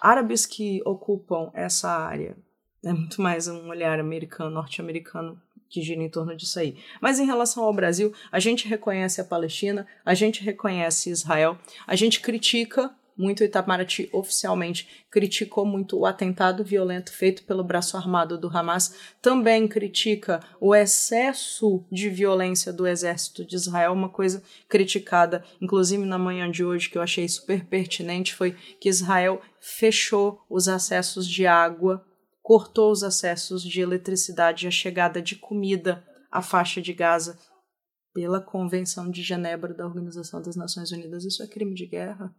árabes 0.00 0.46
que 0.46 0.80
ocupam 0.84 1.50
essa 1.54 1.90
área. 1.90 2.36
É 2.82 2.92
muito 2.92 3.20
mais 3.20 3.46
um 3.46 3.68
olhar 3.68 4.00
americano, 4.00 4.50
norte-americano 4.50 5.38
que 5.70 5.80
gira 5.80 6.02
em 6.02 6.10
torno 6.10 6.36
disso 6.36 6.58
aí. 6.58 6.76
Mas 7.00 7.18
em 7.18 7.24
relação 7.24 7.62
ao 7.62 7.72
Brasil, 7.72 8.12
a 8.30 8.40
gente 8.40 8.68
reconhece 8.68 9.20
a 9.20 9.24
Palestina, 9.24 9.86
a 10.04 10.12
gente 10.12 10.42
reconhece 10.42 11.08
Israel, 11.08 11.56
a 11.86 11.94
gente 11.94 12.20
critica 12.20 12.94
muito 13.20 13.40
o 13.40 13.44
Itamaraty 13.44 14.08
oficialmente 14.12 15.04
criticou 15.10 15.66
muito 15.66 15.98
o 15.98 16.06
atentado 16.06 16.64
violento 16.64 17.12
feito 17.12 17.42
pelo 17.42 17.62
braço 17.62 17.96
armado 17.96 18.38
do 18.38 18.48
Hamas, 18.48 18.94
também 19.20 19.68
critica 19.68 20.40
o 20.58 20.74
excesso 20.74 21.84
de 21.92 22.08
violência 22.08 22.72
do 22.72 22.86
exército 22.86 23.44
de 23.44 23.56
Israel, 23.56 23.92
uma 23.92 24.08
coisa 24.08 24.42
criticada, 24.68 25.44
inclusive 25.60 26.02
na 26.04 26.18
manhã 26.18 26.50
de 26.50 26.64
hoje 26.64 26.88
que 26.88 26.96
eu 26.96 27.02
achei 27.02 27.28
super 27.28 27.66
pertinente 27.66 28.34
foi 28.34 28.56
que 28.80 28.88
Israel 28.88 29.42
fechou 29.60 30.40
os 30.48 30.66
acessos 30.66 31.28
de 31.28 31.46
água 31.46 32.02
cortou 32.50 32.90
os 32.90 33.04
acessos 33.04 33.62
de 33.62 33.80
eletricidade 33.80 34.66
e 34.66 34.66
a 34.66 34.72
chegada 34.72 35.22
de 35.22 35.36
comida 35.36 36.04
à 36.32 36.42
faixa 36.42 36.82
de 36.82 36.92
Gaza 36.92 37.38
pela 38.12 38.40
Convenção 38.40 39.08
de 39.08 39.22
Genebra 39.22 39.72
da 39.72 39.86
Organização 39.86 40.42
das 40.42 40.56
Nações 40.56 40.90
Unidas. 40.90 41.24
Isso 41.24 41.44
é 41.44 41.46
crime 41.46 41.76
de 41.76 41.86
guerra. 41.86 42.34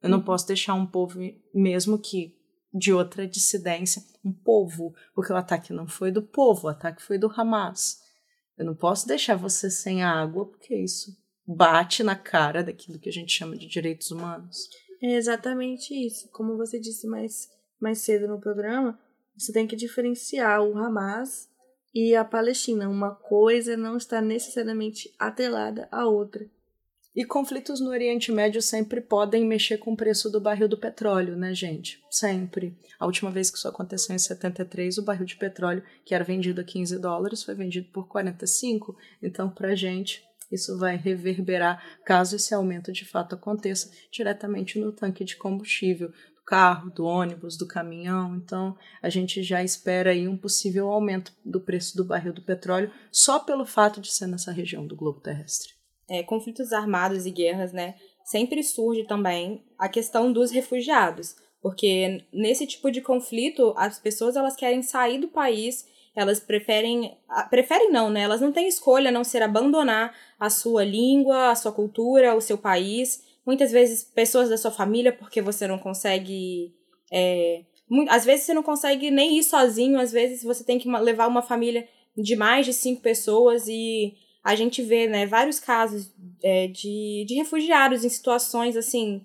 Eu 0.00 0.08
não 0.10 0.22
posso 0.22 0.46
deixar 0.46 0.74
um 0.74 0.86
povo, 0.86 1.18
mesmo 1.52 1.98
que 1.98 2.36
de 2.72 2.92
outra 2.92 3.26
dissidência, 3.26 4.00
um 4.24 4.32
povo, 4.32 4.94
porque 5.12 5.32
o 5.32 5.36
ataque 5.36 5.72
não 5.72 5.88
foi 5.88 6.12
do 6.12 6.22
povo, 6.22 6.68
o 6.68 6.70
ataque 6.70 7.02
foi 7.02 7.18
do 7.18 7.26
Hamas. 7.26 7.98
Eu 8.56 8.64
não 8.64 8.76
posso 8.76 9.08
deixar 9.08 9.34
você 9.34 9.68
sem 9.68 10.04
água, 10.04 10.46
porque 10.46 10.76
isso 10.76 11.10
bate 11.44 12.04
na 12.04 12.14
cara 12.14 12.62
daquilo 12.62 13.00
que 13.00 13.08
a 13.08 13.12
gente 13.12 13.32
chama 13.32 13.58
de 13.58 13.66
direitos 13.66 14.08
humanos. 14.12 14.56
É 15.02 15.16
exatamente 15.16 15.92
isso. 15.92 16.30
Como 16.30 16.56
você 16.56 16.78
disse 16.78 17.08
mais, 17.08 17.48
mais 17.80 17.98
cedo 17.98 18.28
no 18.28 18.40
programa, 18.40 18.96
você 19.36 19.52
tem 19.52 19.66
que 19.66 19.76
diferenciar 19.76 20.62
o 20.62 20.76
Hamas 20.76 21.48
e 21.94 22.14
a 22.14 22.24
Palestina. 22.24 22.88
Uma 22.88 23.14
coisa 23.14 23.76
não 23.76 23.96
está 23.96 24.20
necessariamente 24.20 25.12
atrelada 25.18 25.88
à 25.90 26.06
outra. 26.06 26.46
E 27.14 27.26
conflitos 27.26 27.78
no 27.78 27.90
Oriente 27.90 28.32
Médio 28.32 28.62
sempre 28.62 28.98
podem 28.98 29.44
mexer 29.44 29.76
com 29.76 29.92
o 29.92 29.96
preço 29.96 30.30
do 30.30 30.40
barril 30.40 30.66
do 30.66 30.78
petróleo, 30.78 31.36
né, 31.36 31.54
gente? 31.54 32.02
Sempre. 32.10 32.74
A 32.98 33.04
última 33.04 33.30
vez 33.30 33.50
que 33.50 33.58
isso 33.58 33.68
aconteceu 33.68 34.14
em 34.14 34.18
73, 34.18 34.96
o 34.96 35.02
barril 35.02 35.26
de 35.26 35.36
petróleo, 35.36 35.82
que 36.06 36.14
era 36.14 36.24
vendido 36.24 36.62
a 36.62 36.64
15 36.64 36.98
dólares, 36.98 37.42
foi 37.42 37.54
vendido 37.54 37.88
por 37.92 38.08
45. 38.08 38.96
Então, 39.22 39.50
pra 39.50 39.74
gente, 39.74 40.24
isso 40.50 40.78
vai 40.78 40.96
reverberar, 40.96 41.82
caso 42.04 42.36
esse 42.36 42.54
aumento 42.54 42.90
de 42.90 43.04
fato 43.04 43.34
aconteça, 43.34 43.90
diretamente 44.10 44.78
no 44.78 44.90
tanque 44.90 45.22
de 45.22 45.36
combustível 45.36 46.10
carro, 46.44 46.90
do 46.90 47.04
ônibus, 47.04 47.56
do 47.56 47.66
caminhão. 47.66 48.36
Então, 48.36 48.76
a 49.02 49.08
gente 49.08 49.42
já 49.42 49.62
espera 49.62 50.10
aí 50.10 50.26
um 50.26 50.36
possível 50.36 50.88
aumento 50.88 51.32
do 51.44 51.60
preço 51.60 51.96
do 51.96 52.04
barril 52.04 52.32
do 52.32 52.42
petróleo 52.42 52.90
só 53.10 53.38
pelo 53.38 53.64
fato 53.64 54.00
de 54.00 54.12
ser 54.12 54.26
nessa 54.26 54.52
região 54.52 54.86
do 54.86 54.96
globo 54.96 55.20
terrestre 55.20 55.82
é, 56.12 56.22
conflitos 56.22 56.72
armados 56.74 57.24
e 57.24 57.30
guerras, 57.30 57.72
né, 57.72 57.94
sempre 58.22 58.62
surge 58.62 59.04
também 59.04 59.64
a 59.78 59.88
questão 59.88 60.30
dos 60.30 60.50
refugiados, 60.50 61.36
porque 61.62 62.24
nesse 62.30 62.66
tipo 62.66 62.90
de 62.90 63.00
conflito 63.00 63.72
as 63.76 63.98
pessoas 63.98 64.36
elas 64.36 64.54
querem 64.54 64.82
sair 64.82 65.18
do 65.18 65.28
país, 65.28 65.86
elas 66.14 66.38
preferem, 66.38 67.16
preferem 67.48 67.90
não, 67.90 68.10
né, 68.10 68.20
elas 68.20 68.42
não 68.42 68.52
têm 68.52 68.68
escolha 68.68 69.08
a 69.08 69.12
não 69.12 69.24
ser 69.24 69.42
abandonar 69.42 70.14
a 70.38 70.50
sua 70.50 70.84
língua, 70.84 71.50
a 71.50 71.54
sua 71.54 71.72
cultura, 71.72 72.34
o 72.34 72.40
seu 72.42 72.58
país, 72.58 73.24
muitas 73.46 73.72
vezes 73.72 74.04
pessoas 74.04 74.48
da 74.48 74.56
sua 74.56 74.70
família, 74.70 75.12
porque 75.12 75.42
você 75.42 75.66
não 75.66 75.78
consegue 75.78 76.74
é, 77.12 77.64
às 78.08 78.24
vezes 78.24 78.46
você 78.46 78.54
não 78.54 78.62
consegue 78.62 79.10
nem 79.10 79.38
ir 79.38 79.42
sozinho, 79.42 79.98
às 79.98 80.12
vezes 80.12 80.42
você 80.42 80.64
tem 80.64 80.78
que 80.78 80.88
levar 80.88 81.28
uma 81.28 81.42
família 81.42 81.86
de 82.16 82.34
mais 82.34 82.64
de 82.64 82.72
cinco 82.72 83.02
pessoas 83.02 83.66
e 83.68 84.14
a 84.42 84.54
gente 84.54 84.82
vê 84.82 85.06
né, 85.06 85.26
vários 85.26 85.60
casos 85.60 86.10
é, 86.42 86.68
de, 86.68 87.24
de 87.26 87.34
refugiados 87.34 88.04
em 88.04 88.08
situações 88.08 88.76
assim 88.76 89.22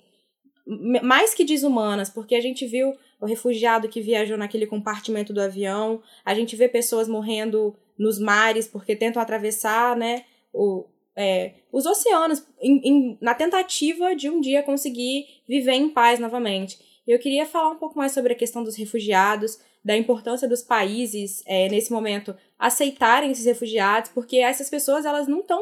mais 1.02 1.34
que 1.34 1.46
desumanas, 1.46 2.10
porque 2.10 2.36
a 2.36 2.42
gente 2.42 2.68
viu 2.68 2.94
o 3.22 3.26
refugiado 3.26 3.88
que 3.88 4.02
viajou 4.02 4.38
naquele 4.38 4.68
compartimento 4.68 5.32
do 5.32 5.42
avião, 5.42 6.02
a 6.26 6.36
gente 6.36 6.58
vê 6.58 6.68
pessoas 6.68 7.08
morrendo 7.08 7.74
nos 7.98 8.20
mares 8.20 8.68
porque 8.68 8.94
tentam 8.94 9.22
atravessar 9.22 9.96
né, 9.96 10.26
o, 10.54 10.86
é, 11.18 11.56
os 11.72 11.88
oceanos 11.88 12.46
em, 12.62 12.80
em, 12.84 13.18
na 13.20 13.34
tentativa 13.34 14.16
de 14.16 14.30
um 14.30 14.40
dia 14.40 14.62
conseguir 14.62 15.26
viver 15.48 15.74
em 15.74 15.90
paz 15.90 16.20
novamente. 16.20 16.80
Eu 17.08 17.18
queria 17.18 17.46
falar 17.46 17.72
um 17.72 17.78
pouco 17.78 17.98
mais 17.98 18.12
sobre 18.12 18.34
a 18.34 18.36
questão 18.36 18.64
dos 18.64 18.76
refugiados, 18.76 19.60
da 19.84 19.98
importância 19.98 20.48
dos 20.48 20.62
países 20.62 21.44
é, 21.48 21.68
nesse 21.70 21.92
momento 21.92 22.36
aceitarem 22.60 23.32
esses 23.32 23.46
refugiados, 23.46 24.12
porque 24.14 24.38
essas 24.38 24.70
pessoas 24.70 25.06
elas 25.06 25.28
não 25.28 25.40
estão 25.40 25.62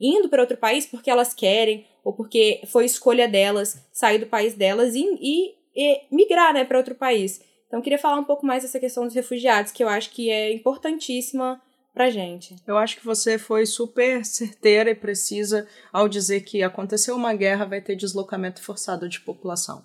indo 0.00 0.28
para 0.28 0.40
outro 0.40 0.56
país 0.56 0.86
porque 0.86 1.10
elas 1.10 1.32
querem 1.32 1.86
ou 2.02 2.12
porque 2.12 2.62
foi 2.66 2.84
escolha 2.84 3.28
delas 3.28 3.86
sair 3.92 4.18
do 4.18 4.26
país 4.26 4.54
delas 4.54 4.94
e, 4.94 5.04
e, 5.20 5.54
e 5.74 6.00
migrar 6.10 6.52
né, 6.52 6.64
para 6.64 6.78
outro 6.78 6.94
país. 6.94 7.40
Então, 7.66 7.82
queria 7.82 7.98
falar 7.98 8.18
um 8.18 8.24
pouco 8.24 8.46
mais 8.46 8.62
dessa 8.62 8.78
questão 8.78 9.04
dos 9.04 9.14
refugiados, 9.14 9.72
que 9.72 9.82
eu 9.82 9.88
acho 9.88 10.10
que 10.10 10.30
é 10.30 10.52
importantíssima 10.52 11.60
pra 11.96 12.10
gente. 12.10 12.54
Eu 12.66 12.76
acho 12.76 12.98
que 12.98 13.06
você 13.06 13.38
foi 13.38 13.64
super 13.64 14.22
certeira 14.22 14.90
e 14.90 14.94
precisa 14.94 15.66
ao 15.90 16.06
dizer 16.06 16.42
que 16.42 16.62
aconteceu 16.62 17.16
uma 17.16 17.32
guerra, 17.32 17.64
vai 17.64 17.80
ter 17.80 17.96
deslocamento 17.96 18.62
forçado 18.62 19.08
de 19.08 19.18
população. 19.18 19.82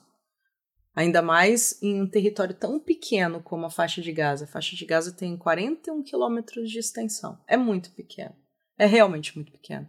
Ainda 0.93 1.21
mais 1.21 1.81
em 1.81 2.01
um 2.01 2.09
território 2.09 2.53
tão 2.53 2.77
pequeno 2.77 3.41
como 3.41 3.65
a 3.65 3.69
faixa 3.69 4.01
de 4.01 4.11
Gaza. 4.11 4.43
A 4.43 4.47
faixa 4.47 4.75
de 4.75 4.85
Gaza 4.85 5.13
tem 5.13 5.37
41 5.37 6.03
quilômetros 6.03 6.69
de 6.69 6.79
extensão. 6.79 7.39
É 7.47 7.55
muito 7.55 7.89
pequeno. 7.91 8.35
É 8.77 8.85
realmente 8.85 9.33
muito 9.33 9.53
pequeno. 9.53 9.87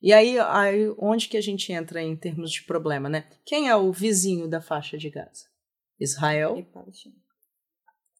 E 0.00 0.14
aí, 0.14 0.38
aí, 0.38 0.90
onde 0.98 1.28
que 1.28 1.36
a 1.36 1.42
gente 1.42 1.70
entra 1.70 2.00
em 2.00 2.16
termos 2.16 2.50
de 2.50 2.62
problema, 2.62 3.06
né? 3.06 3.28
Quem 3.44 3.68
é 3.68 3.76
o 3.76 3.92
vizinho 3.92 4.48
da 4.48 4.62
faixa 4.62 4.96
de 4.96 5.10
Gaza? 5.10 5.44
Israel. 6.00 6.56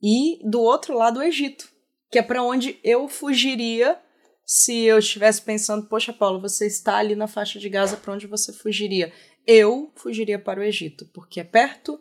E, 0.02 0.36
e 0.42 0.50
do 0.50 0.60
outro 0.60 0.94
lado, 0.94 1.20
o 1.20 1.22
Egito, 1.22 1.66
que 2.10 2.18
é 2.18 2.22
para 2.22 2.42
onde 2.42 2.78
eu 2.82 3.08
fugiria 3.08 4.00
se 4.44 4.84
eu 4.84 4.98
estivesse 4.98 5.40
pensando, 5.42 5.86
poxa, 5.86 6.12
Paulo, 6.12 6.40
você 6.40 6.66
está 6.66 6.96
ali 6.96 7.14
na 7.14 7.28
faixa 7.28 7.58
de 7.58 7.68
Gaza, 7.68 7.96
para 7.96 8.12
onde 8.12 8.26
você 8.26 8.52
fugiria? 8.52 9.12
Eu 9.46 9.92
fugiria 9.94 10.40
para 10.40 10.58
o 10.58 10.62
Egito, 10.64 11.06
porque 11.14 11.38
é 11.38 11.44
perto 11.44 12.00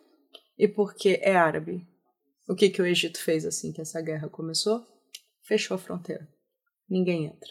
e 0.58 0.67
porque 0.67 1.19
é 1.22 1.36
árabe. 1.36 1.88
O 2.48 2.56
que, 2.56 2.72
que 2.72 2.82
o 2.82 2.86
Egito 2.86 3.22
fez 3.22 3.45
assim 3.45 3.72
que 3.72 3.80
essa 3.80 4.02
guerra 4.02 4.28
começou? 4.28 4.84
Fechou 5.43 5.76
a 5.76 5.78
fronteira. 5.78 6.28
Ninguém 6.89 7.26
entra. 7.26 7.50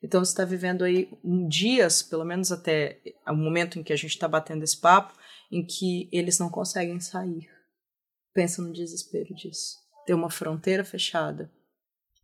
Então 0.00 0.24
você 0.24 0.30
está 0.30 0.44
vivendo 0.44 0.84
aí 0.84 1.10
um 1.24 1.48
dias, 1.48 2.00
pelo 2.02 2.24
menos 2.24 2.52
até 2.52 3.00
o 3.26 3.34
momento 3.34 3.78
em 3.78 3.82
que 3.82 3.92
a 3.92 3.96
gente 3.96 4.12
está 4.12 4.28
batendo 4.28 4.62
esse 4.62 4.80
papo, 4.80 5.18
em 5.50 5.66
que 5.66 6.08
eles 6.12 6.38
não 6.38 6.48
conseguem 6.48 7.00
sair. 7.00 7.50
Pensa 8.32 8.62
no 8.62 8.72
desespero 8.72 9.34
disso. 9.34 9.76
Ter 10.06 10.14
uma 10.14 10.30
fronteira 10.30 10.84
fechada. 10.84 11.50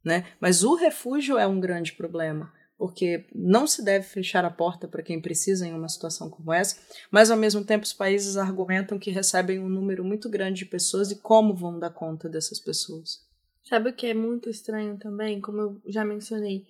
Né? 0.04 0.26
Mas 0.38 0.62
o 0.62 0.74
refúgio 0.74 1.38
é 1.38 1.46
um 1.46 1.58
grande 1.58 1.92
problema 1.92 2.52
porque 2.76 3.24
não 3.34 3.66
se 3.66 3.84
deve 3.84 4.04
fechar 4.04 4.44
a 4.44 4.50
porta 4.50 4.88
para 4.88 5.02
quem 5.02 5.20
precisa 5.20 5.66
em 5.66 5.72
uma 5.72 5.88
situação 5.88 6.28
como 6.28 6.52
essa, 6.52 6.76
mas 7.10 7.30
ao 7.30 7.36
mesmo 7.36 7.64
tempo 7.64 7.84
os 7.84 7.92
países 7.92 8.36
argumentam 8.36 8.98
que 8.98 9.10
recebem 9.10 9.58
um 9.58 9.68
número 9.68 10.04
muito 10.04 10.28
grande 10.28 10.58
de 10.58 10.66
pessoas 10.66 11.10
e 11.10 11.16
como 11.16 11.54
vão 11.54 11.78
dar 11.78 11.90
conta 11.90 12.28
dessas 12.28 12.58
pessoas. 12.58 13.24
Sabe 13.62 13.90
o 13.90 13.94
que 13.94 14.06
é 14.06 14.14
muito 14.14 14.50
estranho 14.50 14.98
também, 14.98 15.40
como 15.40 15.60
eu 15.60 15.80
já 15.86 16.04
mencionei? 16.04 16.66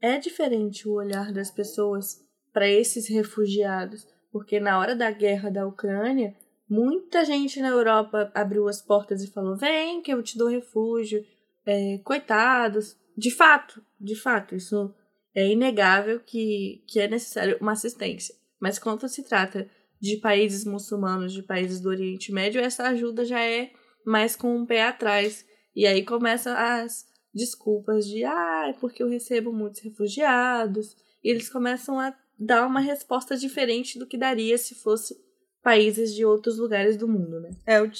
É 0.00 0.18
diferente 0.18 0.88
o 0.88 0.92
olhar 0.92 1.32
das 1.32 1.50
pessoas 1.50 2.24
para 2.52 2.68
esses 2.68 3.08
refugiados, 3.08 4.06
porque 4.32 4.58
na 4.58 4.78
hora 4.78 4.94
da 4.94 5.10
guerra 5.10 5.50
da 5.50 5.66
Ucrânia, 5.66 6.34
muita 6.68 7.24
gente 7.24 7.60
na 7.60 7.68
Europa 7.68 8.30
abriu 8.34 8.68
as 8.68 8.80
portas 8.80 9.22
e 9.22 9.30
falou: 9.30 9.56
vem 9.56 10.00
que 10.00 10.12
eu 10.12 10.22
te 10.22 10.38
dou 10.38 10.48
refúgio, 10.48 11.24
é, 11.68 11.98
coitados. 11.98 12.96
De 13.16 13.30
fato, 13.30 13.84
de 14.00 14.14
fato, 14.14 14.54
isso 14.54 14.94
é 15.34 15.46
inegável 15.46 16.20
que, 16.20 16.82
que 16.86 16.98
é 16.98 17.06
necessário 17.06 17.58
uma 17.60 17.72
assistência. 17.72 18.34
Mas 18.58 18.78
quando 18.78 19.06
se 19.06 19.22
trata 19.22 19.68
de 20.00 20.16
países 20.16 20.64
muçulmanos, 20.64 21.32
de 21.32 21.42
países 21.42 21.80
do 21.80 21.90
Oriente 21.90 22.32
Médio, 22.32 22.60
essa 22.60 22.84
ajuda 22.84 23.24
já 23.24 23.40
é 23.40 23.70
mais 24.04 24.34
com 24.34 24.56
um 24.56 24.64
pé 24.64 24.84
atrás. 24.84 25.44
E 25.76 25.86
aí 25.86 26.04
começam 26.04 26.56
as 26.56 27.06
desculpas 27.34 28.06
de 28.06 28.24
ah, 28.24 28.68
é 28.70 28.72
porque 28.72 29.02
eu 29.02 29.08
recebo 29.08 29.52
muitos 29.52 29.80
refugiados. 29.80 30.96
E 31.22 31.28
eles 31.30 31.50
começam 31.50 32.00
a 32.00 32.16
dar 32.38 32.66
uma 32.66 32.80
resposta 32.80 33.36
diferente 33.36 33.98
do 33.98 34.06
que 34.06 34.16
daria 34.16 34.56
se 34.56 34.74
fosse 34.74 35.20
países 35.62 36.14
de 36.14 36.24
outros 36.24 36.56
lugares 36.56 36.96
do 36.96 37.08
mundo, 37.08 37.40
né? 37.40 37.50
É, 37.66 37.78
eu 37.78 37.90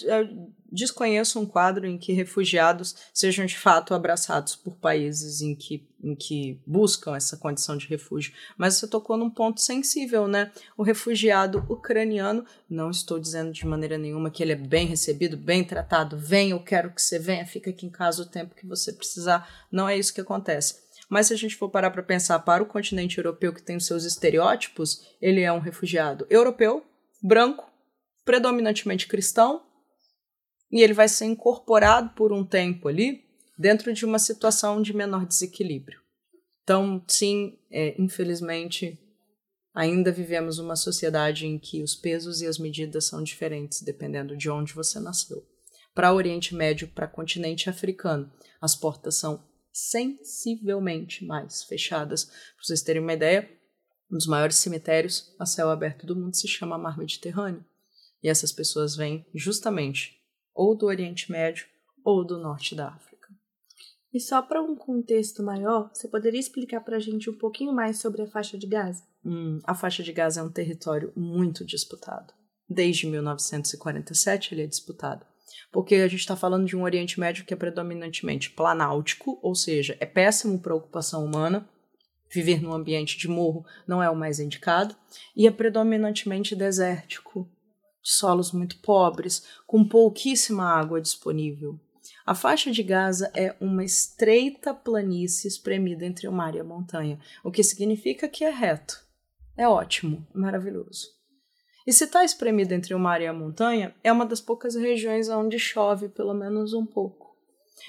desconheço 0.71 1.41
um 1.41 1.47
quadro 1.47 1.87
em 1.87 1.97
que 1.97 2.13
refugiados 2.13 2.95
sejam 3.13 3.47
de 3.47 3.59
fato 3.59 3.95
abraçados 3.95 4.55
por 4.55 4.77
países 4.77 5.41
em 5.41 5.55
que, 5.55 5.89
em 6.03 6.15
que 6.15 6.61
buscam 6.67 7.17
essa 7.17 7.37
condição 7.37 7.77
de 7.77 7.87
refúgio. 7.87 8.33
Mas 8.57 8.75
você 8.75 8.87
tocou 8.87 9.17
num 9.17 9.31
ponto 9.31 9.61
sensível, 9.61 10.29
né? 10.29 10.53
O 10.77 10.83
refugiado 10.83 11.65
ucraniano, 11.69 12.45
não 12.69 12.91
estou 12.91 13.19
dizendo 13.19 13.53
de 13.53 13.67
maneira 13.67 13.97
nenhuma 13.97 14.31
que 14.31 14.43
ele 14.43 14.53
é 14.53 14.57
bem 14.57 14.87
recebido, 14.87 15.37
bem 15.37 15.65
tratado, 15.65 16.17
vem, 16.19 16.51
eu 16.51 16.61
quero 16.61 16.93
que 16.93 17.03
você 17.03 17.19
venha, 17.19 17.47
fica 17.47 17.71
aqui 17.71 17.87
em 17.87 17.91
casa 17.91 18.23
o 18.23 18.27
tempo 18.27 18.55
que 18.55 18.67
você 18.67 18.93
precisar. 18.93 19.67
Não 19.73 19.89
é 19.89 19.97
isso 19.97 20.13
que 20.13 20.21
acontece. 20.21 20.89
Mas 21.09 21.29
se 21.29 21.33
a 21.35 21.37
gente 21.37 21.57
for 21.57 21.71
parar 21.71 21.91
para 21.91 22.03
pensar 22.03 22.39
para 22.41 22.63
o 22.63 22.67
continente 22.67 23.17
europeu 23.17 23.53
que 23.53 23.63
tem 23.63 23.77
os 23.77 23.87
seus 23.87 24.05
estereótipos, 24.05 25.07
ele 25.23 25.41
é 25.41 25.51
um 25.51 25.59
refugiado 25.59 26.27
europeu, 26.29 26.85
branco, 27.23 27.67
predominantemente 28.25 29.07
cristão, 29.07 29.63
e 30.71 30.83
ele 30.83 30.93
vai 30.93 31.09
ser 31.09 31.25
incorporado 31.25 32.11
por 32.11 32.33
um 32.33 32.45
tempo 32.45 32.89
ali 32.89 33.25
dentro 33.59 33.93
de 33.93 34.05
uma 34.05 34.19
situação 34.19 34.81
de 34.81 34.95
menor 34.95 35.27
desequilíbrio. 35.27 36.01
Então, 36.63 37.03
sim, 37.09 37.59
é, 37.71 38.01
infelizmente, 38.01 38.99
ainda 39.75 40.13
vivemos 40.13 40.59
uma 40.59 40.77
sociedade 40.77 41.47
em 41.47 41.59
que 41.59 41.83
os 41.83 41.95
pesos 41.95 42.43
e 42.43 42.47
as 42.47 42.59
medidas 42.59 43.07
são 43.07 43.23
diferentes 43.23 43.83
dependendo 43.83 44.37
de 44.37 44.51
onde 44.51 44.75
você 44.75 45.01
nasceu. 45.01 45.47
Para 45.95 46.13
Oriente 46.13 46.55
Médio, 46.55 46.89
para 46.89 47.09
continente 47.09 47.69
africano, 47.69 48.31
as 48.61 48.77
portas 48.77 49.17
são 49.17 49.43
sensivelmente 49.73 51.25
mais 51.25 51.65
fechadas. 51.65 52.25
Para 52.25 52.35
vocês 52.63 52.83
terem 52.83 53.03
uma 53.03 53.15
ideia, 53.15 53.51
um 54.11 54.17
dos 54.17 54.27
maiores 54.27 54.57
cemitérios 54.57 55.35
a 55.39 55.47
céu 55.47 55.71
aberto 55.71 56.07
do 56.07 56.15
mundo 56.17 56.37
se 56.37 56.47
chama 56.47 56.79
Mar 56.79 56.99
Mediterrâneo. 56.99 57.65
E 58.23 58.29
essas 58.29 58.53
pessoas 58.53 58.97
vêm 58.97 59.27
justamente 59.35 60.18
ou 60.59 60.77
do 60.77 60.87
Oriente 60.87 61.31
Médio 61.31 61.67
ou 62.05 62.25
do 62.25 62.37
norte 62.37 62.75
da 62.75 62.89
África. 62.89 63.29
E 64.13 64.19
só 64.19 64.43
para 64.43 64.61
um 64.61 64.75
contexto 64.75 65.43
maior, 65.43 65.91
você 65.95 66.09
poderia 66.09 66.41
explicar 66.41 66.81
para 66.81 66.97
a 66.97 67.01
gente 67.01 67.31
um 67.31 67.39
pouquinho 67.39 67.73
mais 67.73 68.01
sobre 68.01 68.23
a 68.23 68.27
faixa 68.27 68.59
de 68.59 68.67
Gaza? 68.67 69.05
hum, 69.25 69.61
a 69.65 69.75
faixa 69.75 70.03
de 70.03 70.13
Gaza 70.13 70.41
é 70.41 70.43
um 70.43 70.51
território 70.51 71.13
muito 71.15 71.65
disputado. 71.65 72.35
Desde 72.69 73.07
1947 73.07 74.55
ele 74.55 74.63
é 74.63 74.67
disputado. 74.67 75.25
Porque 75.71 75.97
a 75.97 76.09
gente 76.09 76.21
está 76.21 76.35
falando 76.35 76.67
de 76.67 76.77
um 76.77 76.83
Oriente 76.83 77.21
Médio 77.21 77.45
que 77.45 77.55
é 77.55 77.57
predominantemente 77.57 78.51
planáutico, 78.51 79.39
ou 79.43 79.55
seja, 79.55 79.97
é 80.01 80.07
péssimo 80.07 80.59
para 80.61 80.73
a 80.73 80.77
ocupação 80.77 81.25
humana. 81.25 81.69
Viver 82.31 82.63
num 82.63 82.73
ambiente 82.73 83.17
de 83.17 83.29
morro 83.29 83.65
não 83.87 84.03
é 84.03 84.11
o 84.11 84.17
mais 84.17 84.41
indicado. 84.41 84.97
E 85.37 85.47
é 85.47 85.51
predominantemente 85.51 86.57
desértico, 86.57 87.49
solos 88.11 88.53
muito 88.53 88.79
pobres, 88.79 89.45
com 89.67 89.87
pouquíssima 89.87 90.65
água 90.65 91.01
disponível. 91.01 91.79
A 92.25 92.35
faixa 92.35 92.71
de 92.71 92.83
Gaza 92.83 93.31
é 93.35 93.57
uma 93.61 93.85
estreita 93.85 94.75
planície 94.75 95.49
espremida 95.49 96.05
entre 96.05 96.29
o 96.29 96.33
mar 96.33 96.55
e 96.55 96.61
a 96.61 96.65
montanha, 96.65 97.19
o 97.43 97.51
que 97.51 97.63
significa 97.63 98.29
que 98.29 98.45
é 98.45 98.51
reto. 98.51 99.03
É 99.57 99.67
ótimo, 99.67 100.27
maravilhoso. 100.35 101.09
E 101.87 101.93
se 101.93 102.05
está 102.05 102.25
espremida 102.25 102.75
entre 102.75 102.95
o 102.95 102.99
mar 102.99 103.21
e 103.23 103.27
a 103.27 103.33
montanha, 103.33 103.95
é 104.05 104.13
uma 104.13 104.27
das 104.27 104.41
poucas 104.41 104.75
regiões 104.75 105.29
onde 105.29 105.59
chove 105.59 106.09
pelo 106.11 106.35
menos 106.35 106.75
um 106.75 106.85
pouco. 106.85 107.35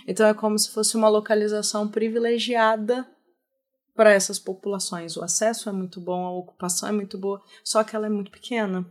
Então 0.08 0.25
é 0.25 0.34
como 0.34 0.58
se 0.58 0.71
fosse 0.71 0.95
uma 0.95 1.10
localização 1.10 1.88
privilegiada 1.88 3.05
para 3.93 4.13
essas 4.13 4.39
populações. 4.39 5.17
O 5.17 5.23
acesso 5.23 5.67
é 5.67 5.73
muito 5.73 5.99
bom, 5.99 6.25
a 6.25 6.32
ocupação 6.32 6.88
é 6.88 6.91
muito 6.93 7.17
boa, 7.17 7.41
só 7.62 7.84
que 7.84 7.93
ela 7.93 8.05
é 8.05 8.10
muito 8.10 8.32
pequena. 8.32 8.86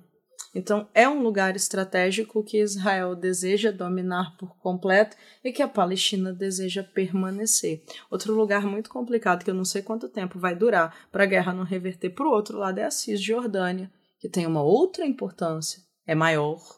Então, 0.55 0.89
é 0.95 1.09
um 1.09 1.23
lugar 1.23 1.55
estratégico 1.57 2.43
que 2.43 2.61
Israel 2.61 3.15
deseja 3.15 3.71
dominar 3.71 4.37
por 4.37 4.57
completo 4.59 5.17
e 5.45 5.53
que 5.53 5.63
a 5.63 5.69
Palestina 5.69 6.33
deseja 6.33 6.83
permanecer. 6.83 7.83
Outro 8.11 8.35
lugar 8.35 8.65
muito 8.65 8.91
complicado, 8.91 9.45
que 9.45 9.51
eu 9.51 9.55
não 9.55 9.65
sei 9.65 9.83
quanto 9.83 10.09
tempo 10.09 10.39
vai 10.39 10.55
durar 10.55 11.09
para 11.13 11.25
a 11.25 11.27
guerra 11.27 11.53
não 11.53 11.65
reverter 11.65 12.11
para 12.11 12.27
o 12.27 12.33
outro 12.33 12.59
lado, 12.59 12.79
é 12.79 12.85
a 12.85 12.91
Cisjordânia, 12.91 13.91
que 14.19 14.29
tem 14.29 14.47
uma 14.47 14.63
outra 14.63 15.05
importância, 15.05 15.83
é 16.07 16.15
maior, 16.15 16.78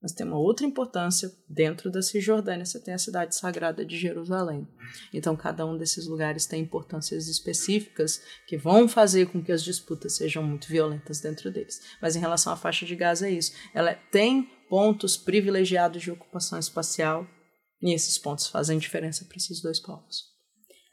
mas 0.00 0.12
tem 0.12 0.26
uma 0.26 0.38
outra 0.38 0.64
importância 0.64 1.30
dentro 1.48 1.90
da 1.90 2.00
Cisjordânia. 2.00 2.64
Você 2.64 2.80
tem 2.80 2.94
a 2.94 2.98
cidade 2.98 3.34
sagrada 3.34 3.84
de 3.84 3.98
Jerusalém. 3.98 4.66
Então, 5.12 5.36
cada 5.36 5.66
um 5.66 5.76
desses 5.76 6.06
lugares 6.06 6.46
tem 6.46 6.62
importâncias 6.62 7.26
específicas 7.26 8.22
que 8.46 8.56
vão 8.56 8.88
fazer 8.88 9.26
com 9.26 9.42
que 9.42 9.50
as 9.50 9.62
disputas 9.62 10.16
sejam 10.16 10.42
muito 10.42 10.68
violentas 10.68 11.20
dentro 11.20 11.50
deles. 11.50 11.80
Mas 12.00 12.14
em 12.14 12.20
relação 12.20 12.52
à 12.52 12.56
faixa 12.56 12.86
de 12.86 12.94
Gaza, 12.94 13.26
é 13.26 13.32
isso. 13.32 13.52
Ela 13.74 13.94
tem 13.94 14.48
pontos 14.68 15.16
privilegiados 15.16 16.02
de 16.02 16.10
ocupação 16.10 16.58
espacial 16.58 17.26
e 17.82 17.92
esses 17.92 18.18
pontos 18.18 18.46
fazem 18.46 18.78
diferença 18.78 19.24
para 19.24 19.36
esses 19.36 19.60
dois 19.60 19.80
povos. 19.80 20.28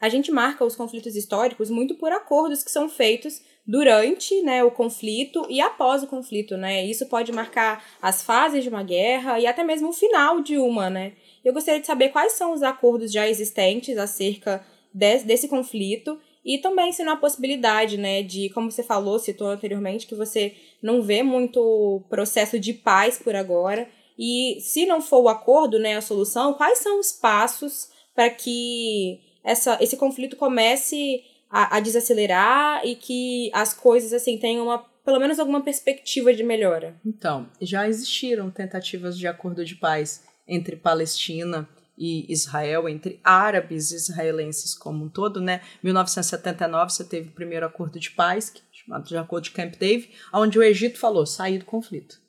A 0.00 0.08
gente 0.08 0.30
marca 0.30 0.64
os 0.64 0.76
conflitos 0.76 1.16
históricos 1.16 1.70
muito 1.70 1.96
por 1.96 2.12
acordos 2.12 2.62
que 2.62 2.70
são 2.70 2.88
feitos 2.88 3.40
durante 3.66 4.40
né, 4.42 4.62
o 4.62 4.70
conflito 4.70 5.44
e 5.48 5.60
após 5.60 6.02
o 6.02 6.06
conflito, 6.06 6.56
né? 6.56 6.84
Isso 6.84 7.06
pode 7.06 7.32
marcar 7.32 7.84
as 8.00 8.22
fases 8.22 8.62
de 8.62 8.68
uma 8.68 8.82
guerra 8.82 9.40
e 9.40 9.46
até 9.46 9.64
mesmo 9.64 9.88
o 9.88 9.92
final 9.92 10.40
de 10.40 10.56
uma, 10.56 10.88
né? 10.88 11.14
Eu 11.44 11.52
gostaria 11.52 11.80
de 11.80 11.86
saber 11.86 12.10
quais 12.10 12.32
são 12.32 12.52
os 12.52 12.62
acordos 12.62 13.10
já 13.12 13.28
existentes 13.28 13.98
acerca 13.98 14.64
de, 14.94 15.18
desse 15.24 15.48
conflito 15.48 16.18
e 16.44 16.58
também 16.58 16.92
se 16.92 17.02
não 17.02 17.14
há 17.14 17.16
possibilidade, 17.16 17.98
né, 17.98 18.22
de, 18.22 18.50
como 18.50 18.70
você 18.70 18.84
falou, 18.84 19.18
citou 19.18 19.48
anteriormente, 19.48 20.06
que 20.06 20.14
você 20.14 20.54
não 20.80 21.02
vê 21.02 21.20
muito 21.20 22.04
processo 22.08 22.56
de 22.60 22.72
paz 22.72 23.18
por 23.18 23.34
agora. 23.34 23.88
E 24.16 24.58
se 24.60 24.86
não 24.86 25.02
for 25.02 25.22
o 25.22 25.28
acordo, 25.28 25.76
né, 25.76 25.96
a 25.96 26.00
solução, 26.00 26.54
quais 26.54 26.78
são 26.78 27.00
os 27.00 27.10
passos 27.10 27.90
para 28.14 28.30
que 28.30 29.20
essa, 29.42 29.76
esse 29.80 29.96
conflito 29.96 30.36
comece 30.36 31.24
a, 31.50 31.76
a 31.76 31.80
desacelerar 31.80 32.84
e 32.84 32.96
que 32.96 33.50
as 33.52 33.72
coisas 33.72 34.12
assim 34.12 34.38
tenham 34.38 34.66
uma 34.66 34.78
pelo 35.04 35.20
menos 35.20 35.38
alguma 35.38 35.62
perspectiva 35.62 36.34
de 36.34 36.42
melhora. 36.42 36.96
Então, 37.06 37.48
já 37.60 37.88
existiram 37.88 38.50
tentativas 38.50 39.16
de 39.16 39.28
acordo 39.28 39.64
de 39.64 39.76
paz 39.76 40.24
entre 40.48 40.74
Palestina 40.74 41.68
e 41.96 42.30
Israel, 42.30 42.88
entre 42.88 43.20
árabes 43.22 43.92
e 43.92 43.94
israelenses 43.94 44.74
como 44.74 45.04
um 45.04 45.08
todo, 45.08 45.40
né? 45.40 45.62
1979 45.80 46.92
você 46.92 47.04
teve 47.04 47.28
o 47.28 47.32
primeiro 47.32 47.64
acordo 47.64 48.00
de 48.00 48.10
paz, 48.10 48.52
chamado 48.72 49.06
de 49.06 49.16
Acordo 49.16 49.44
de 49.44 49.52
Camp 49.52 49.76
David, 49.76 50.10
onde 50.34 50.58
o 50.58 50.62
Egito 50.62 50.98
falou: 50.98 51.24
sair 51.24 51.58
do 51.58 51.64
conflito, 51.64 52.20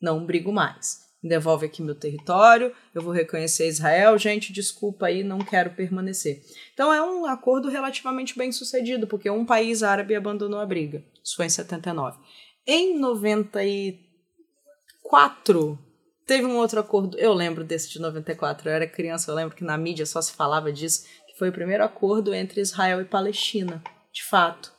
não 0.00 0.26
brigo 0.26 0.52
mais 0.52 1.09
devolve 1.22 1.66
aqui 1.66 1.82
meu 1.82 1.94
território, 1.94 2.74
eu 2.94 3.02
vou 3.02 3.12
reconhecer 3.12 3.68
Israel, 3.68 4.16
gente, 4.16 4.52
desculpa 4.52 5.06
aí, 5.06 5.22
não 5.22 5.38
quero 5.38 5.70
permanecer. 5.70 6.42
Então 6.72 6.92
é 6.92 7.02
um 7.02 7.26
acordo 7.26 7.68
relativamente 7.68 8.38
bem 8.38 8.50
sucedido, 8.50 9.06
porque 9.06 9.28
um 9.28 9.44
país 9.44 9.82
árabe 9.82 10.14
abandonou 10.14 10.58
a 10.58 10.66
briga. 10.66 11.04
Isso 11.22 11.36
foi 11.36 11.44
em 11.46 11.50
79. 11.50 12.18
Em 12.66 12.98
94, 12.98 15.78
teve 16.26 16.46
um 16.46 16.56
outro 16.56 16.80
acordo, 16.80 17.18
eu 17.18 17.34
lembro 17.34 17.64
desse 17.64 17.90
de 17.90 18.00
94, 18.00 18.68
eu 18.68 18.72
era 18.72 18.86
criança, 18.86 19.30
eu 19.30 19.34
lembro 19.34 19.56
que 19.56 19.64
na 19.64 19.76
mídia 19.76 20.06
só 20.06 20.22
se 20.22 20.32
falava 20.32 20.72
disso, 20.72 21.04
que 21.26 21.36
foi 21.38 21.50
o 21.50 21.52
primeiro 21.52 21.84
acordo 21.84 22.32
entre 22.32 22.60
Israel 22.60 23.00
e 23.00 23.04
Palestina, 23.04 23.82
de 24.12 24.24
fato. 24.24 24.72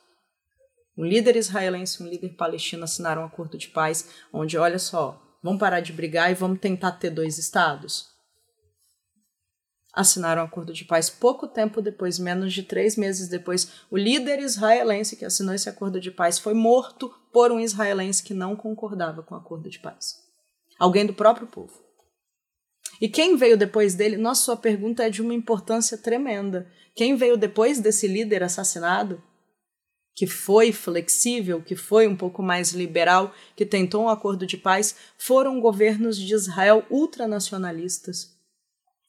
Um 0.96 1.04
líder 1.04 1.36
israelense 1.36 2.02
e 2.02 2.06
um 2.06 2.08
líder 2.08 2.30
palestino 2.30 2.84
assinaram 2.84 3.22
um 3.22 3.26
acordo 3.26 3.56
de 3.56 3.68
paz, 3.68 4.10
onde, 4.32 4.58
olha 4.58 4.78
só, 4.78 5.22
Vamos 5.42 5.58
parar 5.58 5.80
de 5.80 5.92
brigar 5.92 6.30
e 6.30 6.34
vamos 6.34 6.60
tentar 6.60 6.92
ter 6.92 7.10
dois 7.10 7.36
estados? 7.36 8.12
Assinaram 9.92 10.42
um 10.42 10.44
acordo 10.46 10.72
de 10.72 10.84
paz 10.84 11.10
pouco 11.10 11.46
tempo 11.46 11.82
depois, 11.82 12.18
menos 12.18 12.54
de 12.54 12.62
três 12.62 12.96
meses 12.96 13.28
depois. 13.28 13.68
O 13.90 13.96
líder 13.96 14.38
israelense 14.38 15.16
que 15.16 15.24
assinou 15.24 15.54
esse 15.54 15.68
acordo 15.68 16.00
de 16.00 16.10
paz 16.10 16.38
foi 16.38 16.54
morto 16.54 17.12
por 17.32 17.50
um 17.52 17.60
israelense 17.60 18.22
que 18.22 18.32
não 18.32 18.56
concordava 18.56 19.22
com 19.22 19.34
o 19.34 19.38
acordo 19.38 19.68
de 19.68 19.78
paz. 19.78 20.14
Alguém 20.78 21.04
do 21.04 21.12
próprio 21.12 21.46
povo. 21.46 21.82
E 23.00 23.08
quem 23.08 23.36
veio 23.36 23.56
depois 23.56 23.94
dele? 23.94 24.16
Nossa, 24.16 24.44
sua 24.44 24.56
pergunta 24.56 25.04
é 25.04 25.10
de 25.10 25.20
uma 25.20 25.34
importância 25.34 25.98
tremenda. 25.98 26.70
Quem 26.94 27.16
veio 27.16 27.36
depois 27.36 27.80
desse 27.80 28.06
líder 28.06 28.42
assassinado 28.42 29.22
que 30.14 30.26
foi 30.26 30.72
flexível, 30.72 31.62
que 31.62 31.74
foi 31.74 32.06
um 32.06 32.16
pouco 32.16 32.42
mais 32.42 32.72
liberal, 32.72 33.32
que 33.56 33.64
tentou 33.64 34.04
um 34.04 34.08
acordo 34.08 34.46
de 34.46 34.56
paz, 34.56 34.94
foram 35.16 35.60
governos 35.60 36.18
de 36.18 36.34
Israel 36.34 36.84
ultranacionalistas. 36.90 38.30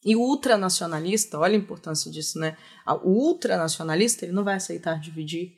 E 0.06 0.16
o 0.16 0.22
ultranacionalista, 0.22 1.40
olha 1.40 1.56
a 1.56 1.58
importância 1.58 2.12
disso, 2.12 2.40
né? 2.40 2.58
O 3.04 3.10
ultranacionalista, 3.10 4.26
ele 4.26 4.34
não 4.34 4.44
vai 4.44 4.56
aceitar 4.56 5.00
dividir. 5.00 5.54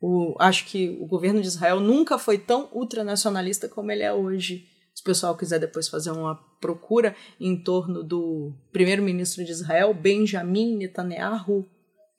O, 0.00 0.34
acho 0.40 0.66
que 0.66 0.98
o 1.00 1.06
governo 1.06 1.40
de 1.40 1.46
Israel 1.46 1.78
nunca 1.78 2.18
foi 2.18 2.38
tão 2.38 2.68
ultranacionalista 2.72 3.68
como 3.68 3.92
ele 3.92 4.02
é 4.02 4.12
hoje. 4.12 4.66
Se 4.94 5.02
o 5.02 5.04
pessoal 5.04 5.36
quiser 5.36 5.60
depois 5.60 5.88
fazer 5.88 6.10
uma 6.10 6.34
procura 6.60 7.14
em 7.38 7.62
torno 7.62 8.02
do 8.02 8.52
primeiro-ministro 8.72 9.44
de 9.44 9.52
Israel, 9.52 9.94
Benjamin 9.94 10.76
Netanyahu, 10.76 11.68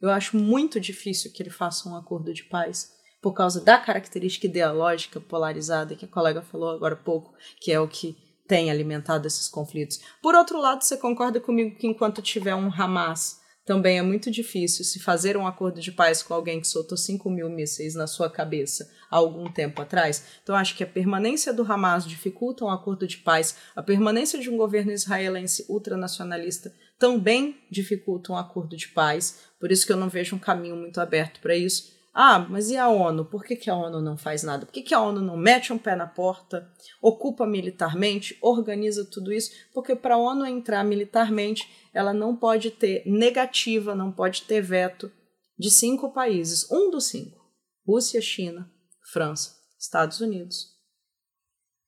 eu 0.02 0.10
acho 0.10 0.38
muito 0.38 0.80
difícil 0.80 1.32
que 1.32 1.44
ele 1.44 1.50
faça 1.50 1.88
um 1.88 1.96
acordo 1.96 2.34
de 2.34 2.44
paz 2.44 2.94
por 3.22 3.34
causa 3.34 3.62
da 3.62 3.78
característica 3.78 4.48
ideológica 4.48 5.20
polarizada 5.20 5.96
que 5.96 6.06
a 6.06 6.08
colega 6.08 6.42
falou 6.42 6.72
agora 6.72 6.96
há 6.96 6.98
pouco, 6.98 7.34
que 7.60 7.72
é 7.72 7.80
o 7.80 7.88
que 7.88 8.18
tem 8.48 8.72
alimentado 8.72 9.28
esses 9.28 9.48
conflitos. 9.48 10.02
Por 10.22 10.36
outro 10.36 10.60
lado, 10.60 10.84
você 10.84 10.98
concorda 10.98 11.40
comigo 11.40 11.76
que 11.78 11.88
enquanto 11.88 12.22
tiver 12.22 12.56
um 12.56 12.74
Hamas, 12.74 13.41
também 13.66 14.00
é 14.00 14.02
muito 14.02 14.32
difícil 14.32 14.84
se 14.84 15.00
fazer 15.00 15.38
um 15.38 15.46
acordo 15.46 15.80
de 15.80 15.92
paz 15.92 16.24
com 16.24 16.34
alguém 16.34 16.60
que 16.60 16.68
soltou 16.68 16.98
5 16.98 17.30
mil 17.30 17.50
mísseis 17.50 17.94
na 17.94 18.08
sua 18.08 18.30
cabeça 18.30 18.90
há 19.10 19.18
algum 19.18 19.52
tempo 19.52 19.82
atrás. 19.82 20.24
Então, 20.42 20.56
acho 20.56 20.76
que 20.76 20.84
a 20.84 20.88
permanência 20.88 21.54
do 21.54 21.64
Hamas 21.64 22.06
dificulta 22.06 22.66
um 22.66 22.70
acordo 22.70 23.08
de 23.08 23.18
paz, 23.18 23.56
a 23.76 23.84
permanência 23.84 24.40
de 24.40 24.50
um 24.50 24.58
governo 24.58 24.92
israelense 24.92 25.66
ultranacionalista 25.70 26.74
também 26.98 27.58
dificulta 27.70 28.32
um 28.32 28.38
acordo 28.38 28.78
de 28.78 28.88
paz, 28.88 29.40
por 29.60 29.72
isso 29.72 29.86
que 29.86 29.92
eu 29.92 29.98
não 29.98 30.10
vejo 30.10 30.36
um 30.36 30.40
caminho 30.40 30.76
muito 30.76 31.00
aberto 31.00 31.40
para 31.40 31.56
isso. 31.56 32.01
Ah, 32.14 32.40
mas 32.40 32.70
e 32.70 32.76
a 32.76 32.90
ONU? 32.90 33.24
Por 33.26 33.44
que, 33.44 33.56
que 33.56 33.70
a 33.70 33.76
ONU 33.76 34.02
não 34.02 34.18
faz 34.18 34.44
nada? 34.44 34.66
Por 34.66 34.74
que, 34.74 34.82
que 34.82 34.94
a 34.94 35.02
ONU 35.02 35.22
não 35.22 35.38
mete 35.38 35.72
um 35.72 35.78
pé 35.78 35.96
na 35.96 36.06
porta, 36.06 36.70
ocupa 37.02 37.48
militarmente, 37.48 38.38
organiza 38.42 39.06
tudo 39.06 39.32
isso? 39.32 39.52
Porque 39.74 39.96
para 39.96 40.16
a 40.16 40.18
ONU 40.18 40.46
entrar 40.46 40.84
militarmente, 40.84 41.70
ela 41.94 42.14
não 42.14 42.36
pode 42.36 42.70
ter 42.72 43.04
negativa, 43.06 43.96
não 43.96 44.12
pode 44.12 44.42
ter 44.44 44.62
veto 44.62 45.10
de 45.58 45.72
cinco 45.72 46.12
países. 46.12 46.70
Um 46.70 46.92
dos 46.92 47.06
cinco: 47.06 47.40
Rússia, 47.88 48.20
China, 48.20 48.70
França, 49.14 49.56
Estados 49.80 50.20
Unidos 50.20 50.68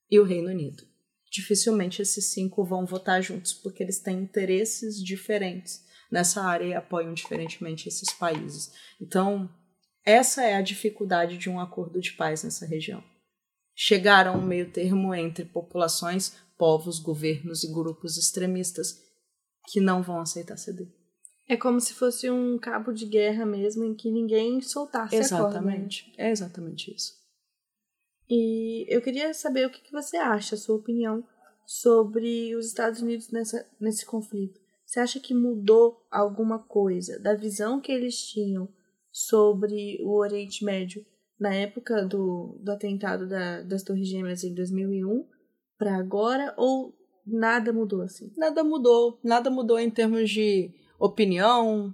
e 0.10 0.20
o 0.20 0.24
Reino 0.24 0.50
Unido. 0.50 0.84
Dificilmente 1.30 2.02
esses 2.02 2.32
cinco 2.32 2.64
vão 2.64 2.86
votar 2.86 3.22
juntos, 3.22 3.54
porque 3.54 3.84
eles 3.84 4.00
têm 4.00 4.20
interesses 4.20 5.04
diferentes 5.04 5.84
nessa 6.12 6.44
área 6.44 6.66
e 6.66 6.74
apoiam 6.74 7.14
diferentemente 7.14 7.90
esses 7.90 8.14
países. 8.14 8.72
Então, 9.02 9.50
essa 10.06 10.44
é 10.44 10.56
a 10.56 10.62
dificuldade 10.62 11.38
de 11.38 11.50
um 11.50 11.60
acordo 11.60 12.00
de 12.00 12.14
paz 12.14 12.44
nessa 12.44 12.66
região. 12.66 13.04
Chegar 13.76 14.28
a 14.28 14.32
um 14.32 14.42
meio 14.42 14.72
termo 14.72 15.14
entre 15.14 15.46
populações, 15.46 16.36
povos, 16.58 17.00
governos 17.00 17.64
e 17.64 17.72
grupos 17.72 18.18
extremistas 18.18 19.02
que 19.68 19.80
não 19.80 20.04
vão 20.04 20.20
aceitar 20.20 20.58
ceder. 20.58 20.88
É 21.48 21.58
como 21.58 21.80
se 21.80 21.94
fosse 21.94 22.30
um 22.30 22.58
cabo 22.58 22.92
de 22.92 23.06
guerra 23.06 23.46
mesmo, 23.46 23.84
em 23.84 23.94
que 23.94 24.12
ninguém 24.12 24.62
soltasse 24.62 25.16
a 25.16 25.20
corda. 25.30 25.60
né? 25.62 25.74
Exatamente. 25.76 26.14
É 26.18 26.30
exatamente 26.30 26.96
isso. 26.96 27.14
E 28.30 28.86
eu 28.94 29.02
queria 29.02 29.34
saber 29.34 29.68
o 29.68 29.70
que, 29.70 29.82
que 29.82 29.92
você 29.92 30.18
acha, 30.18 30.56
a 30.56 30.58
sua 30.58 30.76
opinião 30.76 31.24
sobre 31.66 32.56
os 32.56 32.68
Estados 32.68 33.02
Unidos 33.02 33.30
nessa, 33.30 33.66
nesse 33.80 34.06
conflito. 34.06 34.60
Você 34.86 35.00
acha 35.00 35.20
que 35.20 35.34
mudou 35.34 36.06
alguma 36.10 36.60
coisa 36.60 37.20
da 37.20 37.36
visão 37.36 37.82
que 37.82 37.92
eles 37.92 38.18
tinham 38.18 38.70
sobre 39.14 40.00
o 40.02 40.18
Oriente 40.18 40.66
Médio 40.66 41.06
na 41.40 41.54
época 41.54 42.04
do, 42.04 42.58
do 42.60 42.72
atentado 42.72 43.30
da, 43.30 43.62
das 43.62 43.84
Torres 43.84 44.08
Gêmeas 44.08 44.44
em 44.44 44.56
2001 44.56 45.28
para 45.78 45.96
agora? 45.96 46.54
Ou 46.58 46.98
nada 47.26 47.72
mudou 47.72 48.02
assim? 48.02 48.34
Nada 48.36 48.64
mudou. 48.64 49.20
Nada 49.24 49.52
mudou 49.52 49.80
em 49.80 49.92
termos 49.92 50.32
de 50.32 50.72
opinião, 50.98 51.94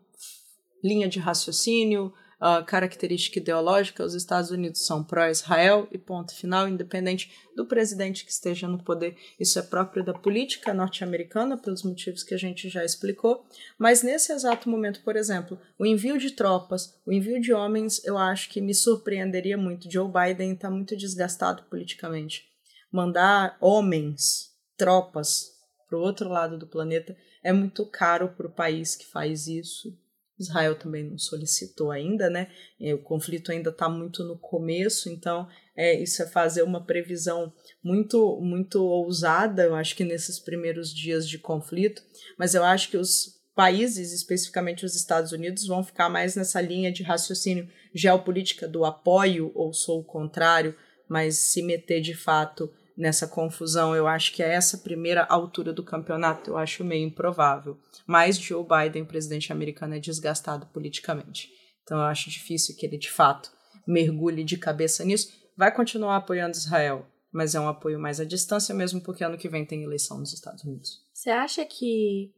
linha 0.81 1.09
de 1.09 1.19
raciocínio, 1.19 2.13
uh, 2.39 2.63
característica 2.65 3.39
ideológica. 3.39 4.03
Os 4.03 4.13
Estados 4.13 4.51
Unidos 4.51 4.85
são 4.85 5.03
pró-Israel 5.03 5.87
e 5.91 5.97
ponto 5.97 6.33
final, 6.35 6.67
independente 6.67 7.31
do 7.55 7.65
presidente 7.65 8.25
que 8.25 8.31
esteja 8.31 8.67
no 8.67 8.83
poder. 8.83 9.17
Isso 9.39 9.59
é 9.59 9.61
próprio 9.61 10.03
da 10.03 10.13
política 10.13 10.73
norte-americana, 10.73 11.57
pelos 11.57 11.83
motivos 11.83 12.23
que 12.23 12.33
a 12.33 12.37
gente 12.37 12.69
já 12.69 12.83
explicou. 12.83 13.45
Mas 13.77 14.01
nesse 14.01 14.31
exato 14.31 14.69
momento, 14.69 15.01
por 15.03 15.15
exemplo, 15.15 15.59
o 15.77 15.85
envio 15.85 16.17
de 16.17 16.31
tropas, 16.31 16.97
o 17.05 17.11
envio 17.11 17.39
de 17.41 17.53
homens, 17.53 18.03
eu 18.05 18.17
acho 18.17 18.49
que 18.49 18.61
me 18.61 18.73
surpreenderia 18.73 19.57
muito. 19.57 19.91
Joe 19.91 20.09
Biden 20.09 20.53
está 20.53 20.69
muito 20.69 20.95
desgastado 20.95 21.63
politicamente. 21.63 22.47
Mandar 22.91 23.57
homens, 23.61 24.49
tropas, 24.77 25.59
para 25.87 25.97
o 25.97 26.01
outro 26.01 26.29
lado 26.29 26.57
do 26.57 26.67
planeta 26.67 27.17
é 27.43 27.51
muito 27.51 27.85
caro 27.85 28.29
para 28.29 28.47
o 28.47 28.51
país 28.51 28.95
que 28.95 29.05
faz 29.05 29.47
isso. 29.47 29.97
Israel 30.39 30.75
também 30.75 31.03
não 31.03 31.17
solicitou 31.17 31.91
ainda, 31.91 32.29
né? 32.29 32.47
O 32.93 32.99
conflito 32.99 33.51
ainda 33.51 33.69
está 33.69 33.89
muito 33.89 34.23
no 34.23 34.37
começo, 34.37 35.09
então 35.09 35.47
é, 35.75 36.01
isso 36.01 36.23
é 36.23 36.27
fazer 36.27 36.63
uma 36.63 36.85
previsão 36.85 37.53
muito, 37.83 38.39
muito 38.41 38.83
ousada, 38.83 39.63
eu 39.63 39.75
acho 39.75 39.95
que 39.95 40.03
nesses 40.03 40.39
primeiros 40.39 40.93
dias 40.93 41.27
de 41.27 41.37
conflito, 41.37 42.01
mas 42.37 42.53
eu 42.53 42.63
acho 42.63 42.89
que 42.89 42.97
os 42.97 43.39
países, 43.55 44.13
especificamente 44.13 44.85
os 44.85 44.95
Estados 44.95 45.33
Unidos, 45.33 45.67
vão 45.67 45.83
ficar 45.83 46.09
mais 46.09 46.35
nessa 46.35 46.61
linha 46.61 46.91
de 46.91 47.03
raciocínio 47.03 47.67
geopolítica 47.93 48.67
do 48.67 48.85
apoio 48.85 49.51
ou 49.53 49.73
sou 49.73 49.99
o 49.99 50.05
contrário, 50.05 50.73
mas 51.09 51.37
se 51.37 51.61
meter 51.61 51.99
de 51.99 52.13
fato 52.13 52.71
nessa 52.99 53.25
confusão. 53.25 53.95
Eu 53.95 54.05
acho 54.05 54.33
que 54.33 54.43
a 54.43 54.47
essa 54.47 54.77
primeira 54.77 55.23
altura 55.23 55.71
do 55.71 55.81
campeonato 55.81 56.51
eu 56.51 56.57
acho 56.57 56.83
meio 56.83 57.07
improvável. 57.07 57.79
Mas 58.05 58.37
Joe 58.37 58.63
Biden, 58.63 59.05
presidente 59.05 59.53
americano, 59.53 59.95
é 59.95 59.99
desgastado 59.99 60.67
politicamente. 60.67 61.49
Então 61.81 61.97
eu 61.97 62.03
acho 62.03 62.29
difícil 62.29 62.75
que 62.75 62.85
ele 62.85 62.97
de 62.97 63.09
fato 63.09 63.49
mergulhe 63.87 64.43
de 64.43 64.57
cabeça 64.57 65.05
nisso. 65.05 65.31
Vai 65.57 65.73
continuar 65.73 66.17
apoiando 66.17 66.57
Israel, 66.57 67.07
mas 67.31 67.55
é 67.55 67.59
um 67.59 67.69
apoio 67.69 67.97
mais 67.97 68.19
à 68.19 68.25
distância, 68.25 68.75
mesmo 68.75 69.01
porque 69.01 69.23
ano 69.23 69.37
que 69.37 69.49
vem 69.49 69.65
tem 69.65 69.83
eleição 69.83 70.19
nos 70.19 70.33
Estados 70.33 70.63
Unidos. 70.63 70.99
Você 71.13 71.29
acha 71.29 71.65
que 71.65 72.33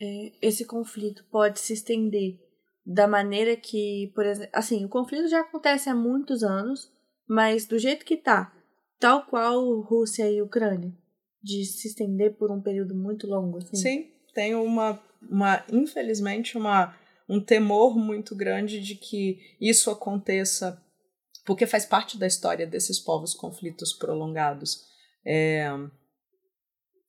é, 0.00 0.32
esse 0.42 0.64
conflito 0.64 1.24
pode 1.30 1.60
se 1.60 1.74
estender 1.74 2.38
da 2.84 3.06
maneira 3.06 3.56
que, 3.56 4.12
por 4.14 4.24
exemplo, 4.24 4.50
assim, 4.54 4.84
o 4.84 4.88
conflito 4.88 5.28
já 5.28 5.40
acontece 5.40 5.88
há 5.88 5.94
muitos 5.94 6.42
anos, 6.42 6.90
mas 7.28 7.66
do 7.66 7.78
jeito 7.78 8.04
que 8.04 8.16
tá, 8.16 8.52
tal 8.98 9.26
qual 9.26 9.80
Rússia 9.80 10.30
e 10.30 10.42
Ucrânia, 10.42 10.92
de 11.42 11.64
se 11.64 11.88
estender 11.88 12.36
por 12.36 12.50
um 12.50 12.60
período 12.60 12.94
muito 12.94 13.26
longo, 13.26 13.58
assim. 13.58 13.76
Sim, 13.76 14.10
tem 14.34 14.54
uma, 14.54 15.00
uma 15.22 15.64
infelizmente, 15.70 16.56
uma, 16.56 16.96
um 17.28 17.40
temor 17.40 17.96
muito 17.96 18.34
grande 18.34 18.80
de 18.80 18.94
que 18.94 19.38
isso 19.60 19.90
aconteça, 19.90 20.82
porque 21.44 21.66
faz 21.66 21.86
parte 21.86 22.18
da 22.18 22.26
história 22.26 22.66
desses 22.66 22.98
povos 22.98 23.34
conflitos 23.34 23.92
prolongados. 23.92 24.84
É, 25.24 25.68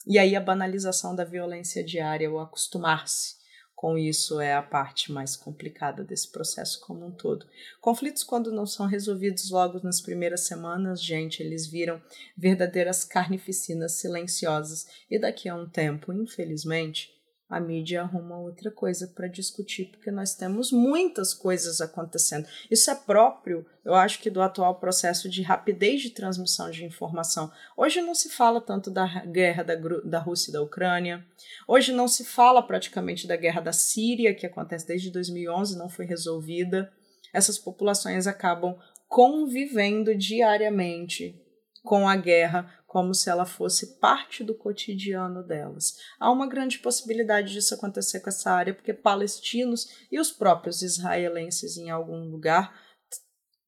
e 0.05 0.17
aí 0.17 0.35
a 0.35 0.41
banalização 0.41 1.15
da 1.15 1.23
violência 1.23 1.83
diária, 1.83 2.31
o 2.31 2.39
acostumar-se 2.39 3.36
com 3.77 3.95
isso 3.95 4.41
é 4.41 4.55
a 4.55 4.61
parte 4.63 5.11
mais 5.11 5.35
complicada 5.35 6.03
desse 6.03 6.31
processo 6.31 6.81
como 6.81 7.05
um 7.05 7.11
todo. 7.11 7.45
Conflitos, 7.79 8.23
quando 8.23 8.51
não 8.51 8.65
são 8.65 8.87
resolvidos 8.87 9.51
logo 9.51 9.79
nas 9.83 10.01
primeiras 10.01 10.47
semanas, 10.47 10.99
gente, 10.99 11.43
eles 11.43 11.67
viram 11.67 12.01
verdadeiras 12.35 13.03
carnificinas 13.03 13.91
silenciosas. 13.91 14.87
E 15.07 15.19
daqui 15.19 15.47
a 15.47 15.53
um 15.53 15.69
tempo, 15.69 16.11
infelizmente, 16.11 17.15
a 17.49 17.61
mídia 17.61 18.01
arruma 18.01 18.37
outra 18.37 18.69
coisa 18.69 19.07
para 19.07 19.27
discutir, 19.27 19.85
porque 19.85 20.11
nós 20.11 20.35
temos 20.35 20.71
muitas 20.71 21.33
coisas 21.33 21.79
acontecendo. 21.79 22.45
Isso 22.69 22.91
é 22.91 22.95
próprio, 22.95 23.65
eu 23.85 23.95
acho 23.95 24.19
que, 24.19 24.29
do 24.29 24.41
atual 24.41 24.75
processo 24.79 25.29
de 25.29 25.41
rapidez 25.41 26.01
de 26.01 26.09
transmissão 26.09 26.69
de 26.69 26.83
informação. 26.83 27.49
Hoje 27.77 28.01
não 28.01 28.13
se 28.13 28.29
fala 28.29 28.59
tanto 28.59 28.91
da 28.91 29.05
guerra 29.25 29.63
da, 29.63 29.75
da 30.03 30.19
Rússia 30.19 30.49
e 30.49 30.53
da 30.53 30.61
Ucrânia, 30.61 31.25
hoje 31.65 31.93
não 31.93 32.07
se 32.07 32.25
fala 32.25 32.61
praticamente 32.61 33.25
da 33.25 33.37
guerra 33.37 33.61
da 33.61 33.71
Síria, 33.71 34.35
que 34.35 34.45
acontece 34.45 34.85
desde 34.85 35.09
2011, 35.09 35.77
não 35.77 35.89
foi 35.89 36.05
resolvida. 36.05 36.91
Essas 37.33 37.57
populações 37.57 38.27
acabam 38.27 38.77
convivendo 39.07 40.13
diariamente 40.13 41.41
com 41.81 42.09
a 42.09 42.17
guerra 42.17 42.69
como 42.87 43.13
se 43.13 43.29
ela 43.29 43.45
fosse 43.45 43.99
parte 43.99 44.43
do 44.43 44.55
cotidiano 44.55 45.43
delas. 45.43 45.97
Há 46.17 46.31
uma 46.31 46.47
grande 46.47 46.79
possibilidade 46.79 47.51
disso 47.51 47.75
acontecer 47.75 48.21
com 48.21 48.29
essa 48.29 48.49
área, 48.49 48.73
porque 48.73 48.93
palestinos 48.93 50.07
e 50.09 50.19
os 50.19 50.31
próprios 50.31 50.81
israelenses 50.81 51.77
em 51.77 51.89
algum 51.89 52.29
lugar 52.29 52.73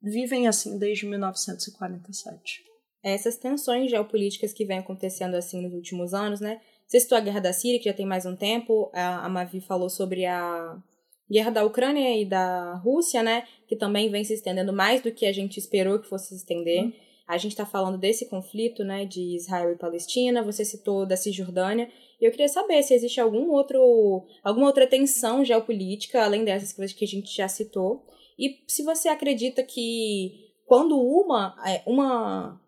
vivem 0.01 0.47
assim 0.47 0.80
desde 0.80 1.05
1947. 1.05 2.63
Essas 3.03 3.38
tensões 3.38 3.91
geopolíticas 3.91 4.53
que 4.53 4.65
vêm 4.65 4.80
acontecendo 4.80 5.36
assim 5.36 5.61
nos 5.61 5.74
últimos 5.74 6.13
anos, 6.13 6.39
né? 6.39 6.61
Você 6.88 7.01
citou 7.01 7.17
a 7.17 7.22
guerra 7.22 7.41
da 7.41 7.53
Síria, 7.53 7.78
que 7.78 7.86
já 7.86 7.93
tem 7.93 8.05
mais 8.05 8.26
um 8.26 8.36
tempo, 8.36 8.89
a 8.93 9.28
Mavi 9.30 9.61
falou 9.61 9.89
sobre 9.89 10.26
a 10.26 10.76
guerra 11.30 11.51
da 11.51 11.63
Ucrânia 11.63 12.20
e 12.20 12.26
da 12.26 12.76
Rússia, 12.76 13.22
né? 13.22 13.45
Que 13.67 13.76
também 13.76 14.09
vem 14.09 14.24
se 14.24 14.34
estendendo 14.34 14.74
mais 14.74 15.01
do 15.01 15.11
que 15.11 15.26
a 15.26 15.32
gente 15.34 15.57
esperou 15.57 15.99
que 15.99 16.09
fosse 16.09 16.30
se 16.30 16.36
estender. 16.36 16.86
Hum. 16.86 16.93
A 17.30 17.38
gente 17.38 17.51
está 17.51 17.63
falando 17.63 17.95
desse 17.95 18.25
conflito, 18.25 18.84
né, 18.84 19.05
de 19.05 19.36
Israel 19.36 19.71
e 19.71 19.77
Palestina, 19.77 20.41
você 20.41 20.65
citou 20.65 21.05
da 21.05 21.15
Cisjordânia, 21.15 21.88
e 22.19 22.25
eu 22.25 22.32
queria 22.32 22.47
saber 22.47 22.82
se 22.82 22.95
existe 22.95 23.21
algum 23.21 23.51
outro, 23.51 24.25
alguma 24.43 24.65
outra 24.65 24.88
tensão 24.88 25.45
geopolítica, 25.45 26.23
além 26.23 26.43
dessas 26.43 26.73
que 26.91 27.05
a 27.05 27.07
gente 27.07 27.32
já 27.32 27.47
citou, 27.47 28.03
e 28.39 28.63
se 28.67 28.82
você 28.82 29.09
acredita 29.09 29.61
que 29.61 30.49
quando 30.65 30.99
uma, 30.99 31.55
é, 31.67 31.84
uma 31.86 32.59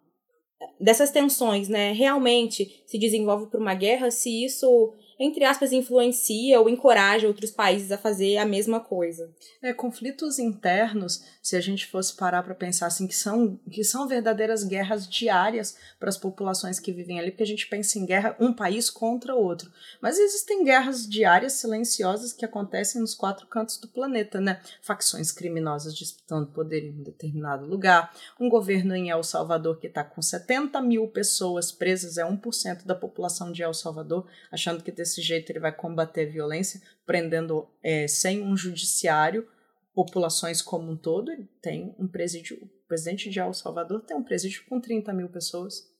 dessas 0.79 1.09
tensões, 1.09 1.67
né, 1.67 1.91
realmente 1.91 2.83
se 2.85 2.99
desenvolve 2.99 3.47
para 3.47 3.59
uma 3.59 3.73
guerra, 3.73 4.11
se 4.11 4.45
isso 4.45 4.93
entre 5.23 5.45
aspas, 5.45 5.71
influencia 5.71 6.59
ou 6.59 6.67
encoraja 6.67 7.27
outros 7.27 7.51
países 7.51 7.91
a 7.91 7.97
fazer 7.97 8.37
a 8.37 8.45
mesma 8.45 8.79
coisa. 8.79 9.31
É, 9.61 9.71
conflitos 9.71 10.39
internos, 10.39 11.23
se 11.43 11.55
a 11.55 11.61
gente 11.61 11.85
fosse 11.85 12.15
parar 12.15 12.41
para 12.41 12.55
pensar 12.55 12.87
assim, 12.87 13.05
que 13.05 13.15
são, 13.15 13.59
que 13.69 13.83
são 13.83 14.07
verdadeiras 14.07 14.63
guerras 14.63 15.07
diárias 15.07 15.77
para 15.99 16.09
as 16.09 16.17
populações 16.17 16.79
que 16.79 16.91
vivem 16.91 17.19
ali, 17.19 17.29
porque 17.29 17.43
a 17.43 17.47
gente 17.47 17.67
pensa 17.67 17.99
em 17.99 18.05
guerra 18.05 18.35
um 18.39 18.51
país 18.51 18.89
contra 18.89 19.35
outro. 19.35 19.71
Mas 20.01 20.17
existem 20.17 20.63
guerras 20.63 21.07
diárias 21.07 21.53
silenciosas 21.53 22.33
que 22.33 22.43
acontecem 22.43 22.99
nos 22.99 23.13
quatro 23.13 23.45
cantos 23.45 23.77
do 23.77 23.87
planeta, 23.87 24.41
né? 24.41 24.59
Facções 24.81 25.31
criminosas 25.31 25.95
disputando 25.95 26.51
poder 26.51 26.83
em 26.83 26.99
um 26.99 27.03
determinado 27.03 27.67
lugar, 27.67 28.11
um 28.39 28.49
governo 28.49 28.95
em 28.95 29.11
El 29.11 29.21
Salvador 29.21 29.79
que 29.79 29.85
está 29.85 30.03
com 30.03 30.19
70 30.21 30.81
mil 30.81 31.07
pessoas 31.09 31.71
presas, 31.71 32.17
é 32.17 32.25
1% 32.25 32.85
da 32.85 32.95
população 32.95 33.51
de 33.51 33.61
El 33.61 33.75
Salvador, 33.75 34.25
achando 34.51 34.81
que 34.83 34.91
desse 35.11 35.21
jeito 35.21 35.51
ele 35.51 35.59
vai 35.59 35.75
combater 35.75 36.27
a 36.27 36.31
violência, 36.31 36.81
prendendo 37.05 37.67
é, 37.83 38.07
sem 38.07 38.41
um 38.41 38.55
judiciário 38.55 39.47
populações 39.93 40.61
como 40.61 40.89
um 40.89 40.97
todo. 40.97 41.31
Ele 41.31 41.49
tem 41.61 41.93
um 41.99 42.07
presídio, 42.07 42.57
o 42.61 42.87
presidente 42.87 43.29
de 43.29 43.39
El 43.39 43.53
Salvador 43.53 44.01
tem 44.01 44.15
um 44.15 44.23
presídio 44.23 44.63
com 44.69 44.79
30 44.79 45.11
mil 45.13 45.29
pessoas. 45.29 45.91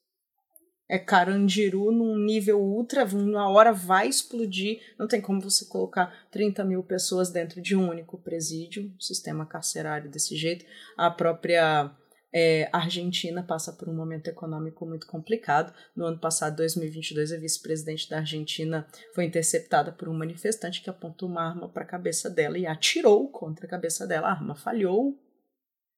É 0.89 0.99
Carandiru 0.99 1.89
num 1.89 2.17
nível 2.17 2.59
ultra, 2.59 3.05
uma 3.05 3.49
hora 3.49 3.71
vai 3.71 4.07
explodir. 4.07 4.81
Não 4.97 5.07
tem 5.07 5.21
como 5.21 5.39
você 5.39 5.65
colocar 5.65 6.27
30 6.31 6.65
mil 6.65 6.83
pessoas 6.83 7.29
dentro 7.29 7.61
de 7.61 7.75
um 7.75 7.89
único 7.89 8.17
presídio, 8.17 8.93
sistema 8.99 9.45
carcerário 9.45 10.09
desse 10.09 10.35
jeito. 10.35 10.65
A 10.97 11.09
própria 11.09 11.95
é, 12.33 12.69
a 12.71 12.77
Argentina 12.77 13.43
passa 13.43 13.73
por 13.73 13.89
um 13.89 13.93
momento 13.93 14.27
econômico 14.27 14.85
muito 14.85 15.05
complicado. 15.05 15.73
No 15.95 16.05
ano 16.05 16.19
passado, 16.19 16.55
2022, 16.57 17.33
a 17.33 17.37
vice-presidente 17.37 18.09
da 18.09 18.19
Argentina 18.19 18.87
foi 19.13 19.25
interceptada 19.25 19.91
por 19.91 20.07
um 20.07 20.13
manifestante 20.13 20.81
que 20.81 20.89
apontou 20.89 21.27
uma 21.27 21.43
arma 21.43 21.67
para 21.67 21.83
a 21.83 21.87
cabeça 21.87 22.29
dela 22.29 22.57
e 22.57 22.65
atirou 22.65 23.29
contra 23.29 23.65
a 23.65 23.69
cabeça 23.69 24.07
dela. 24.07 24.27
A 24.27 24.31
arma 24.31 24.55
falhou. 24.55 25.19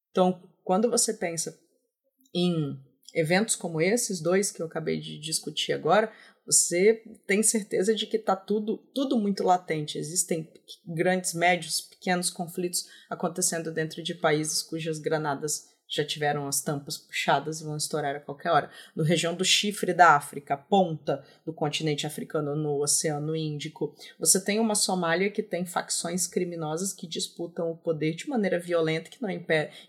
Então, 0.09 0.41
quando 0.63 0.89
você 0.89 1.13
pensa 1.13 1.55
em 2.33 2.79
eventos 3.13 3.55
como 3.55 3.79
esses 3.79 4.19
dois 4.19 4.51
que 4.51 4.61
eu 4.61 4.65
acabei 4.65 4.99
de 4.99 5.19
discutir 5.19 5.71
agora, 5.71 6.11
você 6.45 7.03
tem 7.27 7.43
certeza 7.43 7.93
de 7.93 8.07
que 8.07 8.17
está 8.17 8.35
tudo, 8.35 8.77
tudo 8.93 9.17
muito 9.17 9.43
latente. 9.43 9.99
Existem 9.99 10.51
grandes, 10.85 11.33
médios, 11.33 11.81
pequenos 11.81 12.31
conflitos 12.31 12.85
acontecendo 13.07 13.71
dentro 13.71 14.01
de 14.01 14.15
países 14.15 14.63
cujas 14.63 14.97
granadas 14.97 15.72
já 15.93 16.03
tiveram 16.03 16.47
as 16.47 16.59
tampas 16.59 16.97
puxadas 16.97 17.61
e 17.61 17.63
vão 17.63 17.77
estourar 17.77 18.15
a 18.15 18.19
qualquer 18.19 18.49
hora. 18.49 18.71
No 18.95 19.03
região 19.03 19.35
do 19.35 19.45
chifre 19.45 19.93
da 19.93 20.15
África, 20.15 20.57
ponta 20.57 21.23
do 21.45 21.53
continente 21.53 22.07
africano 22.07 22.55
no 22.55 22.81
Oceano 22.81 23.35
Índico, 23.35 23.95
você 24.19 24.43
tem 24.43 24.59
uma 24.59 24.73
Somália 24.73 25.29
que 25.29 25.43
tem 25.43 25.67
facções 25.67 26.25
criminosas 26.25 26.93
que 26.93 27.05
disputam 27.05 27.69
o 27.69 27.77
poder 27.77 28.15
de 28.15 28.27
maneira 28.27 28.59
violenta, 28.59 29.09
que 29.11 29.21
não 29.21 29.29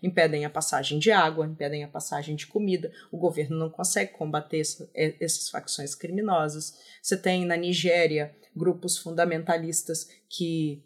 impedem 0.03 0.45
a 0.45 0.49
passagem 0.49 0.99
de 0.99 1.11
água, 1.11 1.47
impedem 1.47 1.83
a 1.83 1.87
passagem 1.87 2.35
de 2.35 2.45
comida. 2.45 2.91
O 3.11 3.17
governo 3.17 3.57
não 3.57 3.71
consegue 3.71 4.11
combater 4.11 4.59
essa, 4.59 4.87
essas 4.93 5.49
facções 5.49 5.95
criminosas. 5.95 6.77
Você 7.01 7.17
tem 7.17 7.45
na 7.45 7.57
Nigéria 7.57 8.35
grupos 8.55 8.95
fundamentalistas 8.95 10.07
que 10.29 10.83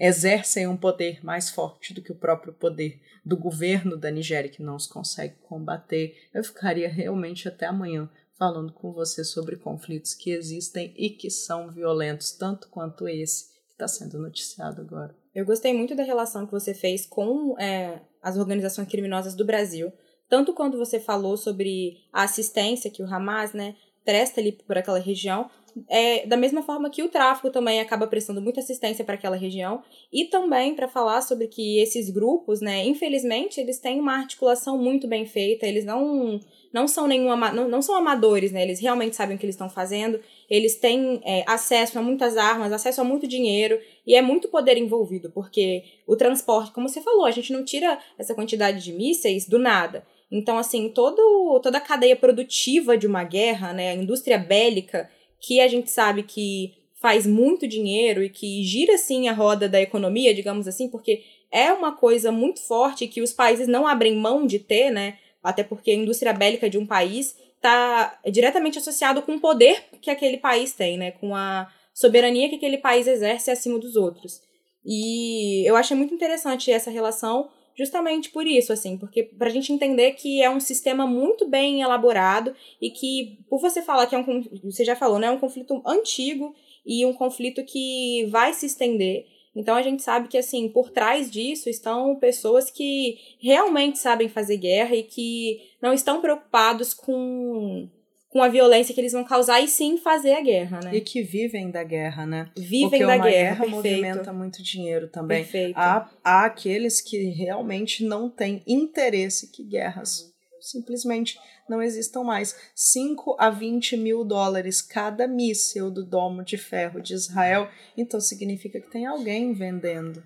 exercem 0.00 0.66
um 0.66 0.78
poder 0.78 1.22
mais 1.22 1.50
forte 1.50 1.92
do 1.92 2.00
que 2.00 2.10
o 2.10 2.16
próprio 2.16 2.54
poder 2.54 2.98
do 3.22 3.36
governo 3.36 3.98
da 3.98 4.10
Nigéria, 4.10 4.50
que 4.50 4.62
não 4.62 4.74
os 4.74 4.86
consegue 4.86 5.34
combater. 5.42 6.16
Eu 6.32 6.42
ficaria 6.42 6.88
realmente 6.88 7.46
até 7.46 7.66
amanhã 7.66 8.08
falando 8.38 8.72
com 8.72 8.90
você 8.90 9.22
sobre 9.22 9.56
conflitos 9.56 10.14
que 10.14 10.30
existem 10.30 10.94
e 10.96 11.10
que 11.10 11.28
são 11.30 11.70
violentos, 11.70 12.32
tanto 12.32 12.68
quanto 12.68 13.06
esse 13.06 13.50
que 13.66 13.72
está 13.72 13.86
sendo 13.86 14.18
noticiado 14.18 14.80
agora. 14.80 15.14
Eu 15.34 15.44
gostei 15.44 15.74
muito 15.74 15.94
da 15.94 16.02
relação 16.02 16.46
que 16.46 16.52
você 16.52 16.72
fez 16.72 17.04
com 17.04 17.54
é, 17.60 18.00
as 18.22 18.38
organizações 18.38 18.88
criminosas 18.88 19.34
do 19.34 19.44
Brasil, 19.44 19.92
tanto 20.30 20.54
quando 20.54 20.78
você 20.78 20.98
falou 20.98 21.36
sobre 21.36 21.98
a 22.10 22.22
assistência 22.22 22.90
que 22.90 23.02
o 23.02 23.06
Hamas 23.06 23.52
né, 23.52 23.76
presta 24.04 24.40
ali 24.40 24.52
por 24.52 24.78
aquela 24.78 24.98
região, 24.98 25.50
é, 25.88 26.26
da 26.26 26.36
mesma 26.36 26.62
forma 26.62 26.90
que 26.90 27.02
o 27.02 27.08
tráfico 27.08 27.50
também 27.50 27.80
acaba 27.80 28.06
prestando 28.06 28.40
muita 28.40 28.60
assistência 28.60 29.04
para 29.04 29.14
aquela 29.14 29.36
região, 29.36 29.82
e 30.12 30.24
também 30.26 30.74
para 30.74 30.88
falar 30.88 31.22
sobre 31.22 31.46
que 31.48 31.78
esses 31.78 32.10
grupos, 32.10 32.60
né, 32.60 32.84
infelizmente, 32.84 33.60
eles 33.60 33.78
têm 33.78 34.00
uma 34.00 34.16
articulação 34.16 34.78
muito 34.78 35.06
bem 35.06 35.26
feita, 35.26 35.66
eles 35.66 35.84
não 35.84 36.40
não 36.72 36.86
são 36.86 37.06
nenhum 37.06 37.36
não, 37.36 37.68
não 37.68 37.82
são 37.82 37.96
amadores, 37.96 38.52
né? 38.52 38.62
Eles 38.62 38.78
realmente 38.78 39.16
sabem 39.16 39.34
o 39.34 39.38
que 39.38 39.44
eles 39.44 39.54
estão 39.54 39.68
fazendo, 39.68 40.20
eles 40.48 40.76
têm 40.76 41.20
é, 41.24 41.42
acesso 41.46 41.98
a 41.98 42.02
muitas 42.02 42.36
armas, 42.36 42.72
acesso 42.72 43.00
a 43.00 43.04
muito 43.04 43.26
dinheiro, 43.26 43.80
e 44.06 44.14
é 44.14 44.22
muito 44.22 44.48
poder 44.48 44.76
envolvido, 44.76 45.30
porque 45.30 45.82
o 46.06 46.16
transporte, 46.16 46.72
como 46.72 46.88
você 46.88 47.00
falou, 47.00 47.24
a 47.24 47.30
gente 47.30 47.52
não 47.52 47.64
tira 47.64 47.98
essa 48.18 48.34
quantidade 48.34 48.82
de 48.82 48.92
mísseis 48.92 49.48
do 49.48 49.58
nada. 49.58 50.06
Então, 50.30 50.58
assim, 50.58 50.88
todo, 50.88 51.58
toda 51.60 51.78
a 51.78 51.80
cadeia 51.80 52.14
produtiva 52.14 52.96
de 52.96 53.06
uma 53.06 53.24
guerra, 53.24 53.72
né, 53.72 53.90
a 53.90 53.94
indústria 53.94 54.38
bélica, 54.38 55.10
que 55.40 55.60
a 55.60 55.68
gente 55.68 55.90
sabe 55.90 56.22
que 56.22 56.74
faz 57.00 57.26
muito 57.26 57.66
dinheiro 57.66 58.22
e 58.22 58.28
que 58.28 58.62
gira 58.62 58.94
assim 58.94 59.28
a 59.28 59.32
roda 59.32 59.68
da 59.68 59.80
economia, 59.80 60.34
digamos 60.34 60.68
assim, 60.68 60.88
porque 60.88 61.22
é 61.50 61.72
uma 61.72 61.96
coisa 61.96 62.30
muito 62.30 62.60
forte 62.60 63.08
que 63.08 63.22
os 63.22 63.32
países 63.32 63.66
não 63.66 63.86
abrem 63.86 64.16
mão 64.16 64.46
de 64.46 64.58
ter, 64.58 64.90
né? 64.90 65.18
Até 65.42 65.64
porque 65.64 65.90
a 65.90 65.94
indústria 65.94 66.32
bélica 66.32 66.68
de 66.68 66.76
um 66.76 66.86
país 66.86 67.34
está 67.56 68.18
diretamente 68.30 68.78
associado 68.78 69.22
com 69.22 69.34
o 69.34 69.40
poder 69.40 69.82
que 70.00 70.10
aquele 70.10 70.36
país 70.36 70.74
tem, 70.74 70.98
né? 70.98 71.12
Com 71.12 71.34
a 71.34 71.72
soberania 71.94 72.48
que 72.48 72.56
aquele 72.56 72.78
país 72.78 73.06
exerce 73.06 73.50
acima 73.50 73.78
dos 73.78 73.96
outros. 73.96 74.40
E 74.84 75.68
eu 75.68 75.76
achei 75.76 75.96
muito 75.96 76.14
interessante 76.14 76.70
essa 76.70 76.90
relação 76.90 77.48
justamente 77.80 78.28
por 78.28 78.46
isso, 78.46 78.74
assim, 78.74 78.98
porque 78.98 79.22
para 79.22 79.48
a 79.48 79.50
gente 79.50 79.72
entender 79.72 80.12
que 80.12 80.42
é 80.42 80.50
um 80.50 80.60
sistema 80.60 81.06
muito 81.06 81.48
bem 81.48 81.80
elaborado 81.80 82.54
e 82.78 82.90
que, 82.90 83.38
por 83.48 83.58
você 83.58 83.80
falar 83.80 84.06
que 84.06 84.14
é 84.14 84.18
um, 84.18 84.42
você 84.62 84.84
já 84.84 84.94
falou, 84.94 85.18
né, 85.18 85.28
é 85.28 85.30
um 85.30 85.38
conflito 85.38 85.80
antigo 85.86 86.54
e 86.84 87.06
um 87.06 87.14
conflito 87.14 87.64
que 87.64 88.26
vai 88.28 88.52
se 88.52 88.66
estender. 88.66 89.26
Então 89.56 89.74
a 89.74 89.80
gente 89.80 90.02
sabe 90.02 90.28
que 90.28 90.36
assim, 90.36 90.68
por 90.68 90.90
trás 90.90 91.30
disso 91.30 91.70
estão 91.70 92.16
pessoas 92.16 92.70
que 92.70 93.18
realmente 93.40 93.98
sabem 93.98 94.28
fazer 94.28 94.58
guerra 94.58 94.94
e 94.94 95.02
que 95.02 95.62
não 95.80 95.94
estão 95.94 96.20
preocupados 96.20 96.92
com 96.92 97.88
com 98.30 98.40
a 98.40 98.48
violência 98.48 98.94
que 98.94 99.00
eles 99.00 99.12
vão 99.12 99.24
causar 99.24 99.60
e 99.60 99.66
sim 99.66 99.98
fazer 99.98 100.34
a 100.34 100.40
guerra, 100.40 100.80
né? 100.84 100.94
E 100.94 101.00
que 101.00 101.20
vivem 101.20 101.68
da 101.68 101.82
guerra, 101.82 102.24
né? 102.24 102.48
Vivem 102.56 102.88
Porque 102.88 102.98
da 103.00 103.16
uma 103.16 103.18
guerra, 103.18 103.56
guerra 103.56 103.66
movimenta 103.66 104.32
muito 104.32 104.62
dinheiro 104.62 105.08
também. 105.08 105.42
Perfeito. 105.42 105.76
Há, 105.76 106.08
há 106.22 106.44
aqueles 106.44 107.00
que 107.00 107.18
realmente 107.30 108.04
não 108.04 108.30
têm 108.30 108.62
interesse 108.66 109.50
que 109.50 109.64
guerras 109.64 110.30
simplesmente 110.60 111.38
não 111.68 111.82
existam 111.82 112.22
mais. 112.22 112.54
5 112.74 113.36
a 113.38 113.50
20 113.50 113.96
mil 113.96 114.24
dólares 114.24 114.80
cada 114.80 115.26
míssil 115.26 115.90
do 115.90 116.04
domo 116.04 116.44
de 116.44 116.56
ferro 116.56 117.00
de 117.00 117.14
Israel. 117.14 117.68
Então 117.96 118.20
significa 118.20 118.80
que 118.80 118.90
tem 118.90 119.06
alguém 119.06 119.52
vendendo. 119.52 120.22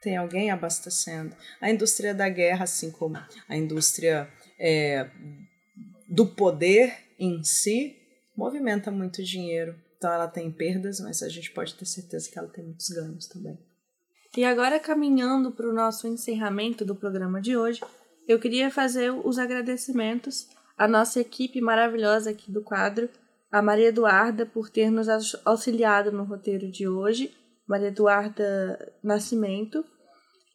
Tem 0.00 0.16
alguém 0.16 0.50
abastecendo. 0.50 1.36
A 1.60 1.70
indústria 1.70 2.14
da 2.14 2.30
guerra, 2.30 2.64
assim 2.64 2.90
como 2.90 3.18
a 3.46 3.56
indústria 3.56 4.26
é, 4.58 5.10
do 6.08 6.26
poder 6.26 7.09
em 7.20 7.44
si 7.44 7.96
movimenta 8.36 8.90
muito 8.90 9.22
dinheiro. 9.22 9.76
Então 9.98 10.10
ela 10.10 10.26
tem 10.26 10.50
perdas, 10.50 10.98
mas 10.98 11.22
a 11.22 11.28
gente 11.28 11.52
pode 11.52 11.74
ter 11.74 11.84
certeza 11.84 12.30
que 12.30 12.38
ela 12.38 12.48
tem 12.48 12.64
muitos 12.64 12.88
ganhos 12.88 13.26
também. 13.26 13.58
E 14.36 14.44
agora, 14.44 14.80
caminhando 14.80 15.52
para 15.52 15.68
o 15.68 15.74
nosso 15.74 16.06
encerramento 16.06 16.84
do 16.84 16.94
programa 16.94 17.40
de 17.40 17.56
hoje, 17.56 17.80
eu 18.26 18.38
queria 18.38 18.70
fazer 18.70 19.10
os 19.10 19.38
agradecimentos 19.38 20.48
à 20.78 20.88
nossa 20.88 21.20
equipe 21.20 21.60
maravilhosa 21.60 22.30
aqui 22.30 22.50
do 22.50 22.62
quadro, 22.62 23.10
a 23.52 23.60
Maria 23.60 23.88
Eduarda 23.88 24.46
por 24.46 24.70
ter 24.70 24.90
nos 24.90 25.08
auxiliado 25.44 26.12
no 26.12 26.24
roteiro 26.24 26.70
de 26.70 26.88
hoje, 26.88 27.34
Maria 27.66 27.88
Eduarda 27.88 28.92
Nascimento, 29.02 29.84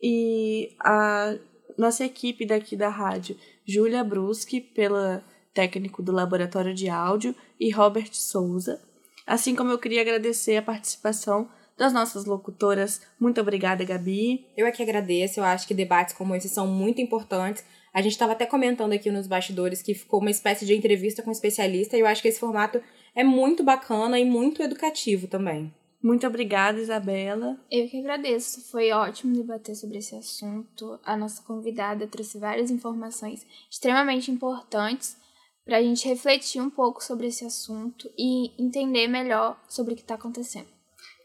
e 0.02 0.74
a 0.80 1.38
nossa 1.78 2.06
equipe 2.06 2.46
daqui 2.46 2.76
da 2.76 2.90
rádio, 2.90 3.38
Júlia 3.66 4.04
Bruschi, 4.04 4.62
pela 4.62 5.22
técnico 5.56 6.04
do 6.04 6.12
Laboratório 6.12 6.76
de 6.76 6.90
Áudio, 6.90 7.34
e 7.60 7.72
Robert 7.72 8.10
Souza. 8.12 8.80
Assim 9.26 9.56
como 9.56 9.72
eu 9.72 9.80
queria 9.80 10.02
agradecer 10.02 10.58
a 10.58 10.62
participação 10.62 11.50
das 11.78 11.92
nossas 11.92 12.26
locutoras. 12.26 13.02
Muito 13.20 13.42
obrigada, 13.42 13.84
Gabi. 13.84 14.46
Eu 14.56 14.68
é 14.68 14.72
que 14.72 14.84
agradeço. 14.84 15.40
Eu 15.40 15.46
acho 15.46 15.68
que 15.68 15.74
debates 15.74 16.14
como 16.14 16.36
esse 16.36 16.48
são 16.48 16.68
muito 16.68 17.02
importantes. 17.02 17.64
A 17.94 18.02
gente 18.02 18.12
estava 18.12 18.34
até 18.34 18.46
comentando 18.46 18.94
aqui 18.94 19.10
nos 19.10 19.26
bastidores 19.26 19.82
que 19.82 19.96
ficou 19.96 20.20
uma 20.20 20.30
espécie 20.30 20.66
de 20.66 20.76
entrevista 20.76 21.24
com 21.24 21.30
um 21.30 21.34
especialista 21.34 21.98
e 21.98 22.02
eu 22.02 22.08
acho 22.08 22.22
que 22.22 22.28
esse 22.28 22.40
formato 22.40 22.82
é 23.16 23.24
muito 23.24 23.64
bacana 23.64 24.20
e 24.20 24.26
muito 24.26 24.62
educativo 24.62 25.28
também. 25.28 25.74
Muito 26.04 26.28
obrigada, 26.28 26.80
Isabela. 26.80 27.58
Eu 27.72 27.88
que 27.88 28.00
agradeço. 28.00 28.62
Foi 28.70 28.92
ótimo 28.92 29.34
debater 29.34 29.76
sobre 29.76 29.98
esse 29.98 30.16
assunto. 30.16 31.00
A 31.04 31.18
nossa 31.18 31.42
convidada 31.42 32.06
trouxe 32.06 32.38
várias 32.38 32.70
informações 32.70 33.46
extremamente 33.72 34.30
importantes 34.30 35.18
para 35.66 35.78
a 35.78 35.82
gente 35.82 36.08
refletir 36.08 36.62
um 36.62 36.70
pouco 36.70 37.04
sobre 37.04 37.28
esse 37.28 37.44
assunto 37.44 38.10
e 38.18 38.52
entender 38.62 39.08
melhor 39.08 39.60
sobre 39.68 39.94
o 39.94 39.96
que 39.96 40.04
está 40.04 40.14
acontecendo. 40.14 40.68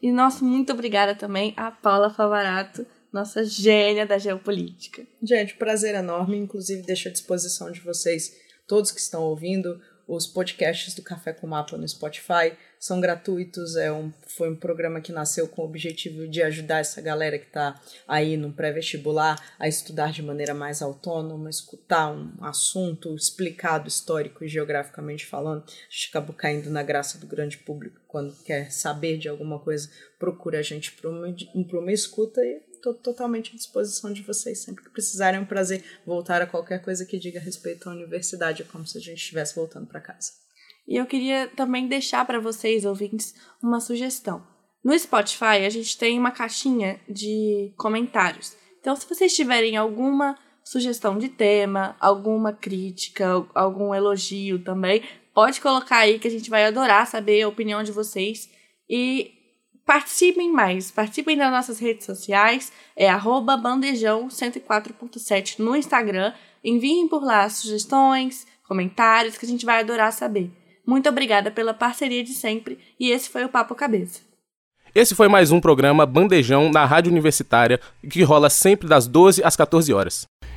E 0.01 0.11
nosso 0.11 0.43
muito 0.43 0.73
obrigada 0.73 1.13
também 1.13 1.53
a 1.55 1.69
Paula 1.69 2.09
Favarato, 2.09 2.85
nossa 3.13 3.43
gênia 3.43 4.05
da 4.05 4.17
geopolítica. 4.17 5.05
Gente, 5.21 5.55
prazer 5.55 5.93
enorme. 5.93 6.37
Inclusive, 6.37 6.81
deixo 6.81 7.07
à 7.07 7.11
disposição 7.11 7.71
de 7.71 7.81
vocês, 7.81 8.35
todos 8.67 8.91
que 8.91 8.99
estão 8.99 9.21
ouvindo, 9.23 9.79
os 10.07 10.25
podcasts 10.25 10.95
do 10.95 11.03
Café 11.03 11.33
com 11.33 11.45
Mapa 11.45 11.77
no 11.77 11.87
Spotify 11.87 12.57
são 12.81 12.99
gratuitos. 12.99 13.75
É 13.75 13.91
um, 13.91 14.11
foi 14.27 14.49
um 14.49 14.55
programa 14.55 14.99
que 14.99 15.11
nasceu 15.11 15.47
com 15.47 15.61
o 15.61 15.65
objetivo 15.65 16.27
de 16.27 16.41
ajudar 16.41 16.79
essa 16.79 16.99
galera 16.99 17.37
que 17.37 17.45
está 17.45 17.79
aí 18.07 18.35
no 18.35 18.51
pré-vestibular 18.51 19.39
a 19.59 19.67
estudar 19.67 20.11
de 20.11 20.23
maneira 20.23 20.55
mais 20.55 20.81
autônoma, 20.81 21.49
escutar 21.49 22.11
um 22.11 22.43
assunto 22.43 23.15
explicado 23.15 23.87
histórico 23.87 24.43
e 24.43 24.47
geograficamente 24.47 25.27
falando. 25.27 25.63
A 25.63 25.91
gente 25.91 26.09
acabou 26.09 26.35
caindo 26.35 26.71
na 26.71 26.81
graça 26.81 27.19
do 27.19 27.27
grande 27.27 27.59
público 27.59 28.01
quando 28.07 28.35
quer 28.43 28.71
saber 28.71 29.19
de 29.19 29.29
alguma 29.29 29.59
coisa, 29.59 29.89
procura 30.17 30.59
a 30.59 30.63
gente 30.63 30.91
para 30.93 31.09
uma, 31.09 31.27
uma 31.53 31.91
escuta 31.93 32.41
e 32.43 32.61
estou 32.73 32.95
totalmente 32.95 33.51
à 33.53 33.55
disposição 33.55 34.11
de 34.11 34.23
vocês. 34.23 34.57
Sempre 34.59 34.83
que 34.83 34.89
precisarem, 34.89 35.39
é 35.39 35.41
um 35.41 35.45
prazer 35.45 35.83
voltar 36.03 36.41
a 36.41 36.47
qualquer 36.47 36.81
coisa 36.81 37.05
que 37.05 37.19
diga 37.19 37.39
respeito 37.39 37.87
à 37.87 37.93
universidade. 37.93 38.63
É 38.63 38.65
como 38.65 38.87
se 38.87 38.97
a 38.97 39.01
gente 39.01 39.19
estivesse 39.19 39.55
voltando 39.55 39.85
para 39.85 40.01
casa. 40.01 40.40
E 40.91 40.97
eu 40.97 41.05
queria 41.05 41.47
também 41.55 41.87
deixar 41.87 42.25
para 42.25 42.37
vocês, 42.37 42.83
ouvintes, 42.83 43.33
uma 43.63 43.79
sugestão. 43.79 44.45
No 44.83 44.99
Spotify, 44.99 45.63
a 45.65 45.69
gente 45.69 45.97
tem 45.97 46.19
uma 46.19 46.31
caixinha 46.31 46.99
de 47.07 47.73
comentários. 47.77 48.57
Então, 48.77 48.93
se 48.93 49.07
vocês 49.07 49.33
tiverem 49.33 49.77
alguma 49.77 50.37
sugestão 50.65 51.17
de 51.17 51.29
tema, 51.29 51.95
alguma 51.97 52.51
crítica, 52.51 53.25
algum 53.55 53.95
elogio 53.95 54.61
também, 54.65 55.01
pode 55.33 55.61
colocar 55.61 55.99
aí 55.99 56.19
que 56.19 56.27
a 56.27 56.31
gente 56.31 56.49
vai 56.49 56.65
adorar 56.65 57.07
saber 57.07 57.43
a 57.43 57.47
opinião 57.47 57.83
de 57.83 57.93
vocês. 57.93 58.49
E 58.89 59.31
participem 59.85 60.51
mais, 60.51 60.91
participem 60.91 61.37
das 61.37 61.51
nossas 61.51 61.79
redes 61.79 62.05
sociais, 62.05 62.69
é 62.97 63.09
bandejão104.7 63.09 65.59
no 65.59 65.73
Instagram. 65.73 66.33
Enviem 66.61 67.07
por 67.07 67.23
lá 67.23 67.49
sugestões, 67.49 68.45
comentários, 68.67 69.37
que 69.37 69.45
a 69.45 69.49
gente 69.49 69.65
vai 69.65 69.79
adorar 69.79 70.11
saber. 70.11 70.59
Muito 70.85 71.07
obrigada 71.09 71.51
pela 71.51 71.73
parceria 71.73 72.23
de 72.23 72.33
sempre 72.33 72.79
e 72.99 73.11
esse 73.11 73.29
foi 73.29 73.45
o 73.45 73.49
Papo 73.49 73.75
Cabeça. 73.75 74.21
Esse 74.93 75.15
foi 75.15 75.29
mais 75.29 75.51
um 75.51 75.61
programa 75.61 76.05
Bandejão 76.05 76.69
na 76.69 76.83
Rádio 76.83 77.11
Universitária, 77.11 77.79
que 78.09 78.23
rola 78.23 78.49
sempre 78.49 78.89
das 78.89 79.07
12 79.07 79.41
às 79.41 79.55
14 79.55 79.93
horas. 79.93 80.27